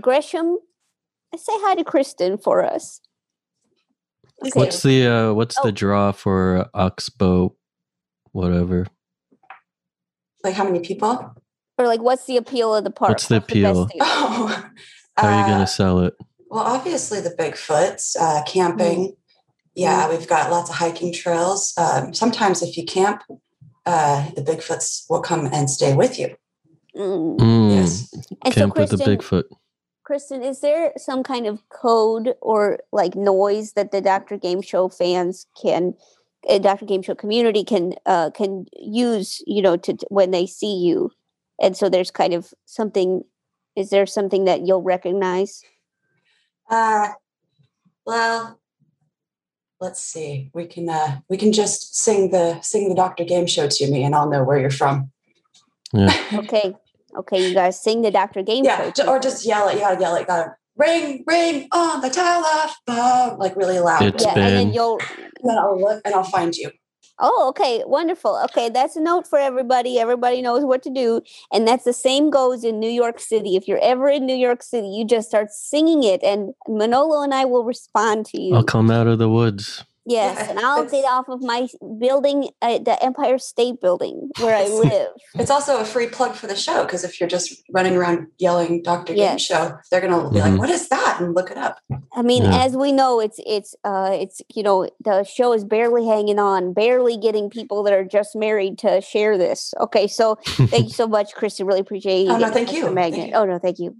[0.00, 0.58] Gresham,
[1.36, 3.00] say hi to Kristen for us.
[4.40, 4.50] Okay.
[4.54, 5.64] What's the uh, what's Oh.
[5.64, 7.54] the draw for Oxbow,
[8.32, 8.86] whatever?
[10.44, 11.34] Like how many people?
[11.76, 13.10] Or like, what's the appeal of the park?
[13.10, 13.86] What's the appeal?
[13.86, 13.98] thing?
[14.00, 14.64] Oh,
[15.16, 16.14] How are you uh, gonna sell it?
[16.50, 19.14] Well, obviously the Bigfoots, uh, camping.
[19.74, 21.72] Yeah, we've got lots of hiking trails.
[21.76, 23.22] Um, sometimes, if you camp,
[23.86, 26.34] uh, the Bigfoots will come and stay with you.
[26.96, 27.38] Mm.
[27.38, 28.16] Mm, And so,
[28.50, 29.44] Camp with the Kristen- Bigfoot.
[30.08, 34.38] Kristen, is there some kind of code or like noise that the Dr.
[34.38, 35.92] Game Show fans can,
[36.48, 36.86] uh, Dr.
[36.86, 41.10] Game Show community can uh, can use, you know, to, to- when they see you?
[41.60, 43.22] And so there's kind of something.
[43.76, 45.62] Is there something that you'll recognize?
[46.70, 47.08] Uh,
[48.06, 48.58] well,
[49.78, 50.50] let's see.
[50.54, 54.04] We can uh, we can just sing the sing the Doctor Game Show to me,
[54.04, 55.10] and I'll know where you're from.
[55.92, 56.14] Yeah.
[56.32, 56.74] Okay,
[57.18, 58.42] okay, you guys sing the Dr.
[58.42, 58.90] Game Yeah, Show.
[59.04, 59.74] ju- or just yell it.
[59.74, 60.26] You gotta yell it.
[60.26, 64.02] Gotta ring, ring on the telephone, like really loud.
[64.02, 64.98] It's yeah, and then been- you'll.
[65.40, 66.70] And then I'll look and I'll find you.
[67.20, 68.38] Oh, okay, wonderful.
[68.44, 69.98] Okay, that's a note for everybody.
[69.98, 71.20] Everybody knows what to do,
[71.52, 73.56] and that's the same goes in New York City.
[73.56, 77.34] If you're ever in New York City, you just start singing it, and Manolo and
[77.34, 78.54] I will respond to you.
[78.54, 79.84] I'll come out of the woods.
[80.08, 81.68] Yes, and I'll get off of my
[81.98, 85.10] building, uh, the Empire State Building, where I live.
[85.38, 88.82] It's also a free plug for the show because if you're just running around yelling
[88.82, 90.50] Doctor Game Show, they're gonna be Mhm.
[90.50, 91.78] like, "What is that?" and look it up.
[92.12, 92.64] I mean, Yeah.
[92.64, 96.72] as we know, it's it's uh it's you know the show is barely hanging on,
[96.72, 99.74] barely getting people that are just married to share this.
[99.78, 100.36] Okay, so
[100.72, 101.66] thank you so much, Kristen.
[101.66, 102.32] Really appreciate you.
[102.32, 102.80] Oh, no, thank you.
[102.80, 103.28] the Thank Magnet.
[103.28, 103.34] you.
[103.34, 103.94] Oh no, thank you.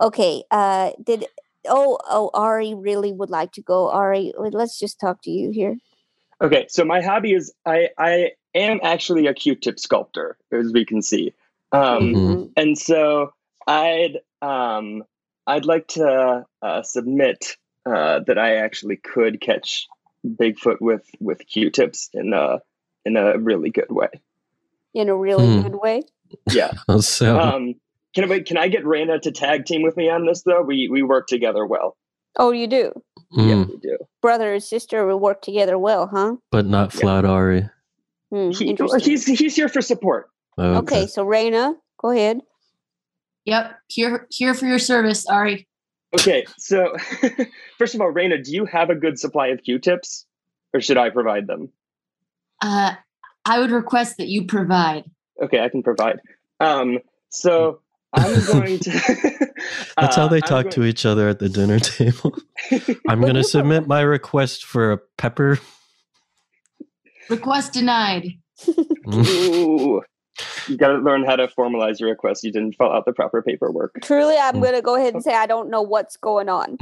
[0.00, 1.26] Okay, uh, did
[1.66, 3.90] oh oh Ari really would like to go.
[3.90, 5.76] Ari, let's just talk to you here.
[6.42, 11.02] Okay, so my hobby is I I am actually a Q-tip sculptor, as we can
[11.02, 11.34] see,
[11.72, 12.52] um, Mhm.
[12.56, 13.32] and so
[13.66, 15.04] I'd um,
[15.46, 17.56] I'd like to uh, submit
[17.86, 19.88] uh, that I actually could catch
[20.26, 22.60] Bigfoot with with Q-tips in a
[23.04, 24.08] in a really good way.
[24.94, 25.62] In a really Hmm.
[25.62, 26.02] good way.
[26.52, 26.72] Yeah.
[27.00, 27.74] So Um,
[28.14, 28.40] can I?
[28.40, 30.62] Can I get Rayna to tag team with me on this though?
[30.62, 31.96] We we work together well.
[32.36, 32.92] Oh, you do.
[33.36, 33.98] mm, We do.
[34.22, 36.36] Brother and sister will work together well, huh?
[36.50, 37.68] but not flat Ari.
[38.30, 40.28] Hmm, He, he's he's here for support.
[40.58, 40.78] Okay.
[40.78, 42.40] okay, so Rayna, go ahead.
[43.44, 45.66] Yep, here here for your service, Ari.
[46.18, 46.94] Okay, so
[47.78, 50.26] first of all, Rayna, do you have a good supply of Q-tips,
[50.74, 51.70] or should I provide them?
[52.62, 52.94] Uh,
[53.44, 55.04] I would request that you provide.
[55.42, 56.20] Okay, I can provide.
[56.60, 56.98] Um,
[57.30, 57.80] so
[58.14, 58.90] I'm going to.
[59.96, 62.36] That's how uh, they I'm talk going- to each other at the dinner table.
[63.08, 65.58] I'm going to submit my request for a pepper.
[67.28, 68.28] Request denied.
[69.12, 70.02] Ooh,
[70.66, 72.42] you got to learn how to formalize your request.
[72.42, 73.98] You didn't fill out the proper paperwork.
[74.02, 74.62] Truly, I'm Hmm.
[74.62, 76.78] going to go ahead and say I don't know what's going on.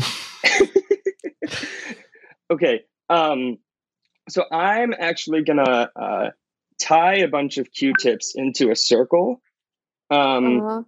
[2.51, 2.85] Okay.
[3.09, 3.59] Um,
[4.29, 6.31] so I'm actually gonna uh,
[6.81, 9.41] tie a bunch of Q-tips into a circle,
[10.11, 10.83] um, Uh-huh.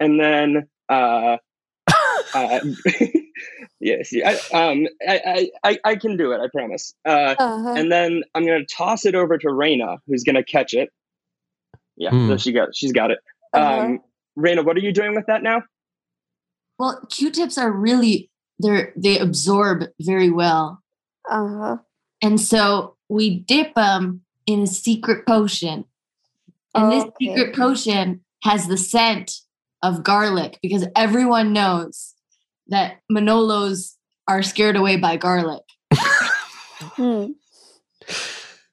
[0.00, 1.36] And then uh,
[2.34, 2.58] uh,
[3.80, 6.40] yes, yeah, I, um, I, I, I, I can do it.
[6.40, 6.94] I promise.
[7.04, 7.74] Uh, Uh-huh.
[7.76, 10.90] and then I'm gonna toss it over to Rayna, who's gonna catch it.
[11.96, 12.28] Yeah, Hmm.
[12.28, 13.18] so she got, she's got it.
[13.52, 13.80] Uh-huh.
[13.80, 14.00] Um,
[14.38, 15.62] Rayna, what are you doing with that now?
[16.78, 20.82] Well, Q-tips are really they're they absorb very well,
[21.30, 21.78] Uh-huh.
[22.22, 25.84] and so we dip them in a secret potion,
[26.74, 27.26] and this Okay.
[27.26, 29.40] secret potion has the scent
[29.84, 32.14] of garlic because everyone knows
[32.68, 33.94] that Manolos
[34.26, 35.62] are scared away by garlic.
[36.96, 37.26] Hmm.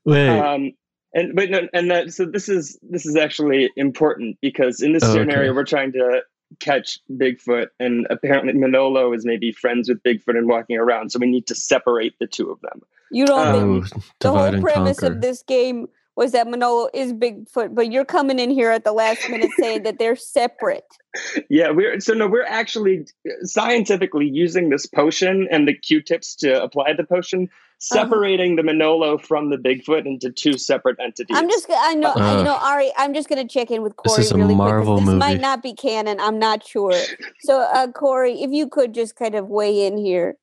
[0.06, 0.72] Wait, Um,
[1.14, 5.04] and but no, and that so this is this is actually important because in this
[5.04, 5.56] Oh, scenario okay.
[5.56, 6.22] we're trying to
[6.60, 11.28] catch Bigfoot, and apparently Manolo is maybe friends with Bigfoot and walking around, so we
[11.28, 12.82] need to separate the two of them.
[13.12, 15.16] You don't Um, think the whole premise conquer.
[15.16, 18.92] of this game was that Manolo is Bigfoot, but you're coming in here at the
[18.92, 20.86] last minute saying that they're separate.
[21.50, 23.06] Yeah, we're so no, we're actually
[23.44, 28.04] scientifically using this potion and the Q-tips to apply the potion, Uh-huh.
[28.06, 31.36] separating the Manolo from the Bigfoot into two separate entities.
[31.38, 33.82] I'm just, I know, I- you Uh, know, Ari, I'm just going to check in
[33.82, 34.04] with Cory.
[34.06, 35.06] This Cory is a really Marvel quick.
[35.06, 35.20] 'cause This movie.
[35.34, 36.20] might not be canon.
[36.22, 36.94] I'm not sure.
[37.42, 40.38] So, uh, Cory, if you could just kind of weigh in here.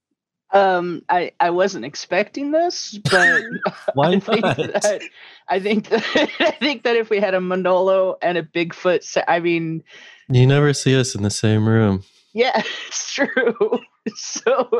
[0.50, 3.42] Um, I I wasn't expecting this, but
[3.94, 4.56] Why I think not?
[4.56, 5.02] that
[5.48, 6.04] I think that
[6.40, 9.82] I think that if we had a Manolo and a Bigfoot, I mean,
[10.30, 12.02] You never see us in the same room.
[12.32, 13.80] yeah, it's true.
[14.16, 14.70] So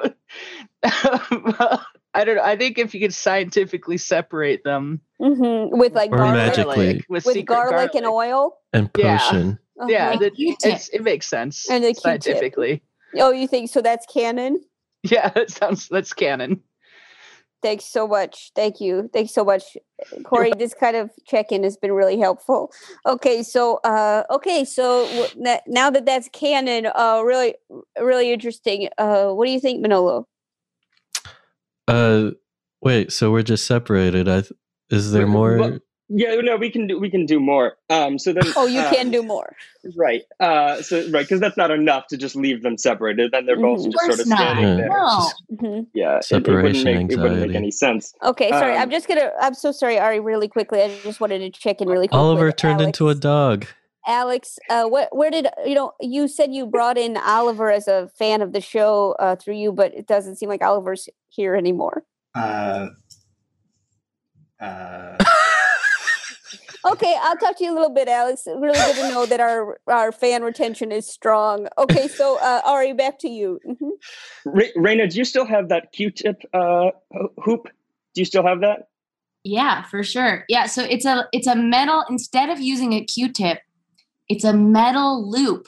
[0.82, 1.54] um,
[2.14, 2.42] I don't know.
[2.42, 7.04] I think if you could scientifically separate them hmm With like Or garlic, magically.
[7.10, 8.56] with, with secret garlic, and oil.
[8.72, 9.58] And potion.
[9.86, 10.18] yeah, Uh-huh.
[10.20, 10.74] that, Q-tip.
[10.74, 12.02] it's, it makes sense And a Q-tip.
[12.02, 12.82] scientifically.
[13.16, 13.82] Oh, you think so?
[13.82, 14.60] That's canon.
[15.10, 16.60] Yeah, that sounds that's canon.
[17.62, 18.52] Thanks so much.
[18.54, 19.08] Thank you.
[19.12, 19.76] Thanks so much,
[20.24, 20.52] Cory.
[20.58, 22.72] This kind of check-in has been really helpful.
[23.06, 27.54] Okay, so uh, okay, so w- now that that's canon, uh, really,
[28.00, 28.88] really interesting.
[28.98, 30.26] Uh, what do you think, Manolo?
[31.86, 32.30] Uh,
[32.80, 34.28] Wait, so we're just separated.
[34.28, 34.52] I th-
[34.90, 35.56] is there more?
[35.56, 35.78] well,
[36.10, 37.76] Yeah, no, we can do we can do more.
[37.90, 38.44] Um, so then.
[38.56, 39.54] Oh, you um, can do more.
[39.94, 40.22] Right.
[40.40, 43.30] Uh, so right, because that's not enough to just leave them separated.
[43.32, 43.92] Then they're both Mhm.
[43.92, 44.38] just sort of Of not.
[44.38, 44.88] standing there.
[44.88, 45.06] No.
[45.16, 45.86] Just- Mhm.
[45.92, 48.14] yeah, it- it, Separation wouldn't make it wouldn't make any sense.
[48.24, 48.74] Okay, sorry.
[48.76, 49.32] Um, I'm just gonna.
[49.40, 50.20] I'm so sorry, Ari.
[50.20, 52.18] Really quickly, I just wanted to check in really quick.
[52.18, 52.86] Oliver turned Alex.
[52.98, 53.66] into a dog.
[54.06, 55.92] Alex, uh, what, where did you know?
[56.00, 59.72] You said you brought in Oliver as a fan of the show uh, through you,
[59.72, 62.04] but it doesn't seem like Oliver's here anymore.
[62.34, 62.86] Uh,
[64.60, 65.16] uh,
[66.84, 68.42] Okay, I'll talk to you a little bit, Alex.
[68.46, 71.68] Really good to know that our our fan retention is strong.
[71.76, 73.60] Okay, so uh, Ari, back to you.
[73.66, 73.90] Mhm.
[74.44, 77.68] Ra- Rayna, do you still have that Q-tip uh, ho- hoop?
[78.14, 78.88] Do you still have that?
[79.44, 80.44] Yeah, for sure.
[80.48, 83.58] Yeah, so it's a it's a metal instead of using a Q-tip,
[84.28, 85.66] it's a metal loop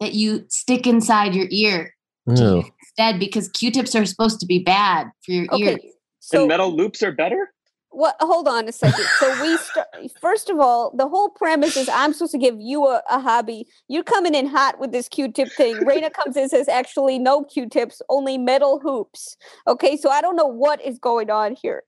[0.00, 1.94] that you stick inside your ear
[2.28, 2.64] Ew.
[2.82, 5.92] instead because Q-tips are supposed to be bad for your Okay, ears.
[6.20, 7.52] so and metal loops are better.
[7.98, 8.14] What?
[8.20, 9.04] Hold on a second.
[9.18, 9.88] So we start.
[10.20, 13.66] First of all, the whole premise is I'm supposed to give you a, a hobby.
[13.88, 15.74] You're coming in hot with this Q-tip thing.
[15.78, 19.36] Rayna comes in and says, actually, no Q-tips, only metal hoops.
[19.66, 21.82] Okay, so I don't know what is going on here.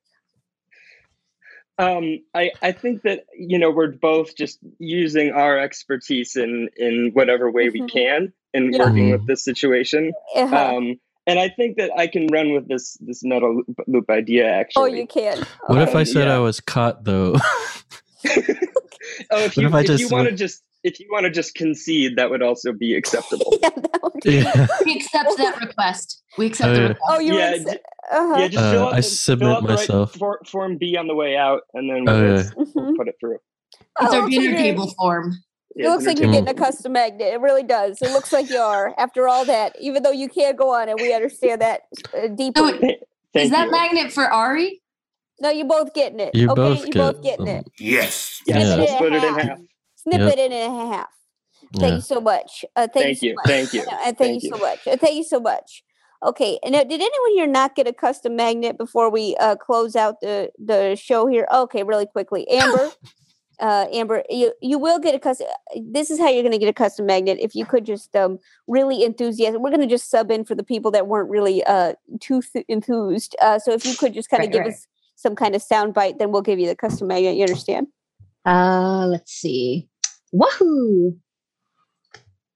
[1.79, 7.13] Um, I, I think that you know we're both just using our expertise in in
[7.15, 7.89] whatever way we Mhm.
[7.93, 8.81] can in Yeah.
[8.85, 10.13] working with this situation.
[10.35, 10.77] Uh-huh.
[10.77, 14.49] Um, and I think that I can run with this this metal loop, loop idea.
[14.51, 14.91] Actually.
[14.91, 15.45] Oh, you can.
[15.67, 16.37] What if I Um, said yeah.
[16.37, 17.37] I was caught though?
[19.33, 21.55] Oh, if you if I if you want to just if you want to just
[21.55, 23.53] concede, that would also be acceptable.
[24.25, 24.67] yeah.
[24.85, 26.23] We accept that request.
[26.39, 26.89] We accept Oh, the yeah.
[26.89, 27.03] request.
[27.11, 27.69] Oh, you yeah, would.
[27.69, 28.37] Uh-huh.
[28.39, 30.15] yeah, just Uh, fill out, I the- submit fill out the right myself.
[30.17, 32.51] for, form B on the way out, and then Oh, we'll, yeah.
[32.57, 32.97] we'll Mhm.
[32.97, 33.35] put it through.
[33.37, 35.35] It's Oh, our looks dinner like table form.
[35.77, 37.33] It looks like you're getting a custom magnet.
[37.33, 38.03] It really does.
[38.03, 38.95] It looks like you are.
[38.99, 41.83] After all that, even though you can't go on it, we understand that
[42.15, 42.73] uh, deeply.
[43.33, 43.71] Thank Is that you.
[43.71, 44.83] magnet for Ari?
[45.41, 46.35] No, you're both getting it.
[46.35, 47.59] You okay, both you get both getting them.
[47.65, 47.73] it.
[47.79, 48.43] yes.
[48.47, 48.77] Yes, Yeah.
[48.77, 49.59] we'll split it in half.
[49.95, 50.33] Snip Yep.
[50.39, 50.53] it in
[50.91, 51.09] half.
[51.75, 51.95] Thank Yeah.
[51.97, 52.65] you so much.
[52.75, 53.29] Uh, thank, Thank you.
[53.31, 53.47] you, So much.
[53.47, 54.87] thank you, and thank, thank you so much.
[54.89, 55.85] Uh, thank you so much.
[56.27, 56.59] Okay.
[56.65, 60.21] And now, did anyone here not get a custom magnet before we uh, close out
[60.21, 61.47] the the show here?
[61.53, 62.91] Okay, really quickly, Amber.
[63.61, 65.47] uh, Amber, you you will get a custom.
[65.81, 67.39] This is how you're going to get a custom magnet.
[67.41, 70.63] If you could just um, really enthusiastic, we're going to just sub in for the
[70.65, 73.37] people that weren't really uh, too th- enthused.
[73.41, 74.73] Uh, so if you could just kind of Right, give right.
[74.73, 77.37] us some kind of sound bite, then we'll give you the custom magnet.
[77.37, 77.87] You understand?
[78.47, 79.89] Uh, let's see.
[80.33, 81.17] Wahoo!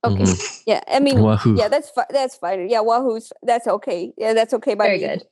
[0.04, 0.22] Okay.
[0.22, 0.62] Mhm.
[0.66, 1.56] Yeah, I mean, Wahoo.
[1.56, 2.06] yeah, that's fine.
[2.10, 2.68] That's fine.
[2.68, 4.12] Yeah, Wahoo's that's okay.
[4.16, 5.06] Yeah, that's okay by Very me.
[5.06, 5.26] good.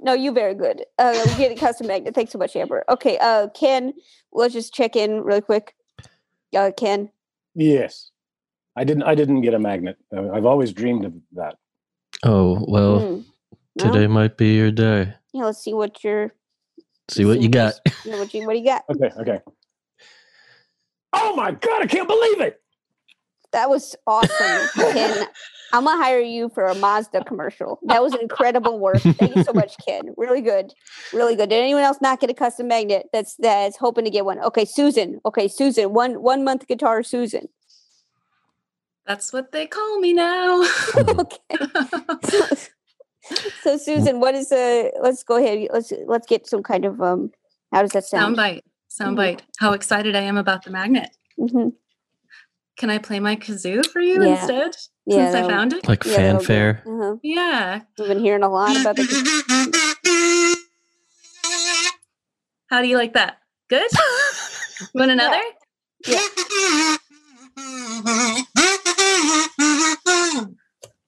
[0.00, 0.84] No, you very good.
[0.98, 2.14] Uh, we get a custom magnet.
[2.14, 2.84] Thanks so much, Amber.
[2.88, 3.92] Okay, uh, Ken,
[4.32, 5.74] let's just check in really quick.
[6.56, 7.10] Uh, Ken,
[7.54, 8.10] Yes,
[8.76, 9.02] I didn't.
[9.04, 9.96] I didn't get a magnet.
[10.14, 11.56] Uh, I've always dreamed of that.
[12.22, 13.24] Oh well, Mm,
[13.76, 15.14] well, today might be your day.
[15.32, 16.32] yeah, let's see what you're.
[17.10, 17.74] See what you got.
[18.04, 18.84] Yeah, what you what you got?
[18.90, 19.10] Okay.
[19.20, 19.40] Okay.
[21.12, 21.82] Oh my god!
[21.82, 22.60] I can't believe it.
[23.52, 25.26] That was awesome, Ken.
[25.72, 27.78] I'm gonna hire you for a Mazda commercial.
[27.84, 29.00] That was incredible work.
[29.00, 30.14] Thank you so much, Ken.
[30.16, 30.72] Really good,
[31.12, 31.48] really good.
[31.48, 33.06] Did anyone else not get a custom magnet?
[33.12, 34.38] That's that's hoping to get one.
[34.40, 35.20] Okay, Susan.
[35.24, 35.94] Okay, Susan.
[35.94, 37.48] One one month guitar, Susan.
[39.06, 40.64] That's what they call me now.
[40.96, 41.58] Okay.
[43.62, 44.90] So Susan, what is a?
[45.00, 45.68] let's go ahead.
[45.72, 47.30] Let's let's get some kind of um
[47.72, 48.36] how does that sound?
[48.36, 48.62] Soundbite.
[48.90, 49.40] Soundbite.
[49.58, 51.10] How excited I am about the magnet.
[51.38, 51.68] Mm-hmm.
[52.82, 54.40] Can I play my kazoo for you Yeah.
[54.40, 54.76] instead?
[55.06, 55.86] Yeah, Since I found it?
[55.86, 56.82] Like Yeah, that'll fanfare.
[56.84, 57.14] Uh-huh.
[57.22, 57.82] Yeah.
[57.96, 59.04] We've been hearing a lot about the
[62.70, 63.36] How do you like that?
[63.70, 63.88] Good?
[64.96, 65.38] Want another?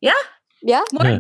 [0.01, 0.13] Yeah?
[0.63, 0.83] Yeah.
[0.93, 1.05] More?
[1.07, 1.19] Yeah.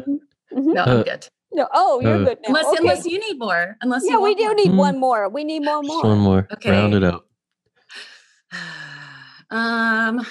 [0.52, 1.26] No, Uh, I'm good.
[1.52, 2.48] No, oh, you're Uh, good now.
[2.51, 2.76] Unless okay.
[2.78, 3.76] unless you need more.
[3.82, 4.55] Unless yeah, you we do more.
[4.55, 4.76] need Mm.
[4.76, 5.28] one more.
[5.28, 6.02] We need one Just more.
[6.05, 6.47] one more.
[6.52, 6.70] Okay.
[6.70, 7.26] Round it out.
[9.51, 10.24] Um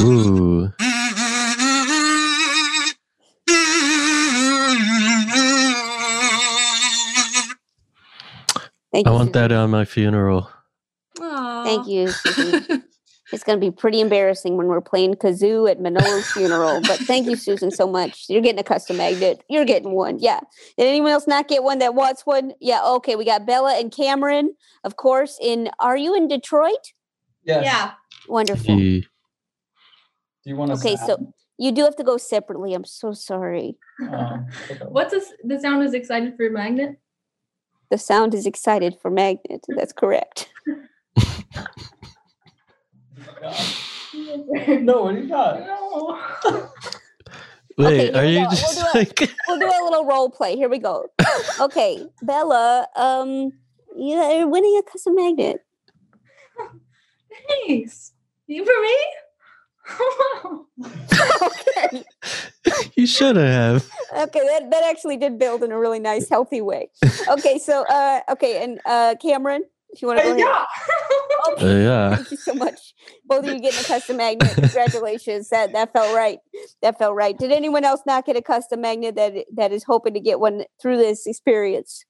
[0.00, 0.72] Ooh.
[8.92, 9.12] Thank I you.
[9.12, 10.50] want that on my funeral.
[11.20, 11.64] Aww.
[11.64, 12.18] Thank you.
[13.32, 13.36] Susan.
[13.36, 16.80] it's going to be pretty embarrassing when we're playing kazoo at Manolo's funeral.
[16.82, 18.26] But thank you, Susan, so much.
[18.28, 19.42] You're getting a custom magnet.
[19.48, 20.18] You're getting one.
[20.18, 20.40] Yeah.
[20.78, 22.52] Did anyone else not get one that wants one?
[22.60, 22.82] Yeah.
[22.84, 23.16] Okay.
[23.16, 24.54] We got Bella and Cameron,
[24.84, 25.38] of course.
[25.42, 26.92] In are you in Detroit?
[27.44, 27.64] Yes.
[27.64, 27.92] Yeah.
[28.28, 28.76] Wonderful.
[28.76, 29.06] He- Do
[30.50, 30.78] you want to?
[30.78, 32.74] Okay, so you do have to go separately.
[32.74, 33.76] I'm so sorry.
[34.10, 34.46] Um,
[34.88, 35.32] What's this?
[35.44, 36.98] The sound is excited for magnet.
[37.90, 39.64] The sound is excited for magnet.
[39.68, 40.48] That's correct.
[44.82, 45.60] no, what do you got?
[45.60, 46.70] No.
[47.78, 48.50] Wait, here are we you go.
[48.50, 50.56] just we'll do like a, we'll do a little role play.
[50.56, 51.06] Here we go.
[51.60, 53.52] Okay, Bella, um,
[53.96, 55.64] yeah, you're winning a custom magnet.
[57.66, 58.12] Thanks.
[58.46, 58.96] You for me?
[61.42, 62.04] okay.
[62.94, 63.88] you should have?
[64.16, 66.90] Okay, that, that actually did build in a really nice, healthy way.
[67.28, 70.66] Okay, so uh, okay, and uh, Cameron, if you want to go ahead.
[71.60, 72.16] Uh, yeah.
[72.16, 72.94] Thank you so much.
[73.26, 74.54] Both of you getting a custom magnet.
[74.54, 75.48] Congratulations.
[75.48, 76.38] That that felt right.
[76.82, 77.36] That felt right.
[77.36, 80.64] Did anyone else not get a custom magnet that that is hoping to get one
[80.80, 82.04] through this experience?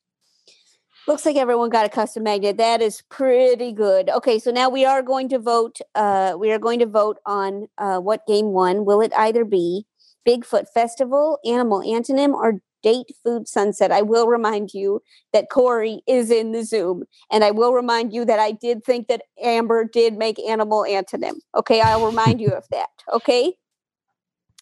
[1.09, 2.59] Looks like everyone got a custom magnet.
[2.59, 4.11] That is pretty good.
[4.11, 5.81] Okay, so now we are going to vote.
[5.95, 8.85] Uh, we are going to vote on uh, what game won.
[8.85, 9.87] Will it either be
[10.29, 13.93] Bigfoot Festival, Animal Antonym, or Date Food Sunset?
[13.93, 15.03] I will remind you
[15.33, 19.09] that Cory is in the Zoom, and I will remind you that I did think
[19.09, 21.35] that Amber did make Animal Antonym.
[21.55, 22.89] Okay, I'll remind you of that.
[23.13, 23.55] Okay,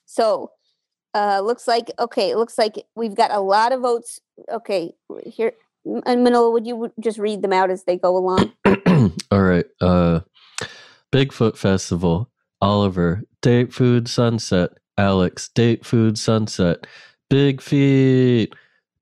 [0.07, 0.51] so
[1.15, 4.21] uh, looks like okay, it looks like we've got a lot of votes.
[4.51, 4.93] Okay,
[5.27, 5.53] here,
[5.85, 8.53] and Manolo, would you just read them out as they go along?
[9.31, 9.67] All right.
[9.81, 10.21] Uh
[11.13, 12.31] Bigfoot Festival,
[12.61, 16.87] Oliver, Date Food Sunset, Alex, Date Food Sunset,
[17.31, 18.53] Big Feet,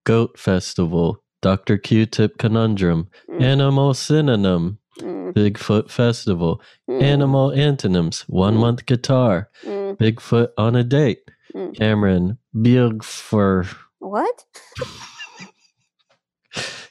[0.04, 1.78] Goat Festival, Dr.
[1.78, 3.42] Q-Tip Conundrum, mm.
[3.42, 5.32] Animal Synonym, mm.
[5.32, 7.02] Bigfoot Festival, mm.
[7.02, 11.30] Animal Antonyms, One Month Guitar, Bigfoot on a Date,
[11.74, 13.66] Cameron, Big for
[13.98, 14.44] What?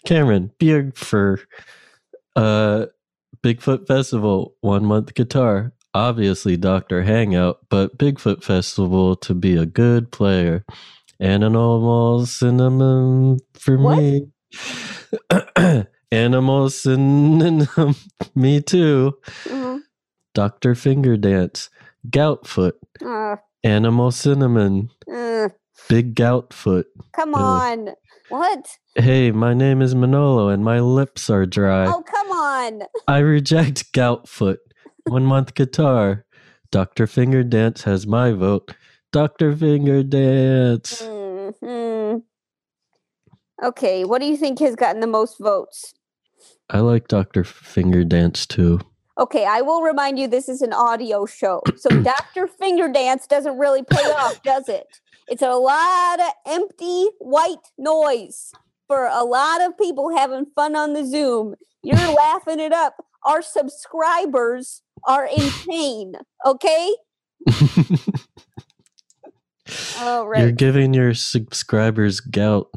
[0.05, 1.39] Cameron, Big for
[2.35, 2.88] uh
[3.43, 7.03] Bigfoot Festival, One Month Guitar, obviously Dr.
[7.03, 10.65] Hangout, but Bigfoot Festival to be a good player.
[11.19, 14.27] Animal cinnamon for me.
[16.11, 17.68] Animal cinnamon,
[18.35, 19.14] me too.
[19.45, 19.80] Mhm.
[20.34, 20.76] Dr.
[20.76, 21.69] Finger Dance,
[22.10, 22.73] Goutfoot,
[23.03, 25.49] Uh, Animal Cinnamon, uh,
[25.89, 26.85] Big Goutfoot.
[27.14, 27.89] come Uh, on.
[28.30, 28.68] What?
[28.95, 31.85] Hey, my name is Manolo and my lips are dry.
[31.88, 32.81] Oh, come on.
[33.07, 34.60] I reject Gout Foot.
[35.07, 36.26] One month guitar.
[36.72, 37.07] Dr.
[37.07, 38.73] Finger Dance has my vote.
[39.11, 39.55] Dr.
[39.55, 41.01] Finger Dance.
[41.01, 42.23] Mhm.
[43.63, 45.93] Okay, what do you think has gotten the most votes?
[46.69, 47.43] I like Dr.
[47.43, 48.79] Finger Dance too.
[49.17, 51.61] Okay, I will remind you this is an audio show.
[51.77, 52.47] So Dr.
[52.47, 54.85] Finger Dance doesn't really pay off, does it?
[55.27, 58.51] It's a lot of empty white noise
[58.88, 61.55] for a lot of people having fun on the Zoom.
[61.81, 63.03] You're laughing it up.
[63.25, 66.13] Our subscribers are in pain,
[66.45, 66.95] okay?
[69.99, 72.69] All You're giving your subscribers gout.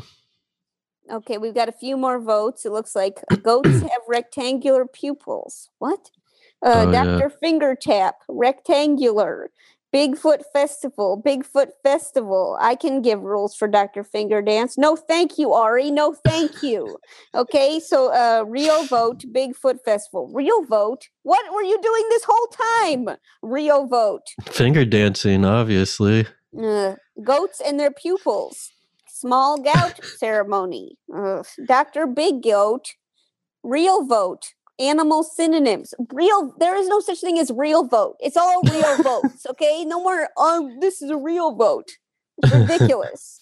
[1.11, 2.65] Okay, we've got a few more votes.
[2.65, 5.69] It looks like goats have rectangular pupils.
[5.79, 6.11] What?
[6.65, 7.05] Uh, Oh, yeah.
[7.05, 7.31] Dr.
[7.31, 9.51] Finger Tap, rectangular.
[9.93, 12.57] Bigfoot Festival, Bigfoot Festival.
[12.61, 14.05] I can give rules for Dr.
[14.05, 14.79] Finger Dance.
[14.79, 15.91] No, thank you, Ari.
[15.91, 16.97] No, thank you.
[17.35, 20.31] Okay, so uh, real vote, Bigfoot Festival.
[20.33, 21.09] Real vote.
[21.25, 23.17] What were you doing this whole time?
[23.43, 24.29] Real vote.
[24.45, 26.27] Finger dancing, obviously.
[26.59, 28.71] Uh, goats and their pupils.
[29.09, 30.97] Small gout ceremony.
[31.15, 31.47] Ugh.
[31.67, 32.07] Dr.
[32.07, 32.95] Big Goat.
[33.63, 34.55] Real vote.
[34.79, 35.93] Animal synonyms.
[36.13, 36.55] Real.
[36.59, 38.17] There is no such thing as real vote.
[38.21, 39.47] It's all real votes.
[39.47, 39.85] Okay.
[39.85, 40.29] No more.
[40.37, 41.91] Oh, this is a real vote.
[42.51, 43.41] Ridiculous.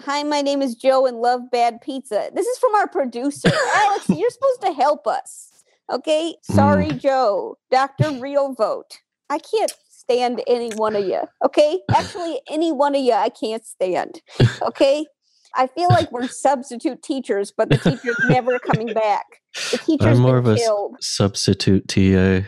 [0.00, 2.30] Hi, my name is Jo and love bad pizza.
[2.32, 4.08] This is from our producer, Alex.
[4.08, 5.50] You're supposed to help us.
[5.90, 6.36] Okay.
[6.42, 7.56] Sorry, Jo.
[7.70, 8.12] Dr.
[8.20, 8.98] Real Vote.
[9.30, 9.72] I can't
[10.10, 11.20] stand any one of you.
[11.44, 11.80] Okay.
[11.94, 14.22] Actually, any one of you I can't stand.
[14.62, 15.06] Okay.
[15.54, 19.24] I feel like we're substitute teachers, but the teacher's never coming back.
[19.72, 20.96] The teacher's I'm more of a killed.
[21.00, 22.46] substitute TA.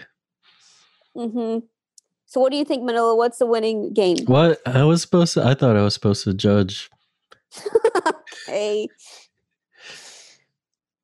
[1.14, 1.58] hmm
[2.26, 3.16] So, what do you think, Manolo?
[3.16, 4.18] What's the winning game?
[4.26, 4.60] What?
[4.66, 6.90] I was supposed to, I thought I was supposed to judge.
[8.48, 8.88] okay.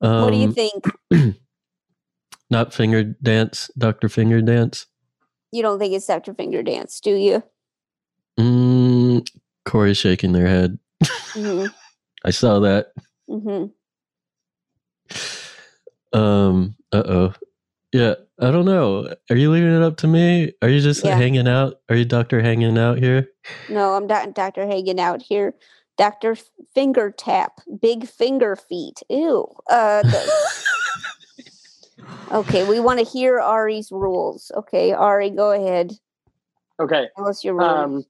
[0.01, 0.85] Um, what do you think?
[2.51, 4.09] Not finger dance, Dr.
[4.09, 4.87] Finger Dance.
[5.57, 6.35] You don't think it's Dr.
[6.35, 7.43] Finger Dance, do you?
[8.39, 9.27] Mm,
[9.65, 10.79] Cory shaking their head.
[11.33, 11.65] hmm
[12.27, 12.89] I saw that.
[13.27, 13.65] hmm
[16.13, 16.77] Um.
[16.93, 17.35] Uh oh.
[17.93, 18.17] Yeah.
[18.39, 19.15] I don't know.
[19.31, 20.53] Are you leaving it up to me?
[20.61, 21.17] Are you just Yeah.
[21.17, 21.77] hanging out?
[21.89, 23.29] Are you Doctor hanging out here?
[23.71, 24.67] No, I'm not Dr.
[24.67, 25.55] hanging out here.
[25.97, 26.37] Dr.
[26.75, 29.01] Finger Tap, Big Finger Feet.
[29.09, 29.47] Ew.
[29.71, 30.33] Uh, the-
[32.33, 34.51] okay, we want to hear Ari's rules.
[34.55, 35.93] Okay, Ari, go ahead.
[36.79, 37.09] Okay.
[37.17, 37.71] Tell us your rules.
[37.71, 38.07] Um,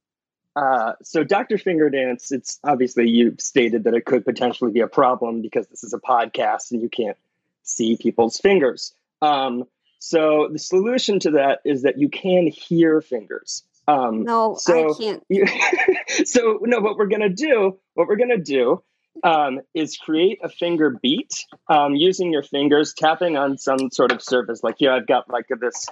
[0.57, 1.59] uh, so Dr.
[1.59, 5.85] Finger Dance, it's obviously you stated that it could potentially be a problem because this
[5.85, 7.19] is a podcast and you can't
[7.63, 8.95] see people's fingers.
[9.21, 9.65] Um,
[9.99, 13.65] so the solution to that is that you can hear fingers.
[13.89, 15.23] Um, no, so I can't.
[15.29, 15.47] You,
[16.25, 18.83] so no, what we're gonna do, what we're gonna do,
[19.25, 24.23] um, is create a finger beat um, using your fingers, tapping on some sort of
[24.23, 24.63] surface.
[24.63, 25.87] Like here, I've got like this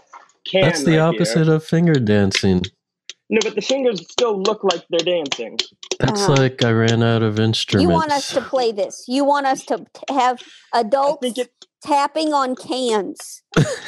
[0.45, 0.63] can.
[0.63, 1.55] That's the right opposite here.
[1.55, 2.63] of finger dancing.
[3.31, 5.59] No, but the fingers still look like they're dancing.
[5.99, 6.35] That's Uh-huh.
[6.43, 7.83] like I ran out of instruments.
[7.83, 9.07] You want us to play this.
[9.09, 10.43] You want us to have
[10.75, 11.27] adults
[11.85, 13.43] tapping on cans.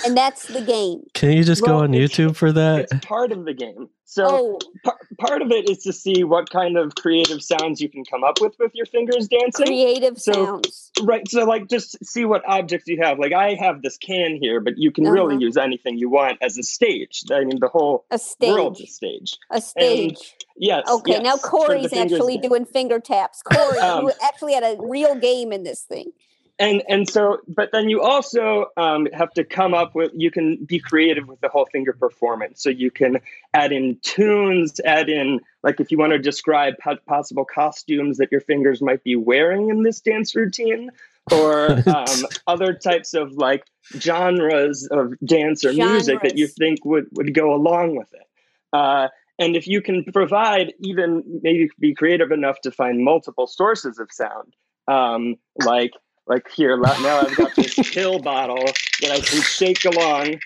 [0.04, 1.02] and that's the game.
[1.14, 2.88] Can you just go on YouTube for that?
[2.92, 3.88] It's part of the game.
[4.04, 4.58] So Oh.
[4.84, 8.22] par- part of it is to see what kind of creative sounds you can come
[8.22, 9.66] up with with your fingers dancing.
[9.66, 10.92] Creative So- sounds.
[11.02, 11.28] Right.
[11.28, 13.18] So like just see what objects you have.
[13.18, 15.40] Like I have this can here, but you can really Uh-huh.
[15.46, 17.24] use anything you want as a stage.
[17.32, 18.50] I mean the whole A stage.
[18.52, 19.36] world's a stage.
[19.50, 20.34] A stage.
[20.56, 20.88] Yes.
[20.88, 22.50] Okay, now yes, for the Cory's actually game.
[22.50, 23.42] doing finger taps.
[23.42, 26.12] Cory, Um, you actually had a real game in this thing.
[26.58, 30.64] And and so but then you also um, have to come up with you can
[30.64, 32.62] be creative with the whole finger performance.
[32.62, 33.18] So you can
[33.52, 38.32] add in tunes add in like if you want to describe po- possible costumes that
[38.32, 40.90] your fingers might be wearing in this dance routine
[41.30, 43.64] or um, other types of like
[43.98, 48.26] genres of dance or music that you think would would go along with it.
[48.72, 49.08] Uh,
[49.38, 54.10] and if you can provide even maybe be creative enough to find multiple sources of
[54.10, 54.54] sound
[54.88, 55.92] um, like
[56.26, 58.64] like here now i've got this pill bottle
[59.00, 60.38] that i can shake along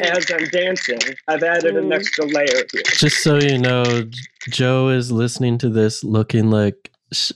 [0.00, 0.98] as i'm dancing
[1.28, 1.94] i've added an Mm.
[1.94, 4.10] extra layer here Just so you know,
[4.48, 6.90] Jo is listening to this looking like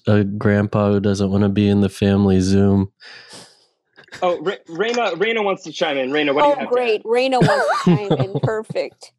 [0.07, 2.93] a grandpa who doesn't want to be in the family Zoom.
[4.23, 7.03] oh Ra- Rayna, Rayna wants to chime in Rayna, what do you Oh, have great.
[7.05, 8.37] Rayna wants to chime in.
[8.43, 9.13] Perfect.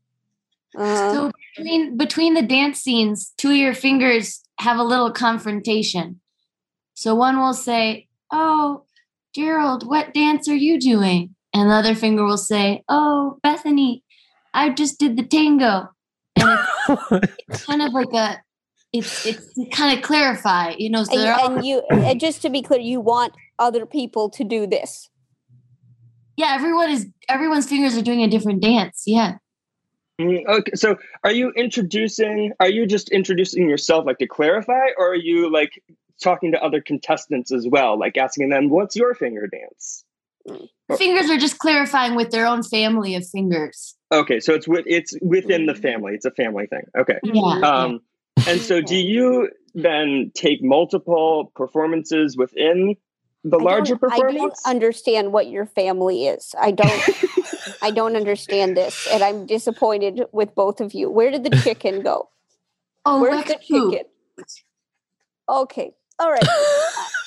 [0.78, 6.20] Uh, So between between the dance scenes, two of your fingers have a little confrontation.
[6.94, 8.84] So one will say, "Oh,
[9.34, 14.04] Gerald, what dance are you doing?" And the other finger will say, "Oh, Bethany,
[14.54, 15.90] I just did the tango."
[16.36, 16.60] And
[16.90, 18.42] it's, it's kind of like a,
[18.92, 21.04] it's it's kind of clarify, you know.
[21.04, 24.44] So and, all, and you, and just to be clear, you want other people to
[24.44, 25.10] do this.
[26.38, 29.04] yeah, everyone is everyone's fingers are doing a different dance.
[29.06, 29.38] Yeah.
[30.20, 35.12] Mm, okay so are you introducing are you just introducing yourself like to clarify or
[35.12, 35.82] are you like
[36.22, 40.04] talking to other contestants as well like asking them what's your finger dance
[40.98, 43.96] Fingers are just clarifying with their own family of fingers.
[44.12, 46.14] Okay, so it's with it's within the family.
[46.16, 46.82] It's a family thing.
[46.98, 47.20] Okay.
[47.24, 47.60] Yeah.
[47.60, 48.02] Um,
[48.48, 52.96] and so, do you then take multiple performances within
[53.44, 56.54] the I larger don't- I don't understand what your family is.
[56.60, 57.10] I don't.
[57.82, 61.10] I don't understand this, and I'm disappointed with both of you.
[61.10, 62.30] Where did the chicken go?
[63.06, 63.92] Oh, Where's the Wexfoo.
[63.92, 64.06] chicken?
[65.48, 65.94] Okay.
[66.20, 66.44] All right.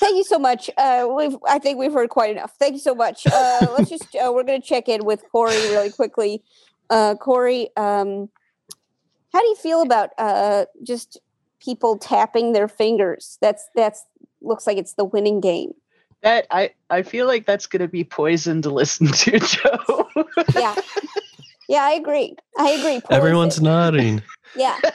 [0.00, 0.68] Thank you so much.
[0.76, 2.54] Uh, we've, I think we've heard quite enough.
[2.58, 3.26] Thank you so much.
[3.26, 6.42] Uh, let's just, uh, we're going to check in with Cory really quickly.
[6.90, 8.28] Uh, Cory, um,
[9.32, 11.18] how do you feel about uh, just
[11.60, 13.38] people tapping their fingers?
[13.40, 14.04] That's, that's,
[14.42, 15.72] looks like it's the winning game.
[16.22, 20.08] That I I feel like that's gonna be poison to listen to, Jo.
[20.56, 20.76] Yeah.
[21.68, 22.36] Yeah, I agree.
[22.58, 23.00] I agree.
[23.00, 23.06] Poison.
[23.10, 24.22] Everyone's nodding.
[24.56, 24.78] Yeah.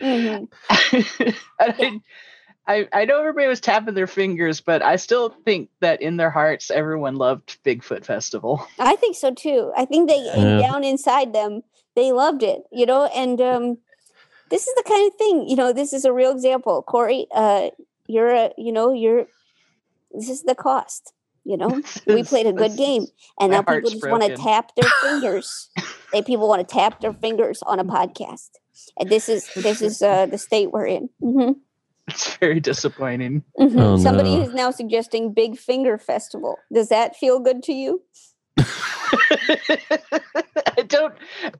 [0.00, 0.48] Mhm.
[1.60, 2.00] I,
[2.66, 6.30] I I know everybody was tapping their fingers, but I still think that in their
[6.30, 8.66] hearts, everyone loved Bigfoot Festival.
[8.78, 9.72] I think so too.
[9.76, 10.62] I think they Yeah.
[10.62, 11.62] down inside them,
[11.96, 13.78] they loved it, you know, and um
[14.50, 16.82] this is the kind of thing, you know, this is a real example.
[16.82, 17.70] Cory, uh
[18.06, 19.26] you're a you know, you're
[20.12, 21.12] this is the cost,
[21.44, 21.80] you know.
[22.06, 23.06] we played a good game
[23.38, 25.70] and now people just want to tap their fingers.
[26.12, 28.50] they people want to tap their fingers on a podcast.
[28.98, 31.08] And this is this is uh the state we're in.
[31.20, 31.52] hmm
[32.08, 33.44] It's very disappointing.
[33.58, 33.80] Mhm.
[33.80, 34.42] Oh, Somebody no.
[34.42, 36.58] is now suggesting Big Finger Festival.
[36.72, 38.02] Does that feel good to you?
[38.58, 39.96] I
[40.86, 41.14] don't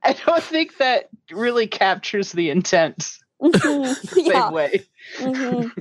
[0.05, 4.01] I don't think that really captures the intent Mhm.
[4.11, 4.45] the Yeah.
[4.47, 4.87] same way.
[5.21, 5.73] Mhm.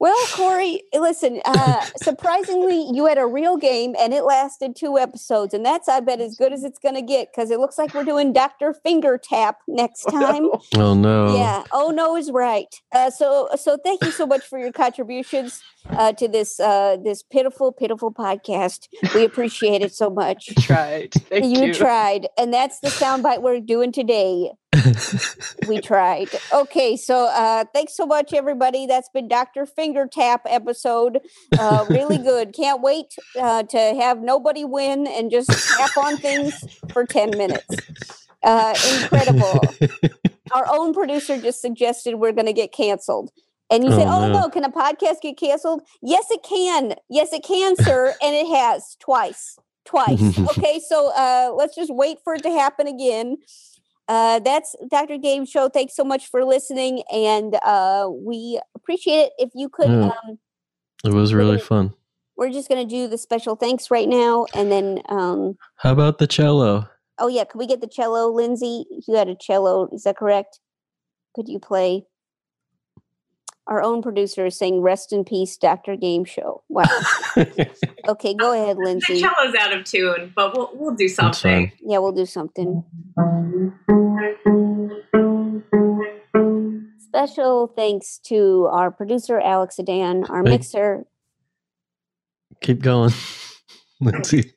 [0.00, 1.40] Well, Cory, listen.
[1.44, 6.00] Uh, surprisingly, you had a real game, and it lasted two episodes, and that's, I
[6.00, 8.74] bet, as good as it's going to get because it looks like we're doing Doctor
[8.74, 10.48] Finger Tap next time.
[10.76, 11.36] Oh no.
[11.36, 11.64] Yeah.
[11.72, 12.74] Oh no is right.
[12.92, 17.22] Uh, so so thank you so much for your contributions uh, to this uh, this
[17.22, 18.88] pitiful pitiful podcast.
[19.14, 20.46] We appreciate it so much.
[20.60, 21.12] Tried.
[21.12, 21.74] Thank you, you.
[21.74, 24.50] tried, and that's the soundbite we're doing today.
[25.68, 26.28] we tried.
[26.52, 28.86] Okay, so uh, thanks so much, everybody.
[28.86, 31.20] That's been Doctor Finger Tap episode.
[31.58, 32.52] Uh, really good.
[32.54, 36.54] Can't wait uh, to have nobody win and just tap on things
[36.92, 37.76] for ten minutes.
[38.42, 39.60] Uh, incredible.
[40.52, 43.30] Our own producer just suggested we're going to get canceled.
[43.70, 44.40] And you say, Oh, oh, no.
[44.40, 45.82] no, can a podcast get canceled?
[46.02, 46.94] Yes, it can.
[47.08, 48.14] Yes, it can, sir.
[48.22, 49.58] And it has twice.
[49.86, 50.20] twice.
[50.50, 53.38] okay, so uh, let's just wait for it to happen again.
[54.08, 55.16] Uh, that's Dr.
[55.18, 55.68] Game Show.
[55.68, 59.32] Thanks so much for listening, and uh, we appreciate it.
[59.38, 60.10] If you could, Yeah.
[60.28, 60.38] um,
[61.04, 61.94] It was really fun.
[62.36, 66.26] we're just gonna do the special thanks right now, and then um, How about the
[66.26, 66.86] cello?
[67.18, 68.84] oh yeah, could we get the cello, Lindsay?
[69.06, 70.60] You had a cello, is that correct?
[71.34, 72.04] Could you play?
[73.66, 75.96] Our own producer is saying, "Rest in peace, Dr.
[75.96, 76.84] Game Show." Wow.
[78.08, 79.20] okay, go ahead, The Lindsay.
[79.20, 81.72] cello's out of tune, but we'll we'll do something.
[81.80, 82.84] Yeah, we'll do something.
[86.98, 90.50] Special thanks to our producer Alex Adan, our Hey.
[90.50, 91.06] mixer.
[92.60, 93.12] Keep going.
[94.00, 94.52] Lindsay.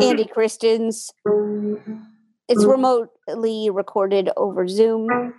[0.00, 1.12] Andy Christens.
[2.48, 5.34] It's remotely recorded over Zoom.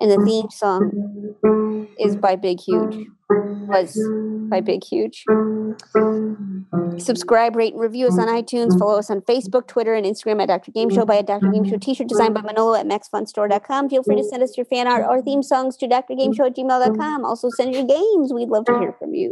[0.00, 0.50] And the theme mm-hmm.
[0.50, 3.06] song is by Big Huge.
[3.28, 3.98] Was
[4.48, 5.24] by Big Huge.
[6.98, 8.78] Subscribe, rate, and review us on iTunes.
[8.78, 10.72] Follow us on Facebook, Twitter, and Instagram at Dr.
[10.72, 11.04] Game Show.
[11.04, 11.50] Buy a Dr.
[11.50, 13.90] Game Show t shirt designed by Manolo at maxfunstore.com.
[13.90, 17.24] Feel free to send us your fan art or theme songs to drgameshow at gmail.com.
[17.24, 18.32] Also, send your games.
[18.32, 19.30] We'd love to hear from you.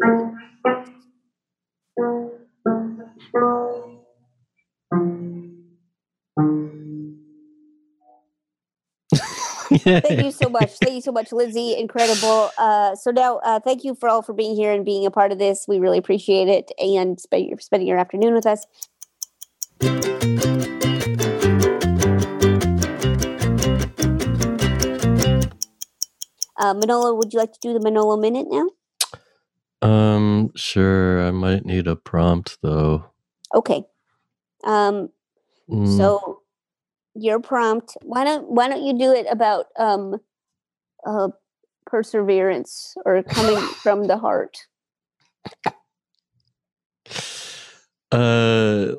[9.78, 10.78] Thank you so much.
[10.78, 11.76] Thank you so much, Lizzie.
[11.76, 12.50] Incredible.
[12.58, 15.32] Uh, so now, uh, thank you for all for being here and being a part
[15.32, 15.66] of this.
[15.68, 18.66] We really appreciate it and spend your, spending your afternoon with us.
[26.60, 28.68] Uh, Manolo, would you like to do the Manolo minute now?
[29.80, 31.26] Um, sure.
[31.26, 33.04] I might need a prompt though.
[33.54, 33.84] Okay.
[34.64, 35.10] Um,
[35.70, 36.37] Mm, So
[37.20, 37.96] your prompt.
[38.02, 40.18] Why don't Why don't you do it about um,
[41.06, 41.28] uh,
[41.86, 44.58] perseverance or coming from the heart?
[48.12, 48.92] uh,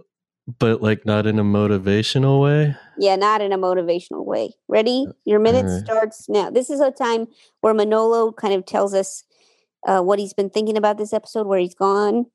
[0.58, 2.76] but like not in a motivational way.
[2.98, 4.54] Yeah, not in a motivational way.
[4.68, 5.08] Ready?
[5.26, 5.86] Your minute Alright.
[5.86, 6.50] starts now.
[6.50, 7.28] This is a time
[7.62, 9.24] where Manolo kind of tells us
[9.88, 12.26] uh, what he's been thinking about this episode, where he's gone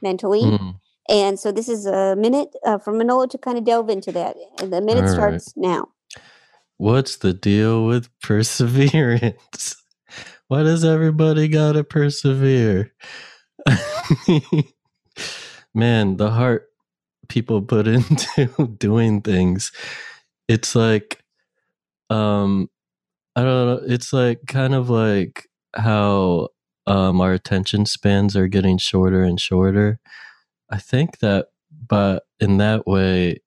[0.00, 0.42] mentally.
[0.42, 4.12] Mm, And so this is a minute uh, for Manolo to kind of delve into
[4.12, 4.36] that.
[4.60, 5.08] And the minute Alright.
[5.08, 5.88] starts now.
[6.78, 9.76] What's the deal with perseverance?
[10.48, 12.92] Why does everybody gotta persevere?
[15.74, 16.68] Man, the heart
[17.28, 19.72] people put into doing things.
[20.48, 21.22] It's like
[22.10, 22.68] um
[23.34, 26.48] I don't know, it's like kind of like how
[26.86, 29.98] um our attention spans are getting shorter and shorter.
[30.70, 31.48] I think that
[31.88, 33.38] but in that way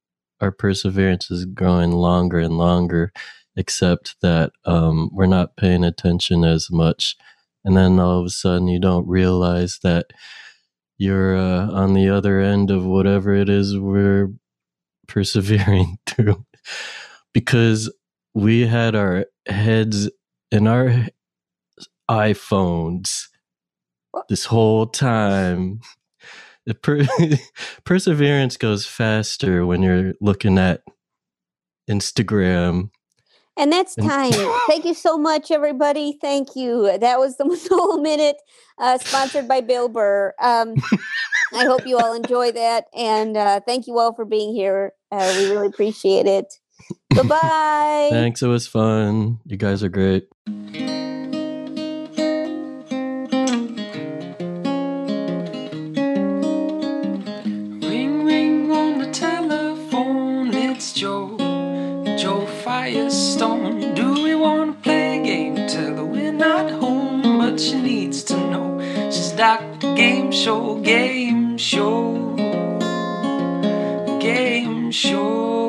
[0.42, 3.12] our perseverance is growing longer and longer
[3.60, 7.18] except that um, we're not paying attention as much.
[7.66, 10.06] And then all of a sudden you don't realize that
[10.98, 14.30] you're uh, on the other end of whatever it is we're
[15.08, 16.46] persevering through.
[17.34, 17.94] Because
[18.34, 20.10] we had our heads
[20.52, 21.08] in our
[22.10, 23.26] iPhones
[24.30, 25.82] this whole time.
[26.76, 27.08] Per-
[27.84, 30.82] perseverance goes faster when you're looking at
[31.90, 32.90] Instagram.
[33.58, 34.32] And that's time.
[34.68, 36.18] Thank you so much, everybody.
[36.22, 36.98] Thank you.
[36.98, 38.38] That was the Manolo Minute,
[38.78, 40.34] uh, sponsored by Bill Burr.
[40.40, 40.76] Um,
[41.54, 42.86] I hope you all enjoy that.
[42.96, 44.94] And uh, thank you all for being here.
[45.12, 46.54] Uh, we really appreciate it.
[47.14, 48.08] Goodbye.
[48.12, 49.40] Thanks, it was fun.
[49.46, 50.30] You guys are great.
[67.60, 68.80] She needs to know.
[69.12, 69.94] She's Dr.
[69.96, 72.36] Game Show, Game Show,
[74.20, 75.69] Game Show.